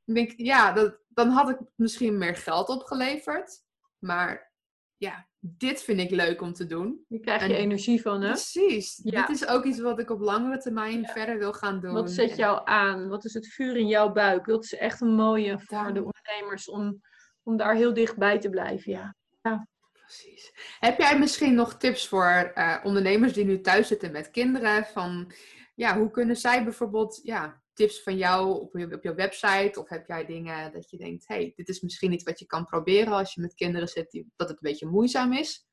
ik 0.05 0.15
denk, 0.15 0.33
ja, 0.37 0.73
dat, 0.73 0.99
dan 1.09 1.29
had 1.29 1.49
ik 1.49 1.59
misschien 1.75 2.19
meer 2.19 2.37
geld 2.37 2.69
opgeleverd. 2.69 3.63
Maar 3.99 4.53
ja, 4.97 5.29
dit 5.41 5.83
vind 5.83 6.01
ik 6.01 6.11
leuk 6.11 6.41
om 6.41 6.53
te 6.53 6.67
doen. 6.67 7.05
Hier 7.09 7.21
krijg 7.21 7.47
je 7.47 7.57
energie 7.57 8.03
van, 8.03 8.21
hè? 8.21 8.29
Precies. 8.29 8.97
Dit 8.97 9.29
is 9.29 9.47
ook 9.47 9.65
iets 9.65 9.81
wat 9.81 9.99
ik 9.99 10.11
op 10.11 10.21
langere 10.21 10.59
termijn 10.59 11.07
verder 11.07 11.39
wil 11.39 11.53
gaan 11.53 11.81
doen. 11.81 11.93
Wat 11.93 12.11
zet 12.11 12.37
jou 12.37 12.61
aan? 12.65 13.09
Wat 13.09 13.25
is 13.25 13.35
het 13.35 13.47
vuur 13.47 13.77
in 13.77 13.87
jouw 13.87 14.13
buik? 14.13 14.47
Dat 14.47 14.65
is 14.65 14.75
echt 14.75 15.01
een 15.01 15.15
mooie 15.15 15.59
voor 15.59 15.93
de 15.93 16.05
ondernemers 16.05 16.69
om, 16.69 17.01
om 17.43 17.57
daar 17.57 17.75
heel 17.75 17.95
dichtbij 17.95 18.39
te 18.39 18.51
blijven, 18.51 18.93
ja. 18.93 19.17
ja. 19.43 19.69
Precies. 19.93 20.53
Heb 20.81 20.99
jij 20.99 21.19
misschien 21.19 21.55
nog 21.55 21.77
tips 21.77 22.09
voor 22.09 22.53
uh, 22.55 22.77
ondernemers 22.83 23.33
die 23.33 23.45
nu 23.45 23.61
thuis 23.61 23.89
zitten 23.89 24.13
met 24.13 24.31
kinderen? 24.31 24.85
Van, 24.85 25.33
ja, 25.75 25.99
hoe 25.99 26.11
kunnen 26.11 26.37
zij 26.37 26.65
bijvoorbeeld 26.65 27.21
ja, 27.23 27.61
tips 27.81 28.03
van 28.03 28.17
jou 28.17 28.61
op 28.61 28.77
je, 28.77 28.95
op 28.95 29.03
je 29.03 29.15
website? 29.15 29.81
Of 29.81 29.89
heb 29.89 30.07
jij 30.07 30.27
dingen 30.27 30.73
dat 30.73 30.91
je 30.91 30.97
denkt, 30.97 31.29
hey, 31.29 31.53
dit 31.57 31.69
is 31.69 31.81
misschien 31.81 32.13
iets 32.13 32.25
wat 32.25 32.39
je 32.39 32.47
kan 32.47 32.65
proberen 32.65 33.13
als 33.13 33.35
je 33.35 33.41
met 33.41 33.55
kinderen 33.55 33.89
zit, 33.89 34.11
die, 34.11 34.33
dat 34.37 34.49
het 34.49 34.57
een 34.57 34.71
beetje 34.71 34.87
moeizaam 34.87 35.33
is? 35.33 35.67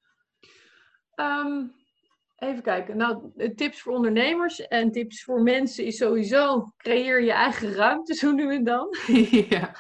Ehm, 1.16 1.68
even 2.36 2.64
kijken. 2.64 2.98
Nou, 2.98 3.32
tips 3.56 3.82
voor 3.82 3.94
ondernemers 3.94 4.68
en 4.68 4.92
tips 4.92 5.24
voor 5.24 5.42
mensen 5.42 5.86
is 5.86 5.98
sowieso 5.98 6.74
creëer 6.78 7.24
je 7.24 7.32
eigen 7.32 7.74
ruimte 7.74 8.14
zo 8.14 8.32
nu 8.32 8.56
en 8.56 8.64
dan. 8.64 8.96
ja. 9.50 9.76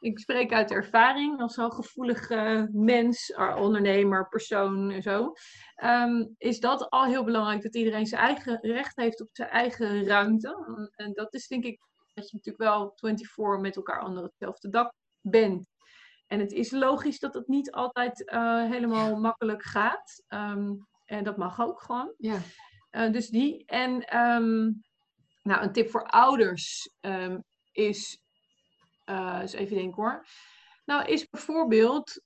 Ik 0.00 0.18
spreek 0.18 0.52
uit 0.52 0.70
ervaring 0.70 1.40
als 1.40 1.56
een 1.56 1.72
gevoelige 1.72 2.68
mens, 2.72 3.34
ondernemer, 3.56 4.28
persoon 4.28 4.90
en 4.90 5.02
zo. 5.02 5.32
Ehm, 5.74 6.26
is 6.36 6.60
dat 6.60 6.90
al 6.90 7.04
heel 7.04 7.24
belangrijk 7.24 7.62
dat 7.62 7.74
iedereen 7.74 8.06
zijn 8.06 8.22
eigen 8.22 8.58
recht 8.60 8.96
heeft 8.96 9.20
op 9.20 9.28
zijn 9.32 9.48
eigen 9.48 10.06
ruimte. 10.06 10.88
En 10.96 11.12
dat 11.12 11.34
is 11.34 11.46
denk 11.46 11.64
ik 11.64 11.80
dat 12.14 12.30
je 12.30 12.36
natuurlijk 12.36 12.64
wel 12.64 12.92
24 12.94 13.60
met 13.60 13.76
elkaar 13.76 14.04
onder 14.04 14.22
hetzelfde 14.22 14.68
dak 14.68 14.92
bent. 15.20 15.68
En 16.26 16.40
het 16.40 16.52
is 16.52 16.70
logisch 16.70 17.18
dat 17.18 17.34
het 17.34 17.48
niet 17.48 17.72
altijd 17.72 18.30
uh, 18.32 18.70
helemaal 18.70 19.16
makkelijk 19.16 19.62
gaat. 19.62 20.22
Ehm, 20.26 20.74
en 21.04 21.24
dat 21.24 21.36
mag 21.36 21.60
ook 21.60 21.80
gewoon. 21.80 22.14
Ja. 22.16 22.38
Uh, 22.90 23.12
dus 23.12 23.28
die. 23.28 23.64
En 23.66 24.18
um, 24.18 24.82
nou, 25.42 25.62
een 25.62 25.72
tip 25.72 25.90
voor 25.90 26.04
ouders 26.04 26.90
is. 27.72 28.20
Eens 29.08 29.52
even 29.52 29.76
denken 29.76 30.02
hoor. 30.02 30.26
Nou, 30.84 31.04
is 31.04 31.28
bijvoorbeeld 31.28 32.22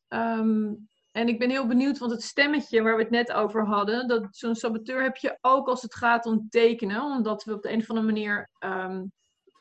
en 1.12 1.28
ik 1.28 1.38
ben 1.38 1.50
heel 1.50 1.66
benieuwd, 1.66 1.98
want 1.98 2.12
het 2.12 2.22
stemmetje 2.22 2.82
waar 2.82 2.96
we 2.96 3.02
het 3.02 3.10
net 3.10 3.32
over 3.32 3.66
hadden, 3.66 4.08
dat 4.08 4.26
zo'n 4.30 4.54
saboteur 4.54 5.02
heb 5.02 5.16
je 5.16 5.38
ook 5.40 5.68
als 5.68 5.82
het 5.82 5.94
gaat 5.94 6.26
om 6.26 6.48
tekenen, 6.48 7.02
omdat 7.02 7.44
we 7.44 7.54
op 7.54 7.62
de 7.62 7.72
een 7.72 7.80
of 7.80 7.88
andere 7.88 8.06
manier 8.06 8.50
um, 8.58 9.12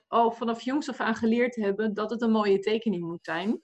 al 0.07 0.31
vanaf 0.31 0.61
jongs 0.61 0.89
af 0.89 0.99
aan 0.99 1.15
geleerd 1.15 1.55
hebben 1.55 1.93
dat 1.93 2.09
het 2.09 2.21
een 2.21 2.31
mooie 2.31 2.59
tekening 2.59 3.03
moet 3.03 3.25
zijn. 3.25 3.59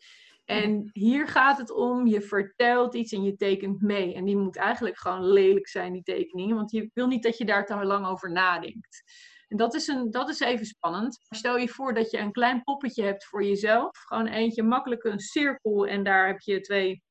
En 0.46 0.90
hier 0.94 1.28
gaat 1.28 1.58
het 1.58 1.72
om, 1.72 2.08
je 2.08 2.22
vertelt 2.22 2.96
iets 2.96 3.12
en 3.12 3.24
je 3.24 3.36
tekent 3.36 3.82
mee. 3.82 4.14
En 4.14 4.26
die 4.26 4.38
moet 4.38 4.58
eigenlijk 4.58 4.98
gewoon 4.98 5.32
lelijk 5.32 5.68
zijn, 5.68 5.94
die 5.94 6.04
tekening, 6.04 6.54
want 6.54 6.72
je 6.72 6.90
wil 6.94 7.08
niet 7.08 7.24
dat 7.24 7.38
je 7.38 7.46
daar 7.46 7.66
te 7.66 7.86
lang 7.86 8.06
over 8.06 8.32
nadenkt. 8.32 9.04
En 9.48 9.58
dat 9.58 9.74
is, 9.74 9.88
een, 9.88 10.12
dat 10.12 10.30
is 10.30 10.40
even 10.40 10.66
spannend. 10.66 11.20
Stel 11.30 11.58
je 11.58 11.70
voor 11.70 11.94
dat 11.94 12.12
je 12.12 12.18
een 12.18 12.32
klein 12.32 12.64
poppetje 12.64 13.04
hebt 13.04 13.26
voor 13.26 13.44
jezelf. 13.44 13.98
Gewoon 13.98 14.28
eentje, 14.28 14.64
makkelijk 14.64 15.04
een 15.04 15.20
cirkel. 15.20 15.88
En 15.88 16.04
daar 16.04 16.28
heb 16.28 16.40
je 16.40 16.62
twee, 16.62 17.04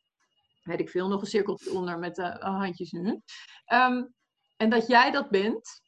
weet 0.62 0.80
ik 0.80 0.90
veel, 0.90 1.08
nog 1.08 1.20
een 1.20 1.26
cirkeltje 1.26 1.72
onder 1.72 1.98
met 1.98 2.14
de 2.14 2.22
uh, 2.22 2.58
handjes 2.58 2.90
nu. 2.90 3.20
Ehm, 3.64 4.04
en 4.56 4.70
dat 4.70 4.86
jij 4.86 5.10
dat 5.10 5.30
bent. 5.30 5.80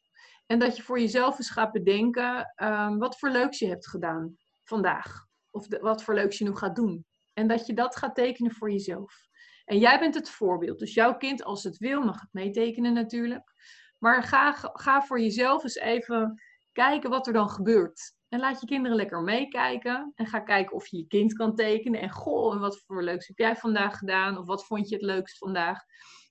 En 0.46 0.58
dat 0.58 0.76
je 0.76 0.82
voor 0.82 1.00
jezelf 1.00 1.38
eens 1.38 1.50
gaat 1.50 1.72
bedenken 1.72 2.52
um, 2.62 2.98
wat 2.98 3.18
voor 3.18 3.30
leuks 3.30 3.58
je 3.58 3.68
hebt 3.68 3.88
gedaan 3.88 4.36
vandaag. 4.64 5.26
Of 5.50 5.66
wat 5.80 6.02
voor 6.02 6.14
leuks 6.14 6.38
je 6.38 6.44
nu 6.44 6.56
gaat 6.56 6.76
doen. 6.76 7.06
En 7.34 7.48
dat 7.48 7.66
je 7.66 7.74
dat 7.74 7.96
gaat 7.96 8.14
tekenen 8.14 8.54
voor 8.54 8.70
jezelf. 8.70 9.26
En 9.64 9.78
jij 9.78 9.98
bent 9.98 10.14
het 10.14 10.30
voorbeeld. 10.30 10.78
Dus 10.78 10.94
jouw 10.94 11.16
kind, 11.16 11.44
als 11.44 11.62
het 11.62 11.78
wil, 11.78 12.02
mag 12.02 12.20
het 12.20 12.32
meetekenen 12.32 12.92
natuurlijk. 12.92 13.52
Maar 13.98 14.22
ga, 14.22 14.52
ga 14.52 15.02
voor 15.02 15.20
jezelf 15.20 15.62
eens 15.62 15.76
even 15.76 16.42
kijken 16.72 17.10
wat 17.10 17.26
er 17.26 17.32
dan 17.32 17.50
gebeurt. 17.50 18.16
En 18.28 18.40
laat 18.40 18.60
je 18.60 18.66
kinderen 18.66 18.96
lekker 18.96 19.22
meekijken. 19.22 20.12
En 20.14 20.26
ga 20.26 20.40
kijken 20.40 20.76
of 20.76 20.86
je 20.86 20.96
je 20.96 21.06
kind 21.06 21.32
kan 21.32 21.54
tekenen. 21.54 22.00
En 22.00 22.10
goh, 22.10 22.54
en 22.54 22.60
wat 22.60 22.82
voor 22.86 23.02
leuks 23.02 23.26
heb 23.26 23.38
jij 23.38 23.56
vandaag 23.56 23.98
gedaan? 23.98 24.38
Of 24.38 24.46
wat 24.46 24.66
vond 24.66 24.88
je 24.88 24.94
het 24.94 25.04
leukst 25.04 25.38
vandaag? 25.38 25.80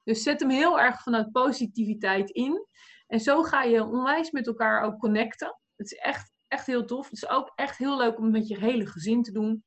Dus 0.04 0.24
zet 0.24 0.40
hem 0.40 0.50
heel 0.50 0.80
erg 0.80 1.02
vanuit 1.02 1.32
positiviteit 1.32 2.30
in. 2.30 2.68
En 3.08 3.20
zo 3.20 3.44
ga 3.44 3.64
je 3.64 3.84
onwijs 3.84 4.32
met 4.32 4.48
elkaar 4.48 4.82
ook 4.82 5.00
connecten. 5.00 5.60
Het 5.76 5.92
is 5.92 5.98
echt, 5.98 6.32
echt 6.48 6.66
heel 6.66 6.86
tof. 6.86 7.10
Het 7.10 7.14
is 7.14 7.30
ook 7.30 7.52
echt 7.56 7.78
heel 7.78 7.98
leuk 7.98 8.18
om 8.18 8.32
met 8.32 8.48
je 8.48 8.60
hele 8.60 8.86
gezin 8.86 9.24
te 9.24 9.32
doen. 9.32 9.64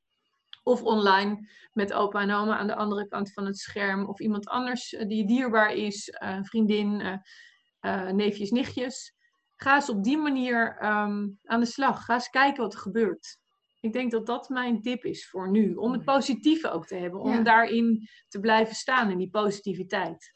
Of 0.62 0.82
online 0.82 1.48
met 1.72 1.92
opa 1.92 2.20
en 2.20 2.30
oma 2.30 2.58
aan 2.58 2.66
de 2.66 2.74
andere 2.74 3.08
kant 3.08 3.32
van 3.32 3.46
het 3.46 3.58
scherm. 3.58 4.08
Of 4.08 4.20
iemand 4.20 4.48
anders 4.48 4.92
eh, 4.92 5.08
die 5.08 5.26
dierbaar 5.26 5.72
is, 5.72 6.08
eh, 6.08 6.30
een 6.30 6.44
vriendin, 6.44 7.00
uh, 7.00 7.16
neefjes, 8.12 8.50
nichtjes. 8.50 9.14
Ga 9.56 9.74
eens 9.74 9.90
op 9.90 10.04
die 10.04 10.18
manier 10.18 10.76
ehm, 10.78 11.28
aan 11.44 11.60
de 11.60 11.66
slag. 11.66 12.04
Ga 12.04 12.14
eens 12.14 12.28
kijken 12.28 12.62
wat 12.62 12.72
er 12.72 12.78
gebeurt. 12.78 13.38
Ik 13.80 13.92
denk 13.92 14.10
dat 14.10 14.26
dat 14.26 14.48
mijn 14.48 14.82
tip 14.82 15.04
is 15.04 15.28
voor 15.28 15.50
nu. 15.50 15.74
Om 15.74 15.92
het 15.92 16.04
positieve 16.04 16.70
ook 16.70 16.86
te 16.86 16.94
hebben. 16.94 17.20
Om 17.20 17.44
daarin 17.44 18.08
te 18.28 18.40
blijven 18.40 18.74
staan 18.74 19.10
in 19.10 19.18
die 19.18 19.30
positiviteit. 19.30 20.32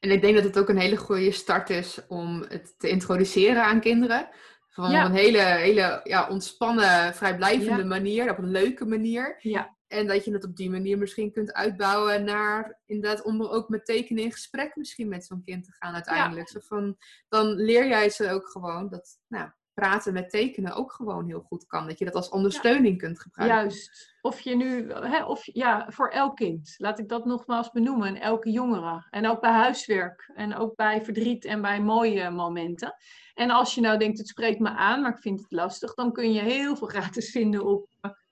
En 0.00 0.10
ik 0.10 0.20
denk 0.20 0.34
dat 0.34 0.44
het 0.44 0.58
ook 0.58 0.68
een 0.68 0.78
hele 0.78 0.96
goede 0.96 1.30
start 1.30 1.70
is 1.70 2.06
om 2.08 2.44
het 2.48 2.74
te 2.78 2.88
introduceren 2.88 3.64
aan 3.64 3.80
kinderen. 3.80 4.28
Van 4.68 4.94
een 4.94 5.12
hele, 5.12 5.38
hele 5.38 6.00
ja, 6.04 6.28
ontspannen, 6.28 7.14
vrijblijvende 7.14 7.84
manier, 7.84 8.30
op 8.30 8.38
een 8.38 8.50
leuke 8.50 8.86
manier. 8.86 9.36
Ja. 9.38 9.76
En 9.90 10.06
dat 10.06 10.24
je 10.24 10.32
het 10.32 10.44
op 10.44 10.56
die 10.56 10.70
manier 10.70 10.98
misschien 10.98 11.32
kunt 11.32 11.52
uitbouwen 11.52 12.24
naar, 12.24 12.80
inderdaad, 12.86 13.24
om 13.24 13.40
er 13.40 13.50
ook 13.50 13.68
met 13.68 13.84
tekenen 13.84 14.22
in 14.22 14.32
gesprek 14.32 14.76
misschien 14.76 15.08
met 15.08 15.24
zo'n 15.24 15.42
kind 15.44 15.64
te 15.64 15.72
gaan 15.72 15.94
uiteindelijk. 15.94 16.48
Zo 16.48 16.60
van, 16.62 16.96
dan 17.28 17.54
leer 17.54 17.88
jij 17.88 18.10
ze 18.10 18.30
ook 18.30 18.48
gewoon 18.48 18.88
dat, 18.88 19.18
nou, 19.28 19.50
praten 19.74 20.12
met 20.12 20.30
tekenen 20.30 20.74
ook 20.74 20.92
gewoon 20.92 21.26
heel 21.26 21.40
goed 21.40 21.66
kan. 21.66 21.86
Dat 21.86 21.98
je 21.98 22.04
dat 22.04 22.14
als 22.14 22.28
ondersteuning 22.28 22.98
kunt 22.98 23.20
gebruiken. 23.20 23.58
Juist. 23.58 24.18
Of 24.20 24.40
je 24.40 24.56
nu, 24.56 24.92
hè, 24.92 25.24
of 25.24 25.40
ja, 25.44 25.86
voor 25.90 26.08
elk 26.08 26.36
kind. 26.36 26.74
Laat 26.76 26.98
ik 26.98 27.08
dat 27.08 27.24
nogmaals 27.24 27.70
benoemen. 27.70 28.08
En 28.08 28.20
elke 28.20 28.50
jongere. 28.50 29.06
En 29.10 29.26
ook 29.26 29.40
bij 29.40 29.52
huiswerk. 29.52 30.30
En 30.34 30.54
ook 30.54 30.76
bij 30.76 31.04
verdriet 31.04 31.44
en 31.44 31.62
bij 31.62 31.80
mooie 31.80 32.30
momenten. 32.30 32.94
En 33.34 33.50
als 33.50 33.74
je 33.74 33.80
nou 33.80 33.98
denkt, 33.98 34.18
het 34.18 34.28
spreekt 34.28 34.58
me 34.58 34.68
aan, 34.68 35.00
maar 35.00 35.12
ik 35.12 35.22
vind 35.22 35.40
het 35.40 35.52
lastig. 35.52 35.94
Dan 35.94 36.12
kun 36.12 36.32
je 36.32 36.40
heel 36.40 36.76
veel 36.76 36.86
gratis 36.86 37.30
vinden 37.30 37.64
op 37.64 37.88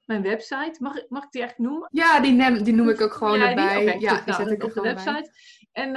mijn 0.08 0.22
website. 0.22 0.76
Mag, 0.78 1.08
mag 1.08 1.24
ik 1.24 1.30
die 1.30 1.42
echt 1.42 1.58
noemen? 1.58 1.88
Ja, 1.92 2.20
die, 2.20 2.32
neem, 2.32 2.62
die 2.62 2.74
noem 2.74 2.88
ik 2.88 3.00
ook 3.00 3.12
gewoon 3.12 3.38
ja, 3.38 3.48
erbij. 3.48 3.84
Die, 3.84 4.00
ja, 4.00 4.20
die 4.20 4.34
zet 4.34 4.50
ik 4.50 4.64
op 4.64 4.72
de 4.72 4.80
website. 4.80 5.30
En, 5.72 5.96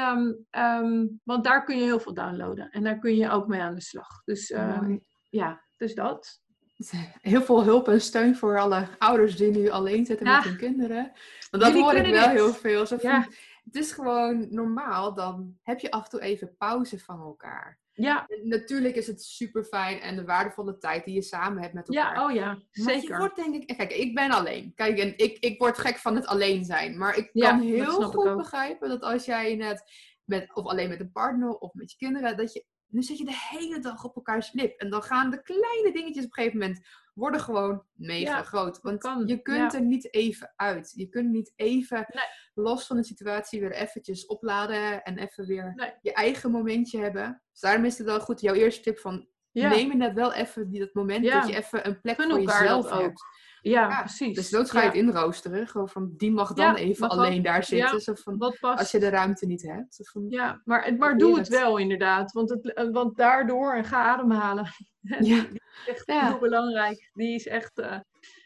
um, 0.51 1.19
want 1.23 1.43
daar 1.43 1.63
kun 1.63 1.77
je 1.77 1.83
heel 1.83 1.99
veel 1.99 2.13
downloaden. 2.13 2.69
En 2.69 2.83
daar 2.83 2.99
kun 2.99 3.15
je 3.15 3.29
ook 3.29 3.47
mee 3.47 3.61
aan 3.61 3.75
de 3.75 3.81
slag. 3.81 4.23
Dus 4.23 4.51
um, 4.51 5.03
ja, 5.29 5.61
dus 5.77 5.95
dat. 5.95 6.41
Heel 7.21 7.41
veel 7.41 7.63
hulp 7.63 7.87
en 7.87 8.01
steun 8.01 8.35
voor 8.35 8.59
alle 8.59 8.87
ouders 8.97 9.35
die 9.35 9.51
nu 9.51 9.69
alleen 9.69 10.05
zitten 10.05 10.27
met 10.27 10.43
hun 10.43 10.57
kinderen. 10.57 11.11
Want 11.49 11.63
dat 11.63 11.73
hoor 11.73 11.93
ik 11.93 12.13
wel 12.13 12.29
heel 12.29 12.53
veel. 12.53 12.85
Zo 12.85 12.97
van, 12.97 13.25
Het 13.63 13.75
is 13.75 13.91
gewoon 13.91 14.47
normaal, 14.49 15.13
dan 15.13 15.57
heb 15.61 15.79
je 15.79 15.91
af 15.91 16.03
en 16.03 16.09
toe 16.09 16.21
even 16.21 16.55
pauze 16.57 16.99
van 16.99 17.19
elkaar. 17.19 17.80
Ja. 17.93 18.27
natuurlijk 18.43 18.95
is 18.95 19.07
het 19.07 19.23
super 19.23 19.63
fijn 19.63 19.99
en 19.99 20.15
de 20.15 20.25
waardevolle 20.25 20.77
tijd 20.77 21.05
die 21.05 21.13
je 21.13 21.21
samen 21.21 21.61
hebt 21.61 21.73
met 21.73 21.87
elkaar. 21.87 22.15
Ja, 22.15 22.25
oh 22.25 22.33
ja, 22.33 22.59
zeker. 22.71 23.09
Maar 23.09 23.11
je 23.11 23.17
wordt 23.17 23.35
denk 23.35 23.55
ik, 23.55 23.77
kijk, 23.77 23.91
ik 23.91 24.15
ben 24.15 24.31
alleen. 24.31 24.73
Kijk, 24.75 24.97
en 24.97 25.17
ik, 25.17 25.37
ik 25.39 25.59
word 25.59 25.77
gek 25.77 25.97
van 25.97 26.15
het 26.15 26.25
alleen 26.25 26.65
zijn. 26.65 26.97
Maar 26.97 27.17
ik 27.17 27.29
kan 27.33 27.59
heel 27.61 28.01
goed 28.01 28.35
begrijpen 28.37 28.89
dat 28.89 29.01
als 29.01 29.25
jij 29.25 29.55
net 29.55 29.83
met, 30.23 30.55
of 30.55 30.65
alleen 30.65 30.89
met 30.89 30.99
een 30.99 31.11
partner 31.11 31.57
of 31.57 31.73
met 31.73 31.91
je 31.91 31.97
kinderen, 31.97 32.37
dat 32.37 32.53
je 32.53 32.65
nu 32.87 33.03
zit 33.03 33.17
je 33.17 33.25
de 33.25 33.47
hele 33.49 33.79
dag 33.79 34.03
op 34.03 34.15
elkaars 34.15 34.53
lip. 34.53 34.79
En 34.79 34.89
dan 34.89 35.03
gaan 35.03 35.29
de 35.29 35.41
kleine 35.41 35.91
dingetjes 35.93 36.25
op 36.25 36.37
een 36.37 36.43
gegeven 36.43 36.59
moment 36.59 36.87
worden 37.13 37.39
gewoon 37.39 37.83
mega 37.93 38.43
groot. 38.43 38.81
Want 38.81 39.03
je 39.25 39.41
kunt 39.41 39.73
er 39.73 39.81
niet 39.81 40.13
even 40.13 40.53
uit. 40.55 40.91
Je 40.95 41.09
kunt 41.09 41.29
niet 41.29 41.53
even 41.55 42.05
los 42.53 42.87
van 42.87 42.95
de 42.95 43.03
situatie 43.03 43.59
weer 43.59 43.71
eventjes 43.71 44.25
opladen 44.25 45.03
en 45.03 45.17
even 45.17 45.45
weer 45.45 45.97
je 46.01 46.13
eigen 46.13 46.51
momentje 46.51 46.99
hebben. 46.99 47.41
Dus 47.51 47.59
daarom 47.59 47.85
is 47.85 47.97
het 47.97 48.07
wel 48.07 48.19
goed, 48.19 48.41
jouw 48.41 48.53
eerste 48.53 48.81
tip 48.81 48.99
van 48.99 49.27
neem 49.51 49.97
net 49.97 50.13
wel 50.13 50.33
even 50.33 50.71
dat 50.71 50.93
moment 50.93 51.25
dat 51.25 51.47
je 51.47 51.55
even 51.55 51.87
een 51.87 52.01
plek 52.01 52.21
voor 52.21 52.41
jezelf 52.41 52.89
hebt. 52.89 53.23
Ja, 53.61 53.99
precies. 53.99 54.35
Dus 54.35 54.49
dood 54.49 54.71
ga 54.71 54.79
je 54.79 54.85
het 54.85 54.95
inroosteren. 54.95 55.67
Gewoon 55.67 55.89
van, 55.89 56.13
die 56.17 56.31
mag 56.31 56.53
dan 56.53 56.75
even 56.75 57.09
alleen 57.09 57.41
daar 57.41 57.63
zitten. 57.63 58.01
zo 58.01 58.13
van, 58.13 58.55
als 58.59 58.91
je 58.91 58.99
de 58.99 59.09
ruimte 59.09 59.45
niet 59.45 59.61
hebt. 59.61 60.09
Van, 60.11 60.25
ja, 60.29 60.61
maar, 60.65 60.95
maar 60.97 61.17
doe 61.17 61.37
het 61.37 61.47
wel 61.47 61.77
inderdaad. 61.77 62.31
Want, 62.31 62.49
het, 62.49 62.73
eh, 62.73 62.91
want 62.91 63.17
daardoor, 63.17 63.73
en 63.73 63.85
ga 63.85 64.03
ademhalen. 64.03 64.65
Ja. 65.19 65.19
die 65.19 65.61
is 65.85 65.87
echt 65.87 66.03
heel 66.05 66.39
belangrijk. 66.39 67.09
Die 67.13 67.35
is 67.35 67.47
echt... 67.47 67.79
Uh, 67.79 67.99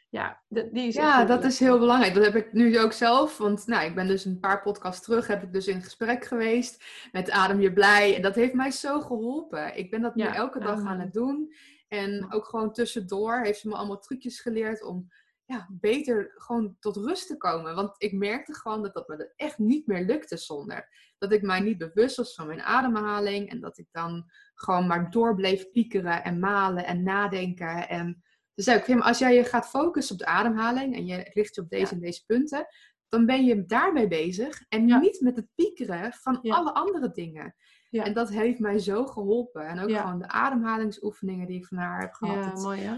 ja, 0.09 0.41
die 0.47 0.87
is 0.87 0.95
ja 0.95 1.25
dat 1.25 1.43
is 1.43 1.59
heel 1.59 1.79
belangrijk. 1.79 2.13
Dat 2.13 2.25
heb 2.25 2.35
ik 2.35 2.53
nu 2.53 2.79
ook 2.79 2.93
zelf. 2.93 3.37
Want 3.37 3.67
nou, 3.67 3.85
ik 3.85 3.95
ben 3.95 4.07
dus 4.07 4.25
een 4.25 4.39
paar 4.39 4.61
podcasts 4.61 5.05
terug, 5.05 5.27
heb 5.27 5.43
ik 5.43 5.53
dus 5.53 5.67
in 5.67 5.81
gesprek 5.81 6.25
geweest 6.25 6.83
met 7.11 7.31
Adem 7.31 7.59
je 7.59 7.73
blij. 7.73 8.15
En 8.15 8.21
dat 8.21 8.35
heeft 8.35 8.53
mij 8.53 8.71
zo 8.71 9.01
geholpen. 9.01 9.77
Ik 9.77 9.89
ben 9.89 10.01
dat 10.01 10.15
nu 10.15 10.23
elke 10.23 10.59
dag 10.59 10.85
aan 10.85 10.99
het 10.99 11.13
doen. 11.13 11.53
En 11.87 12.33
ook 12.33 12.45
gewoon 12.45 12.73
tussendoor 12.73 13.41
heeft 13.41 13.59
ze 13.59 13.67
me 13.67 13.75
allemaal 13.75 13.99
trucjes 13.99 14.39
geleerd 14.39 14.83
om 14.83 15.07
ja, 15.45 15.67
beter 15.71 16.31
gewoon 16.35 16.75
tot 16.79 16.95
rust 16.95 17.27
te 17.27 17.37
komen. 17.37 17.75
Want 17.75 17.95
ik 17.97 18.13
merkte 18.13 18.53
gewoon 18.53 18.83
dat 18.83 18.93
dat 18.93 19.07
me 19.07 19.33
echt 19.35 19.57
niet 19.57 19.87
meer 19.87 20.05
lukte 20.05 20.37
zonder. 20.37 20.89
Dat 21.17 21.31
ik 21.31 21.41
mij 21.41 21.59
niet 21.59 21.77
bewust 21.77 22.17
was 22.17 22.33
van 22.33 22.47
mijn 22.47 22.61
ademhaling. 22.61 23.49
En 23.49 23.59
dat 23.59 23.77
ik 23.77 23.87
dan 23.91 24.31
gewoon 24.53 24.87
maar 24.87 25.11
door 25.11 25.35
bleef 25.35 25.71
piekeren 25.71 26.23
en 26.23 26.39
malen 26.39 26.85
en 26.85 27.03
nadenken. 27.03 27.89
En 27.89 28.23
dus 28.53 28.67
ik, 28.67 28.99
als 28.99 29.19
jij 29.19 29.35
je 29.35 29.43
gaat 29.43 29.69
focussen 29.69 30.15
op 30.15 30.21
de 30.21 30.27
ademhaling 30.27 30.95
en 30.95 31.05
je 31.05 31.29
richt 31.33 31.55
je 31.55 31.61
op 31.61 31.69
deze 31.69 31.93
en 31.93 31.99
deze 31.99 32.25
punten, 32.25 32.67
dan 33.07 33.25
ben 33.25 33.45
je 33.45 33.65
daarmee 33.65 34.07
bezig 34.07 34.65
en 34.69 34.85
niet 34.85 35.21
met 35.21 35.35
het 35.35 35.47
piekeren 35.55 36.13
van 36.13 36.41
alle 36.41 36.73
andere 36.73 37.11
dingen. 37.11 37.55
Ja. 37.95 38.03
En 38.03 38.13
dat 38.13 38.29
heeft 38.29 38.59
mij 38.59 38.79
zo 38.79 39.05
geholpen. 39.05 39.67
En 39.67 39.79
ook 39.79 39.91
gewoon 39.91 40.19
de 40.19 40.27
ademhalingsoefeningen 40.27 41.47
die 41.47 41.57
ik 41.57 41.65
van 41.65 41.77
haar 41.77 42.01
heb 42.01 42.13
gehad. 42.13 42.57
Ja, 42.57 42.61
mooi 42.61 42.81
hè? 42.81 42.97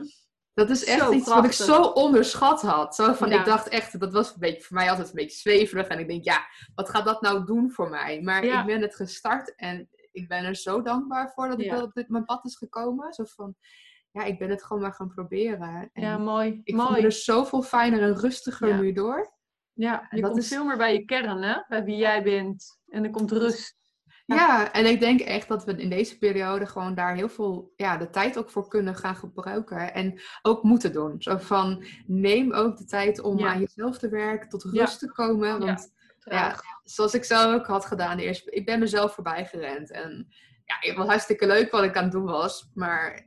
Dat 0.53 0.69
is 0.69 0.85
echt 0.85 1.11
iets 1.11 1.29
wat 1.29 1.45
ik 1.45 1.51
zo 1.51 1.81
onderschat 1.81 2.61
had. 2.61 2.95
Zo 2.95 3.13
van, 3.13 3.31
Ik 3.31 3.45
dacht 3.45 3.67
echt, 3.67 3.99
dat 3.99 4.13
was 4.13 4.33
een 4.33 4.39
beetje, 4.39 4.61
voor 4.61 4.75
mij 4.75 4.89
altijd 4.89 5.07
een 5.07 5.13
beetje 5.13 5.37
zweverig. 5.37 5.87
En 5.87 5.99
ik 5.99 6.07
denk, 6.07 6.23
ja, 6.23 6.47
wat 6.75 6.89
gaat 6.89 7.05
dat 7.05 7.21
nou 7.21 7.45
doen 7.45 7.71
voor 7.71 7.89
mij? 7.89 8.21
Maar 8.21 8.43
ik 8.43 8.65
ben 8.65 8.81
het 8.81 8.95
gestart 8.95 9.55
en 9.55 9.89
ik 10.11 10.27
ben 10.27 10.43
er 10.43 10.55
zo 10.55 10.81
dankbaar 10.81 11.31
voor 11.31 11.47
dat 11.47 11.59
ik 11.59 11.71
wel 11.71 11.83
op 11.83 11.93
dit, 11.93 12.09
mijn 12.09 12.25
pad 12.25 12.45
is 12.45 12.55
gekomen. 12.55 13.13
Zo 13.13 13.23
van, 13.25 13.55
ja, 14.11 14.23
ik 14.23 14.39
ben 14.39 14.49
het 14.49 14.63
gewoon 14.63 14.81
maar 14.81 14.93
gaan 14.93 15.13
proberen. 15.13 15.89
En 15.93 16.03
ja, 16.03 16.17
mooi. 16.17 16.61
Ik 16.63 16.75
mooi. 16.75 16.87
voel 16.87 16.97
me 16.97 17.03
er 17.03 17.11
zoveel 17.11 17.61
fijner 17.61 18.01
en 18.01 18.15
rustiger 18.15 18.79
nu 18.79 18.93
door. 18.93 19.33
Ja, 19.73 20.07
je 20.09 20.21
dat 20.21 20.29
komt 20.29 20.43
is... 20.43 20.47
veel 20.47 20.65
meer 20.65 20.77
bij 20.77 20.93
je 20.93 21.05
kern, 21.05 21.41
hè? 21.41 21.61
Bij 21.67 21.83
wie 21.83 21.97
jij 21.97 22.23
bent. 22.23 22.79
En 22.87 23.03
er 23.03 23.09
komt 23.09 23.31
rust. 23.31 23.75
Ja. 24.35 24.71
en 24.71 24.85
ik 24.85 24.99
denk 24.99 25.19
echt 25.19 25.47
dat 25.47 25.63
we 25.63 25.75
in 25.75 25.89
deze 25.89 26.17
periode 26.17 26.65
gewoon 26.65 26.95
daar 26.95 27.15
heel 27.15 27.29
veel 27.29 27.73
ja, 27.75 27.97
de 27.97 28.09
tijd 28.09 28.37
ook 28.37 28.49
voor 28.49 28.67
kunnen 28.67 28.95
gaan 28.95 29.15
gebruiken. 29.15 29.93
En 29.93 30.21
ook 30.41 30.63
moeten 30.63 30.91
doen. 30.91 31.21
Zo 31.21 31.37
van, 31.37 31.85
neem 32.05 32.53
ook 32.53 32.77
de 32.77 32.85
tijd 32.85 33.21
om 33.21 33.45
aan 33.45 33.59
jezelf 33.59 33.97
te 33.97 34.09
werken, 34.09 34.49
tot 34.49 34.63
rust 34.63 34.99
te 34.99 35.11
komen. 35.11 35.59
Want 35.59 35.93
ja, 36.19 36.55
zoals 36.83 37.13
ik 37.13 37.23
zelf 37.23 37.53
ook 37.53 37.65
had 37.65 37.85
gedaan 37.85 38.17
eerst, 38.17 38.47
ik 38.49 38.65
ben 38.65 38.79
mezelf 38.79 39.13
voorbij 39.13 39.45
gerend. 39.45 39.91
En 39.91 40.27
ja, 40.65 40.75
het 40.79 40.95
was 40.95 41.07
hartstikke 41.07 41.47
leuk 41.47 41.71
wat 41.71 41.83
ik 41.83 41.97
aan 41.97 42.03
het 42.03 42.11
doen 42.11 42.25
was. 42.25 42.69
Maar 42.73 43.25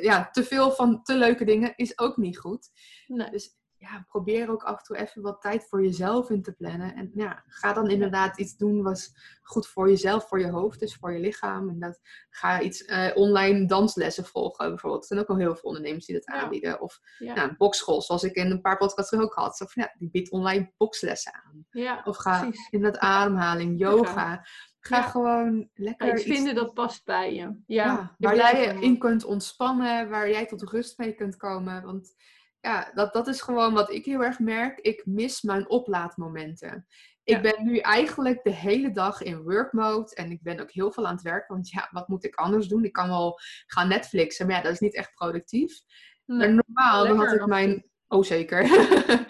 ja, 0.00 0.30
te 0.30 0.44
veel 0.44 0.70
van 0.70 1.02
te 1.02 1.16
leuke 1.16 1.44
dingen 1.44 1.72
is 1.76 1.98
ook 1.98 2.16
niet 2.16 2.38
goed. 2.38 2.70
Nee. 3.06 3.30
Dus 3.30 3.57
ja, 3.78 4.04
probeer 4.08 4.50
ook 4.50 4.62
af 4.62 4.78
en 4.78 4.84
toe 4.84 4.96
even 4.96 5.22
wat 5.22 5.40
tijd 5.40 5.68
voor 5.68 5.82
jezelf 5.82 6.30
in 6.30 6.42
te 6.42 6.52
plannen. 6.52 6.94
En 6.94 7.10
ja, 7.14 7.44
ga 7.46 7.72
dan 7.72 7.90
inderdaad 7.90 8.38
iets 8.38 8.56
doen 8.56 8.82
wat 8.82 9.10
goed 9.42 9.66
voor 9.66 9.88
jezelf, 9.88 10.28
voor 10.28 10.40
je 10.40 10.50
hoofd 10.50 10.82
is, 10.82 10.94
voor 10.94 11.12
je 11.12 11.18
lichaam. 11.18 11.68
En 11.68 11.78
dat 11.78 12.00
ga 12.30 12.60
iets 12.60 12.82
uh, 12.82 13.10
online 13.14 13.66
danslessen 13.66 14.24
volgen 14.24 14.68
bijvoorbeeld. 14.68 15.02
Er 15.02 15.08
zijn 15.08 15.20
ook 15.20 15.28
al 15.28 15.36
heel 15.36 15.54
veel 15.54 15.70
ondernemers 15.70 16.06
die 16.06 16.14
dat 16.14 16.26
aanbieden. 16.26 16.80
Of 16.80 17.00
ja. 17.18 17.34
nou, 17.34 17.56
bokschool, 17.56 18.02
zoals 18.02 18.22
ik 18.22 18.34
in 18.34 18.50
een 18.50 18.60
paar 18.60 18.76
podcasts 18.76 19.12
ook 19.12 19.34
had. 19.34 19.60
Of 19.60 19.74
ja, 19.74 19.94
die 19.98 20.10
biedt 20.10 20.30
online 20.30 20.72
bokslessen 20.76 21.34
aan. 21.34 21.66
Ja, 21.70 22.02
of 22.04 22.16
ga 22.16 22.50
in 22.70 22.82
dat 22.82 22.98
ademhaling, 22.98 23.78
yoga. 23.78 24.46
Ga 24.80 25.02
gewoon 25.02 25.68
lekker. 25.74 26.14
iets 26.14 26.22
vinden 26.22 26.54
dat 26.54 26.74
past 26.74 27.04
bij 27.04 27.34
je. 27.34 27.54
Ja, 27.66 28.14
waar 28.18 28.36
jij 28.36 28.76
in 28.80 28.98
kunt 28.98 29.24
ontspannen, 29.24 30.08
waar 30.08 30.30
jij 30.30 30.46
tot 30.46 30.62
rust 30.62 30.98
mee 30.98 31.12
kunt 31.14 31.36
komen. 31.36 31.82
Want 31.82 32.14
ja, 32.60 32.90
dat, 32.94 33.12
dat 33.12 33.26
is 33.26 33.40
gewoon 33.40 33.74
wat 33.74 33.90
ik 33.90 34.04
heel 34.04 34.24
erg 34.24 34.38
merk. 34.38 34.78
Ik 34.78 35.06
mis 35.06 35.42
mijn 35.42 35.68
oplaadmomenten. 35.68 36.86
Ik 37.24 37.42
ben 37.42 37.64
nu 37.64 37.78
eigenlijk 37.78 38.42
de 38.42 38.52
hele 38.52 38.90
dag 38.90 39.22
in 39.22 39.42
work 39.42 39.72
mode 39.72 40.14
en 40.14 40.30
ik 40.30 40.42
ben 40.42 40.60
ook 40.60 40.70
heel 40.70 40.92
veel 40.92 41.06
aan 41.06 41.14
het 41.14 41.22
werk. 41.22 41.48
Want 41.48 41.70
ja, 41.70 41.88
wat 41.90 42.08
moet 42.08 42.24
ik 42.24 42.34
anders 42.34 42.68
doen? 42.68 42.84
Ik 42.84 42.92
kan 42.92 43.08
wel 43.08 43.38
gaan 43.66 43.88
Netflixen, 43.88 44.46
maar 44.46 44.56
ja, 44.56 44.62
dat 44.62 44.72
is 44.72 44.80
niet 44.80 44.94
echt 44.94 45.14
productief. 45.14 45.80
maar 46.24 46.54
normaal 46.54 47.06
dan 47.06 47.16
had 47.16 47.32
ik 47.32 47.46
mijn. 47.46 47.87
Oh, 48.08 48.22
zeker. 48.22 48.62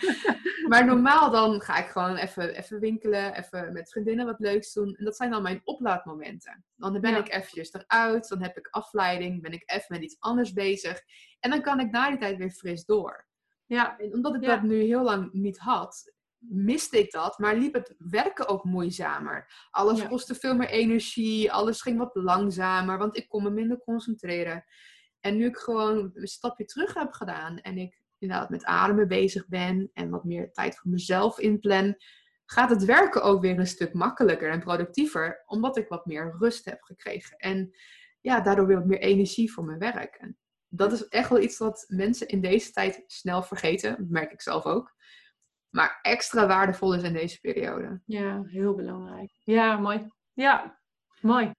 maar 0.68 0.84
normaal 0.84 1.30
dan 1.30 1.60
ga 1.60 1.76
ik 1.76 1.90
gewoon 1.90 2.16
even, 2.16 2.54
even 2.54 2.80
winkelen, 2.80 3.34
even 3.34 3.72
met 3.72 3.90
vriendinnen 3.90 4.26
wat 4.26 4.38
leuks 4.38 4.72
doen. 4.72 4.94
En 4.94 5.04
dat 5.04 5.16
zijn 5.16 5.30
dan 5.30 5.42
mijn 5.42 5.60
oplaadmomenten. 5.64 6.64
Dan 6.76 7.00
ben 7.00 7.16
ik 7.16 7.32
eventjes 7.32 7.72
eruit, 7.72 8.28
dan 8.28 8.42
heb 8.42 8.58
ik 8.58 8.68
afleiding, 8.70 9.42
ben 9.42 9.52
ik 9.52 9.62
even 9.66 9.86
met 9.88 10.02
iets 10.02 10.16
anders 10.18 10.52
bezig. 10.52 11.00
En 11.40 11.50
dan 11.50 11.62
kan 11.62 11.80
ik 11.80 11.90
na 11.90 12.08
die 12.08 12.18
tijd 12.18 12.36
weer 12.36 12.50
fris 12.50 12.84
door. 12.84 13.26
Ja. 13.66 13.98
En 13.98 14.14
omdat 14.14 14.34
ik 14.34 14.42
dat 14.42 14.62
nu 14.62 14.82
heel 14.82 15.02
lang 15.02 15.32
niet 15.32 15.58
had, 15.58 16.12
miste 16.38 16.98
ik 16.98 17.10
dat, 17.10 17.38
maar 17.38 17.56
liep 17.56 17.74
het 17.74 17.94
werken 17.98 18.48
ook 18.48 18.64
moeizamer. 18.64 19.66
Alles 19.70 20.06
kostte 20.06 20.34
veel 20.34 20.54
meer 20.54 20.68
energie, 20.68 21.52
alles 21.52 21.80
ging 21.80 21.98
wat 21.98 22.14
langzamer, 22.14 22.98
want 22.98 23.16
ik 23.16 23.28
kon 23.28 23.42
me 23.42 23.50
minder 23.50 23.78
concentreren. 23.78 24.64
En 25.20 25.36
nu 25.36 25.46
ik 25.46 25.56
gewoon 25.56 26.10
een 26.14 26.26
stapje 26.26 26.64
terug 26.64 26.94
heb 26.94 27.12
gedaan 27.12 27.58
en 27.58 27.78
ik 27.78 27.97
inderdaad 28.18 28.50
met 28.50 28.64
ademen 28.64 29.08
bezig 29.08 29.48
ben 29.48 29.90
en 29.92 30.10
wat 30.10 30.24
meer 30.24 30.52
tijd 30.52 30.76
voor 30.76 30.90
mezelf 30.90 31.38
inplan, 31.38 31.96
gaat 32.44 32.70
het 32.70 32.84
werken 32.84 33.22
ook 33.22 33.40
weer 33.40 33.58
een 33.58 33.66
stuk 33.66 33.92
makkelijker 33.92 34.50
en 34.50 34.60
productiever, 34.60 35.42
omdat 35.46 35.76
ik 35.76 35.88
wat 35.88 36.06
meer 36.06 36.34
rust 36.38 36.64
heb 36.64 36.82
gekregen. 36.82 37.36
En 37.36 37.70
ja, 38.20 38.40
daardoor 38.40 38.66
weer 38.66 38.76
wat 38.76 38.86
meer 38.86 39.00
energie 39.00 39.52
voor 39.52 39.64
mijn 39.64 39.78
werk. 39.78 40.14
En 40.14 40.38
dat 40.68 40.92
is 40.92 41.08
echt 41.08 41.28
wel 41.30 41.40
iets 41.40 41.58
wat 41.58 41.84
mensen 41.88 42.28
in 42.28 42.40
deze 42.40 42.70
tijd 42.70 43.02
snel 43.06 43.42
vergeten. 43.42 43.96
Dat 43.98 44.08
merk 44.08 44.32
ik 44.32 44.40
zelf 44.40 44.64
ook. 44.64 44.96
Maar 45.68 45.98
extra 46.02 46.46
waardevol 46.46 46.94
is 46.94 47.02
in 47.02 47.12
deze 47.12 47.40
periode. 47.40 48.00
Ja, 48.04 48.42
heel 48.46 48.74
belangrijk. 48.74 49.30
Ja, 49.44 49.76
mooi. 49.76 50.08
Ja, 50.32 50.78
mooi. 51.20 51.52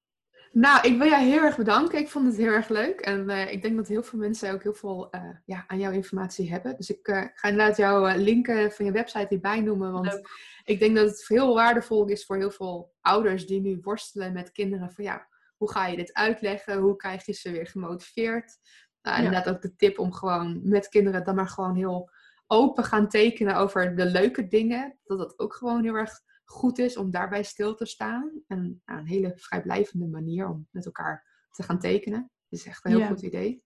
Nou, 0.52 0.88
ik 0.88 0.98
wil 0.98 1.08
jou 1.08 1.24
heel 1.24 1.44
erg 1.44 1.58
bedanken. 1.58 2.00
Ik 2.00 2.10
vond 2.10 2.26
het 2.26 2.38
heel 2.38 2.52
erg 2.52 2.70
leuk. 2.70 3.00
En 3.00 3.30
uh, 3.30 3.52
ik 3.52 3.62
denk 3.62 3.76
dat 3.76 3.88
heel 3.88 4.04
veel 4.04 4.20
mensen 4.20 4.54
ook 4.54 4.64
heel 4.64 4.74
veel 4.74 5.08
uh, 5.16 5.22
ja, 5.46 5.64
aan 5.68 5.80
jouw 5.80 5.92
informatie 5.92 6.52
hebben. 6.52 6.76
Dus 6.78 6.90
ik 6.90 7.08
uh, 7.08 7.24
ga 7.34 7.48
inderdaad 7.48 7.78
jouw 7.78 8.18
linken 8.18 8.72
van 8.72 8.86
je 8.86 8.92
website 8.92 9.26
hierbij 9.30 9.62
noemen. 9.62 9.92
Want 9.92 10.30
ik 10.64 10.80
denk 10.80 10.96
dat 10.96 11.08
het 11.08 11.28
heel 11.28 11.54
waardevol 11.54 12.06
is 12.06 12.26
voor 12.26 12.38
heel 12.38 12.52
veel 12.52 12.94
ouders 13.02 13.48
die 13.48 13.62
nu 13.62 13.80
worstelen 13.82 14.34
met 14.34 14.52
kinderen. 14.52 14.92
Van 14.92 15.04
ja, 15.04 15.28
hoe 15.58 15.72
ga 15.72 15.88
je 15.88 15.98
dit 15.98 16.14
uitleggen? 16.14 16.78
Hoe 16.78 16.96
krijg 16.96 17.26
je 17.26 17.34
ze 17.34 17.52
weer 17.52 17.68
gemotiveerd? 17.68 18.58
Nou, 19.02 19.18
inderdaad 19.18 19.50
ook 19.50 19.62
de 19.62 19.76
tip 19.76 20.00
om 20.00 20.14
gewoon 20.14 20.60
met 20.64 20.90
kinderen 20.90 21.24
dan 21.24 21.36
maar 21.36 21.48
gewoon 21.48 21.76
heel 21.76 22.10
open 22.48 22.84
gaan 22.84 23.10
tekenen 23.10 23.56
over 23.56 23.96
de 23.96 24.06
leuke 24.06 24.48
dingen. 24.48 24.98
Dat 25.04 25.18
dat 25.18 25.40
ook 25.40 25.56
gewoon 25.56 25.84
heel 25.84 25.96
erg 25.96 26.22
goed 26.50 26.78
is 26.78 26.98
om 26.98 27.12
daarbij 27.12 27.44
stil 27.44 27.76
te 27.76 27.86
staan. 27.86 28.32
En 28.48 28.82
een 28.86 29.08
hele 29.08 29.34
vrijblijvende 29.36 30.08
manier 30.08 30.48
om 30.48 30.68
met 30.72 30.86
elkaar 30.86 31.46
te 31.52 31.64
gaan 31.64 31.80
tekenen. 31.80 32.32
Dat 32.50 32.60
is 32.60 32.66
echt 32.66 32.86
een 32.86 32.92
heel 32.92 33.08
goed 33.08 33.22
idee. 33.22 33.64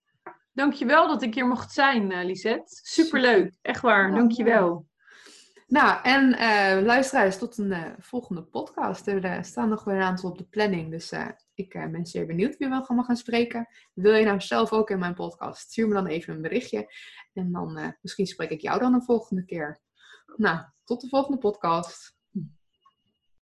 Dankjewel 0.52 1.08
dat 1.08 1.22
ik 1.22 1.34
hier 1.34 1.48
mocht 1.48 1.72
zijn, 1.72 2.12
uh, 2.12 2.24
Lisette. 2.24 2.80
Superleuk. 2.84 3.58
Echt 3.62 3.82
waar. 3.82 4.10
Ja, 4.10 4.16
Dankjewel. 4.16 4.88
Nou, 5.68 6.04
en 6.04 6.30
uh, 6.30 6.86
luisteraars, 6.86 7.38
tot 7.38 7.58
een 7.58 7.72
uh, 7.72 7.86
volgende 8.00 8.44
podcast. 8.44 9.08
Er 9.08 9.46
staan 9.46 9.70
nog 9.70 9.84
weer 9.84 9.96
een 9.96 10.02
aantal 10.02 10.30
op 10.30 10.38
de 10.38 10.48
planning. 10.48 10.92
Dus 10.92 11.12
ik 11.54 11.70
ben 11.70 12.06
zeer 12.06 12.26
benieuwd 12.26 12.58
wie 12.58 12.70
we 12.70 12.76
allemaal 12.76 13.06
gaan 13.06 13.16
spreken. 13.16 13.68
Wil 13.94 14.16
je 14.16 14.26
nou 14.26 14.42
zelf 14.42 14.72
ook 14.72 14.90
in 14.90 15.00
mijn 15.00 15.14
podcast? 15.14 15.72
Stuur 15.72 15.88
me 15.88 15.94
dan 15.94 16.08
even 16.08 16.34
een 16.34 16.42
berichtje. 16.42 16.94
En 17.34 17.52
dan 17.52 17.96
misschien 18.02 18.28
spreek 18.28 18.50
ik 18.50 18.62
jou 18.62 18.80
dan 18.80 18.94
een 18.94 19.04
volgende 19.04 19.46
keer. 19.46 19.80
Nou, 20.36 20.66
tot 20.84 21.02
de 21.02 21.08
volgende 21.08 21.38
podcast. 21.38 22.16